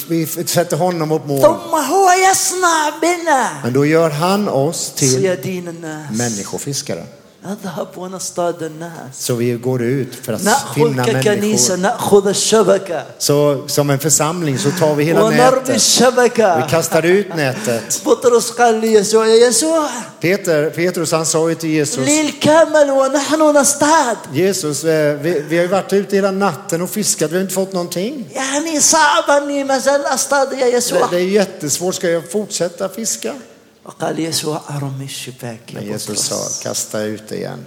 Vi, 0.09 0.25
vi 0.27 0.47
sätter 0.47 0.77
honom 0.77 1.13
upp 1.13 1.27
mål. 1.27 1.41
Men 3.63 3.73
då 3.73 3.87
gör 3.87 4.11
han 4.11 4.49
oss 4.49 4.93
till 4.97 5.23
människofiskare. 6.13 7.07
نذهب 7.46 7.88
ونصطاد 7.98 8.64
الناس 8.64 9.28
Så 9.28 9.34
vi 9.36 9.52
går 9.54 9.82
ut 9.82 10.16
för 10.26 10.34
att 10.34 10.44
نأخذ 10.44 10.74
finna 10.76 11.06
ككنيسة 11.06 11.76
människor. 11.76 11.78
نأخذ 11.78 12.28
الشبكة 12.28 13.04
Så 13.20 13.68
som 13.68 13.90
en 13.90 14.00
församling 14.00 14.58
så 14.58 14.72
tar 14.72 14.96
vi 14.96 15.04
hela 15.04 15.24
ونرمي 15.24 15.38
nätet. 15.38 15.70
Vi 15.70 15.76
الشبكة 15.76 16.68
kastar 16.70 17.06
ut 17.06 17.36
nätet. 17.36 18.02
بطرس 18.06 18.52
قال 18.52 18.76
ليسوع 18.82 19.28
يا 19.28 19.48
يسوع 19.48 19.88
Peter, 20.22 20.70
Petrus 20.70 21.12
han 21.12 21.26
sa 21.26 21.50
ju 21.50 21.56
till 21.56 21.70
Jesus, 21.70 21.98
الليل 22.00 22.34
كامل 22.42 22.92
ونحن 22.92 23.42
نصطاد 23.42 24.18
Jesus, 24.34 24.84
eh, 24.84 25.16
vi, 25.22 25.40
vi 25.50 25.56
har 25.58 25.64
ju 25.64 25.68
varit 25.68 25.94
ute 25.94 26.16
hela 26.16 26.32
natten 26.32 26.82
och 26.82 26.90
fiskat, 26.90 27.32
vi 27.32 27.36
har 27.36 27.42
inte 27.42 27.54
fått 27.54 27.74
någonting. 27.74 28.26
يعني 28.36 28.80
صعب 28.80 29.30
اني 29.30 29.64
ما 29.64 29.78
زال 29.80 30.06
اصطاد 30.06 30.54
يا 30.54 30.58
Det, 30.66 30.76
يسوع 30.78 31.10
det 31.12 31.18
är 31.18 31.20
jättesvårt, 31.20 31.96
ska 31.96 32.10
jag 32.10 32.32
fortsätta 32.32 32.90
fiska? 32.90 33.34
وقال 33.86 34.20
يسوع 34.20 34.62
ارمي 34.70 35.06
الشباك 35.06 35.60
Men 35.74 35.78
يا 35.84 35.98
Jesus 35.98 36.30
sa, 36.30 36.36
بطرس 36.36 36.64
kasta 36.64 36.98
ut 37.16 37.28
det 37.30 37.36
igen. 37.38 37.60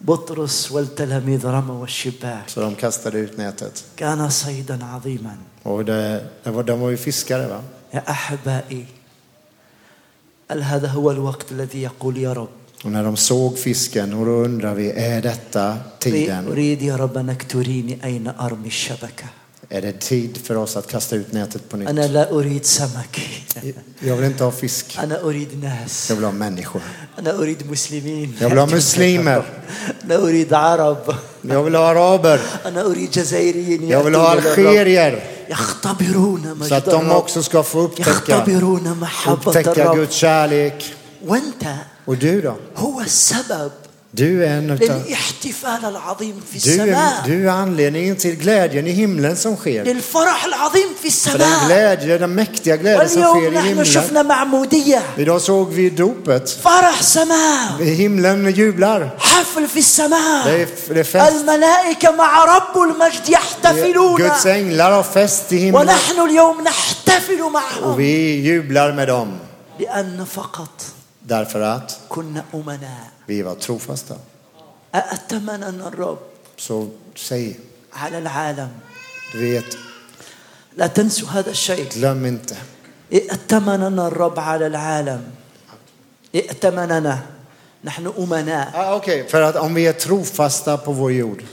بطرس 0.00 0.72
والتلاميذ 0.72 1.46
رموا 1.46 1.84
الشباك 1.84 2.48
Så 2.50 2.60
de 2.60 2.74
kastade 2.76 3.18
ut 3.18 3.36
nätet. 3.38 3.82
كان 3.96 4.28
صيدا 4.30 4.84
عظيما 4.84 5.36
Och 5.64 5.84
det, 5.84 6.24
det 6.44 6.50
var, 6.50 6.62
de 6.62 6.80
var 6.80 6.90
ju 6.90 6.96
fiskare 6.96 7.46
va? 7.48 7.60
يا 7.94 8.10
احبائي 8.10 8.84
هل 10.50 10.62
هذا 10.62 10.88
هو 10.88 11.10
الوقت 11.10 11.52
الذي 11.52 11.82
يقول 11.82 12.16
يا 12.18 12.32
رب 12.32 12.48
Och 12.84 12.90
när 12.92 13.04
de 13.04 13.16
såg 13.16 13.58
fisken, 13.58 14.12
och 14.14 14.26
då 14.26 14.30
undrar 14.32 14.74
vi, 14.74 14.90
är 14.90 15.22
detta 15.22 15.76
tiden? 15.98 16.48
اريد 16.48 16.82
يا 16.82 16.96
رب 16.96 17.18
انك 17.18 17.42
تريني 17.42 18.04
اين 18.04 18.28
ارمي 18.28 18.66
الشبكه 18.66 19.24
är 19.69 19.81
det 19.81 19.99
tid 19.99 20.37
för 20.43 20.55
oss 20.57 20.77
att 20.77 20.87
kasta 20.87 21.15
ut 21.15 21.31
nätet 21.33 21.69
på 21.69 21.77
nytt? 21.77 21.89
Jag 23.99 24.15
vill 24.15 24.25
inte 24.25 24.43
ha 24.43 24.51
fisk. 24.51 24.97
Jag 26.09 26.15
vill 26.15 26.25
ha 26.25 26.31
människor. 26.31 26.81
Jag 28.39 28.49
vill 28.49 28.57
ha 28.57 28.65
muslimer. 28.65 29.45
Jag 31.41 31.63
vill 31.63 31.75
ha 31.75 31.87
araber. 31.87 32.39
Jag 33.91 34.03
vill 34.03 34.15
ha 34.15 34.29
algerier. 34.29 35.23
Så 36.67 36.75
att 36.75 36.85
de 36.85 37.11
också 37.11 37.43
ska 37.43 37.63
få 37.63 37.79
upptäcka, 37.79 38.45
upptäcka 39.27 39.93
Guds 39.95 40.15
kärlek. 40.15 40.95
Och 42.05 42.17
du 42.17 42.41
då? 42.41 42.55
Du 44.17 44.45
är 44.45 44.57
en 44.57 44.69
utav, 44.69 45.01
للاحتفال 45.07 45.85
العظيم 45.85 46.41
في 46.51 46.59
du 46.59 46.81
är, 46.81 46.85
السماء 46.85 47.13
du 47.25 47.47
är 47.49 47.51
anledningen 47.51 48.15
till 48.15 48.35
glädjen 48.35 48.87
i 48.87 48.91
himlen 48.91 49.35
som 49.37 49.55
sker. 49.57 49.83
للفرح 49.85 50.45
العظيم 50.45 50.89
في 51.01 51.09
För 51.09 51.37
den 51.37 51.47
السماء 51.47 51.65
glädje, 51.67 52.17
den 52.17 52.35
mäktiga 52.35 52.75
glädje 52.77 53.09
som 53.09 53.21
واليوم 53.21 53.39
sker 53.39 53.51
i 53.51 53.55
نحن 53.55 53.67
himlen. 53.67 53.85
شفنا 53.85 54.23
معمودية 54.23 55.01
Idag 55.17 55.41
såg 55.41 55.69
vi 55.73 55.89
dopet. 55.89 56.49
فرح 56.63 57.01
سماء 57.01 57.83
himlen 57.83 58.51
jublar. 58.55 59.09
حفل 59.19 59.67
في 59.67 59.79
السماء 59.79 60.45
Det 60.45 60.61
är, 60.61 60.67
det 60.93 60.99
är 60.99 61.03
fest. 61.03 61.31
الملائكة 61.35 62.11
مع 62.11 62.45
رب 62.45 62.81
المجد 62.89 63.29
يحتفلون 63.29 64.17
Guds 64.21 64.45
änglar 64.45 64.91
har 64.91 65.03
fest 65.03 65.51
i 65.51 65.57
himlen. 65.57 65.75
ونحن 65.81 66.19
اليوم 66.29 66.61
نحتفل 66.61 67.41
Och 67.83 67.99
vi 67.99 68.35
jublar 68.41 68.91
med 68.93 69.07
dem. 69.07 69.27
لأن 69.79 70.25
فقط 70.25 70.94
Därför 71.27 71.61
att 71.61 71.99
vi 73.25 73.41
var 73.41 73.55
trofasta. 73.55 74.15
Så 76.57 76.87
säg, 77.15 77.59
على 77.91 78.17
العالم 78.17 78.69
du 79.33 79.39
vet, 79.51 79.77
لا 80.75 80.87
تنسوا 80.87 81.29
هذا 81.29 81.49
الشيء 81.51 81.89
glöm 81.89 82.25
inte. 82.25 82.55
ائتمننا 83.13 84.07
الرب 84.07 84.39
على 84.39 84.67
العالم 84.67 85.21
ائتمننا 86.35 87.19
نحن 87.83 88.07
أمناء 88.17 88.71
Ah, 88.73 88.95
Okej, 88.95 89.27
för 89.29 89.41
att 89.41 89.55
om 89.55 89.73
vi 89.73 89.87
är 89.87 89.93
trofasta 89.93 90.77
på 90.77 90.91
vår 90.91 91.11
jord. 91.11 91.43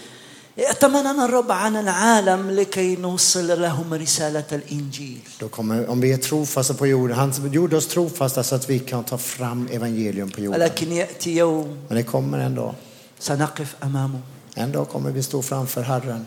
ائتمننا 0.61 1.25
الرب 1.25 1.51
على 1.51 1.79
العالم 1.79 2.51
لكي 2.51 2.95
نوصل 2.95 3.61
لهم 3.61 3.93
رسالة 3.93 4.43
الإنجيل 4.51 5.19
Då 5.39 5.47
kommer, 5.49 5.89
om 5.89 6.01
vi 6.01 6.11
är 6.11 6.17
trofasta 6.17 6.73
på 6.73 6.87
jorden, 6.87 7.17
han 7.17 7.33
gjorde 7.51 7.77
oss 7.77 7.87
trofasta 7.87 8.43
så 8.43 8.55
att 8.55 8.69
vi 8.69 8.79
kan 8.79 9.03
ta 9.03 9.17
fram 9.17 9.67
evangelium 9.71 10.29
på 10.29 10.41
jorden. 10.41 10.61
ولكن 10.61 10.91
يأتي 10.91 11.35
يوم 11.35 11.77
Men 11.89 11.97
det 11.97 12.03
kommer 12.03 12.37
en 12.39 12.55
dag. 12.55 12.73
سنقف 13.19 13.75
أمامه 13.83 14.19
En 14.55 14.71
dag 14.71 14.89
kommer 14.89 15.11
vi 15.11 15.23
stå 15.23 15.41
framför 15.41 15.81
Herren. 15.81 16.25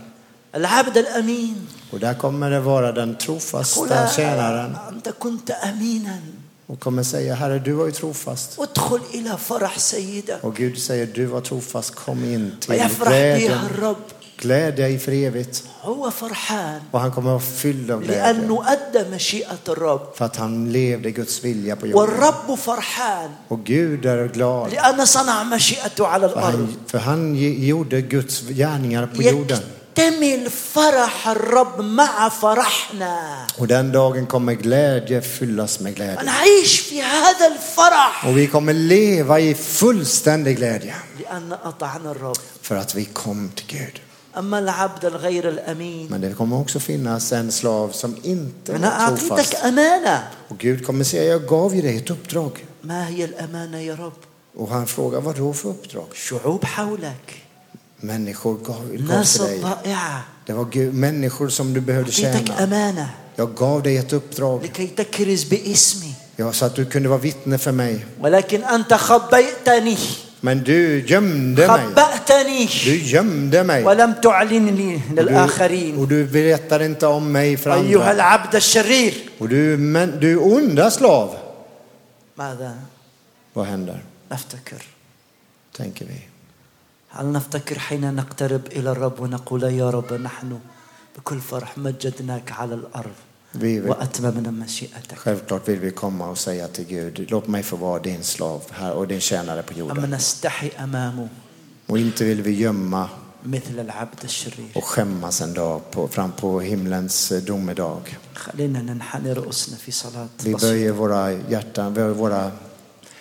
العبد 0.55 0.99
الأمين 0.99 1.67
Och 1.91 2.01
där 2.01 2.15
kommer 2.15 2.51
det 2.51 2.61
vara 2.61 2.93
den 2.93 3.09
يقول 3.09 3.19
trofasta 3.19 4.09
tjänaren. 4.17 4.77
أنت 4.89 5.09
كنت 5.19 5.51
أمينا 5.51 6.19
Och 6.67 6.81
kommer 6.81 7.03
säga, 7.03 7.35
Herre 7.35 7.59
du 7.59 7.73
var 7.73 7.87
ju 7.87 7.93
trofast. 7.93 8.59
ادخل 8.59 9.01
إلى 9.15 9.37
فرح 9.39 9.79
سيدك 9.79 10.39
Och 10.45 10.57
Gud 10.57 10.79
säger, 10.79 11.07
du 11.07 11.25
var 11.27 11.41
trofast, 11.41 11.95
kom 11.95 12.25
in 12.25 12.57
till 12.61 12.71
ويفرح 12.71 13.09
بها 13.09 13.37
glädjen. 13.39 13.95
الرب 14.35 14.41
Gläd 14.43 14.77
dig 14.77 14.99
för 14.99 15.13
evigt. 15.13 15.63
هو 15.83 16.11
فرحان 16.11 16.81
Och 16.91 17.01
han 17.01 17.11
kommer 17.11 17.37
att 17.37 17.43
vara 17.43 17.53
fylld 17.57 17.91
av 17.91 18.03
لأنه 18.03 18.57
glädje. 18.63 19.01
أدى 19.01 19.11
مشيئة 19.17 19.59
الرب 19.69 20.01
För 20.15 20.25
att 20.25 20.37
han 20.37 20.73
levde 20.73 21.11
Guds 21.11 21.45
vilja 21.45 21.77
på 21.77 21.87
jorden. 21.87 22.01
والرب 22.01 22.59
فرحان 22.59 23.31
Och 23.49 23.65
Gud 23.65 24.07
är 24.07 24.29
glad. 24.29 24.73
لأن 24.73 25.07
صنع 25.07 25.45
مشيئته 25.45 26.07
على 26.07 26.29
För 26.29 26.39
الأرض 26.39 26.55
han, 26.57 26.77
för 26.87 26.99
han 26.99 27.35
ge- 27.35 27.67
gjorde 27.67 28.01
Guds 28.03 28.41
gärningar 28.49 29.07
på 29.07 29.23
jorden. 29.23 29.59
يكتمل 29.97 30.51
فرح 30.51 31.29
الرب 31.29 31.81
مع 31.81 32.29
فرحنا 32.29 33.47
Och 33.59 33.67
den 33.67 33.93
dagen 33.93 34.27
kommer 34.27 34.53
glädje 34.53 35.21
fyllas 35.23 35.81
med 35.81 35.95
glädje. 35.97 36.23
نعيش 36.25 36.81
في 36.81 37.03
هذا 37.03 37.47
الفرح 37.47 38.27
Och 38.27 38.37
vi 38.39 38.47
kommer 38.47 38.73
leva 38.73 39.41
i 39.41 39.55
fullständig 39.55 40.57
glädje. 40.57 40.95
لأن 41.21 41.53
أطعنا 41.53 42.11
الرب 42.11 42.37
För 42.63 42.77
att 42.77 42.95
vi 42.95 43.05
kom 43.05 43.51
till 43.55 43.67
Gud. 43.79 44.01
Men 46.10 46.22
det 46.22 46.34
kommer 46.34 46.60
också 46.60 46.80
finnas 46.80 47.32
en 47.32 47.52
slav 47.52 47.90
som 47.90 48.16
inte 48.24 48.74
är 48.74 48.80
trofast. 49.08 49.54
Och 50.48 50.58
Gud 50.58 50.86
kommer 50.86 51.04
säga, 51.04 51.24
jag 51.24 51.48
gav 51.48 51.76
ju 51.76 51.82
dig 51.82 51.98
ett 51.98 52.10
uppdrag. 52.10 52.66
Och 54.58 54.70
han 54.70 54.88
frågar, 54.88 55.22
vad 55.22 55.36
då 55.36 55.54
för 55.54 55.70
uppdrag? 55.70 56.06
Människor 57.98 58.58
gav, 58.58 58.90
till 58.90 59.08
dig. 59.46 59.62
Det 60.46 60.54
var 60.54 60.66
Gud, 60.66 60.94
människor 60.94 61.50
som 61.50 61.74
du 61.74 61.82
behövde 61.82 62.12
tjäna. 62.12 62.34
Jag 63.36 63.56
gav 63.56 63.84
dig 63.84 63.98
ett 63.98 64.14
uppdrag. 64.14 64.62
Ja, 66.36 66.54
så 66.54 66.66
att 66.66 66.76
du 66.76 66.86
kunde 66.86 67.10
vara 67.10 67.20
vittne 67.20 67.58
för 67.58 67.72
mig. 67.72 68.06
خبيتني 70.46 70.56
Men 70.56 70.64
du 70.64 71.02
gömde 71.08 71.68
mig. 71.68 71.86
Du 72.86 72.96
gömde 72.96 73.64
mig. 73.64 73.84
ولم 73.84 74.14
تعلنني 74.14 74.96
Och 74.96 75.16
du, 75.16 75.22
للآخرين 75.22 75.98
och 75.98 76.08
du 76.08 76.26
berättar 76.26 76.82
inte 76.82 77.08
om 77.08 77.32
mig 77.32 77.58
för 77.58 77.74
أيها. 77.74 78.12
العبد 78.12 78.56
الشرير 78.56 79.14
Och 79.40 79.50
du, 79.50 79.78
men, 79.78 80.20
du 80.20 80.38
onda 80.38 80.92
slav. 80.92 81.36
ماذا 82.38 82.76
Vad 83.54 83.66
händer? 83.66 83.98
نفتكر 84.32 84.82
Tänker 85.78 86.06
vi. 86.06 86.20
هل 87.10 87.32
نفتكر 87.32 87.80
حين 87.80 88.14
نقترب 88.16 88.62
إلى 88.72 88.92
الرب 88.92 89.20
ونقول 89.20 89.64
يا 89.64 89.90
رب 89.90 90.14
نحن 90.14 90.60
بكل 91.18 91.40
فرح 91.40 91.78
مجدناك 91.78 92.52
على 92.52 92.76
الأرض 92.76 93.16
Vi 93.60 93.80
vill, 93.80 93.94
självklart 95.18 95.68
vill 95.68 95.80
vi 95.80 95.92
komma 95.92 96.30
och 96.30 96.38
säga 96.38 96.68
till 96.68 96.86
Gud, 96.86 97.28
låt 97.32 97.48
mig 97.48 97.64
få 97.64 97.76
vara 97.76 98.00
din 98.00 98.24
slav 98.24 98.64
här 98.72 98.94
och 98.94 99.08
din 99.08 99.20
tjänare 99.20 99.64
på 99.64 99.74
jorden. 99.74 99.96
Och 101.88 101.98
inte 102.00 102.24
vill 102.24 102.42
vi 102.42 102.52
gömma 102.52 103.10
och 104.74 104.84
skämmas 104.84 105.42
en 105.42 105.54
dag 105.54 105.92
på, 105.92 106.08
fram 106.08 106.32
på 106.32 106.60
himlens 106.60 107.32
eh, 107.32 107.44
domedag. 107.44 108.18
Vi 110.44 110.56
böjer 110.56 110.92
våra 110.92 111.32
hjärtan, 111.32 111.94
böjer 111.94 112.10
våra 112.10 112.52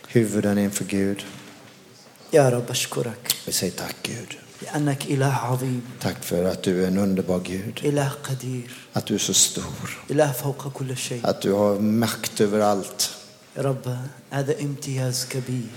huvuden 0.08 0.58
inför 0.58 0.84
Gud. 0.84 1.24
Vi 3.46 3.52
säger 3.52 3.72
tack 3.72 3.96
Gud. 4.02 4.38
لأنك 4.63 5.05
إله 5.05 5.33
عظيم 5.33 5.81
Tack 5.99 6.23
för 6.23 6.43
att 6.43 6.63
du 6.63 6.83
är 6.83 6.87
en 6.87 6.97
underbar 6.97 7.39
Gud. 7.39 7.79
إله 7.83 8.11
قدير 8.23 8.69
Att 8.93 9.05
du 9.05 9.13
är 9.15 9.19
så 9.19 9.33
stor. 9.33 9.89
إله 10.11 10.31
فوق 10.31 10.73
كل 10.73 10.97
شيء 10.97 11.21
Att 11.23 11.41
du 11.41 11.51
har 11.53 11.79
makt 11.79 12.41
över 12.41 12.59
allt. 12.59 13.09
يا 13.57 13.61
رب 13.61 13.97
هذا 14.31 14.55
امتياز 14.61 15.25
كبير 15.29 15.69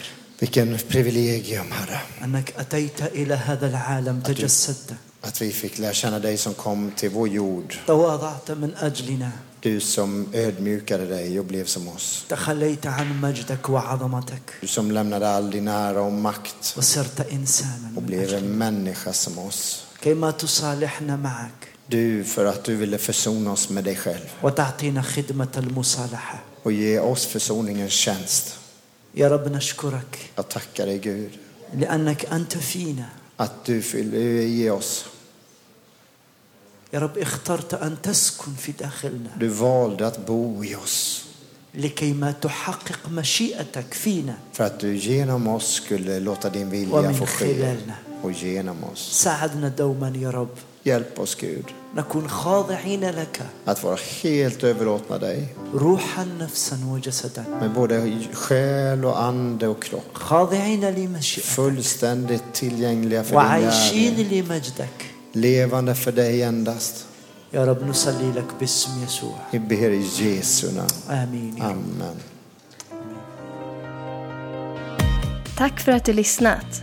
Vilken 0.43 0.79
privilegium 0.93 1.73
Herre. 1.73 2.01
أنك 2.25 2.55
أتيت 2.59 3.03
إلى 3.03 3.35
هذا 3.35 3.67
العالم 3.67 4.21
تجسدت 4.21 4.95
Att 5.25 5.43
vi 5.43 5.51
fick 5.53 5.79
lära 5.79 5.93
känna 5.93 6.19
dig 6.19 6.37
som 6.37 6.55
kom 6.55 6.91
till 6.97 7.11
vår 7.11 7.29
jord. 7.29 7.75
تواضعت 7.87 8.51
من 8.51 8.75
أجلنا 8.77 9.31
Du 9.67 9.81
som 9.81 10.27
ödmjukade 10.33 11.07
dig 11.07 11.39
och 11.39 11.45
blev 11.45 11.65
som 11.65 11.89
oss. 11.89 12.25
تخليت 12.29 12.87
عن 12.87 13.21
مجدك 13.21 13.69
وعظمتك 13.69 14.43
Du 14.61 14.67
som 14.67 14.91
lämnade 14.91 15.29
all 15.29 15.51
din 15.51 15.69
ära 15.69 16.01
och 16.03 16.13
makt 16.13 16.75
وصرت 16.77 17.21
إنسانا 17.33 17.89
och 17.97 18.03
من 18.03 18.07
blev 18.07 18.23
أجلنا 18.23 18.39
en 18.39 18.59
människa 18.59 19.13
som 19.13 19.39
oss. 19.39 19.85
كيما 20.03 20.31
تصالحنا 20.31 21.17
معك 21.17 21.69
Du 21.89 22.25
för 22.25 22.45
att 22.45 22.65
du 22.65 22.77
ville 22.77 22.99
försona 22.99 23.53
oss 23.53 23.69
med 23.71 23.85
dig 23.85 23.97
själv 23.97 24.27
وتعطينا 24.43 25.03
خدمة 25.03 25.49
المصالحة 25.57 26.43
och 26.63 26.73
ge 26.73 26.99
oss 26.99 27.27
försoningens 27.27 27.93
tjänst. 27.93 28.55
يا 29.15 29.29
رب 29.29 29.49
نشكرك 29.49 30.31
Jag 30.37 30.49
tackar 30.49 30.87
dig 30.87 30.99
Gud 30.99 31.31
لأنك 31.75 32.25
أنت 32.33 32.59
فينا 32.59 33.05
att 33.37 33.65
du 33.65 33.79
vill 33.81 34.15
ge 34.59 34.71
oss. 34.71 35.05
يا 36.98 37.02
رب 37.02 37.18
اخترت 37.18 37.74
أن 37.74 37.96
تسكن 38.04 38.52
في 38.58 38.72
داخلنا 38.72 39.30
Du 39.40 39.48
valde 39.50 40.08
att 40.08 40.26
bo 40.28 40.64
i 40.64 40.76
oss 40.76 41.24
لكي 41.76 42.14
ما 42.14 42.32
تحقق 42.32 43.00
مشيئتك 43.12 43.94
فينا 43.94 44.38
för 44.54 44.64
att 44.64 44.80
du 44.80 44.96
genom 44.96 45.48
oss 45.48 45.74
skulle 45.74 46.20
låta 46.20 46.50
din 46.50 46.70
vilja 46.70 47.14
få 47.14 47.26
ske 47.26 47.46
خلالنا 47.56 47.96
och 48.24 48.32
genom 48.32 48.84
oss. 48.84 49.12
ساعدنا 49.24 49.68
دوما 49.70 50.14
يا 50.16 50.30
رب 50.32 50.50
Hjälp 50.86 51.20
oss 51.20 51.36
Gud 51.36 51.66
نكون 51.96 52.30
خاضعين 52.30 53.10
لك 53.10 53.42
att 53.66 53.84
vara 53.84 53.98
helt 54.24 54.64
överlåtna 54.64 55.18
dig 55.18 55.48
روحا 55.74 56.26
نفسا 56.40 56.80
وجسدا 56.86 57.44
med 57.62 57.72
både 57.74 58.18
själ 58.34 59.06
och 59.06 59.22
ande 59.24 59.68
och 59.68 59.84
kropp. 59.84 60.14
خاضعين 60.14 60.90
لمشيئتك 60.90 61.46
Fullständigt 61.56 62.54
tillgängliga 62.54 63.24
för 63.24 63.30
din 63.30 63.38
وعايشين 63.38 64.16
gärning. 64.16 64.32
لمجدك 64.44 65.07
levande 65.42 65.96
för 65.96 66.12
dig 66.12 66.44
endast. 66.44 67.08
Vi 69.52 69.60
ber 69.60 69.90
i 69.90 70.06
Jesu 70.20 70.72
namn. 70.72 70.90
Amen. 71.62 72.16
Tack 75.58 75.80
för 75.80 75.92
att 75.92 76.06
du 76.06 76.14
lyssnat. 76.14 76.82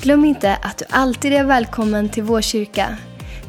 Glöm 0.00 0.24
inte 0.24 0.56
att 0.56 0.78
du 0.78 0.84
alltid 0.90 1.32
är 1.32 1.44
välkommen 1.44 2.08
till 2.08 2.22
vår 2.22 2.40
kyrka. 2.40 2.96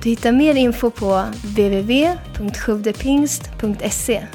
Du 0.04 0.10
hittar 0.10 0.32
mer 0.32 0.56
info 0.56 0.90
på 0.90 1.24
www.sjuvdepingst.se 1.44 4.28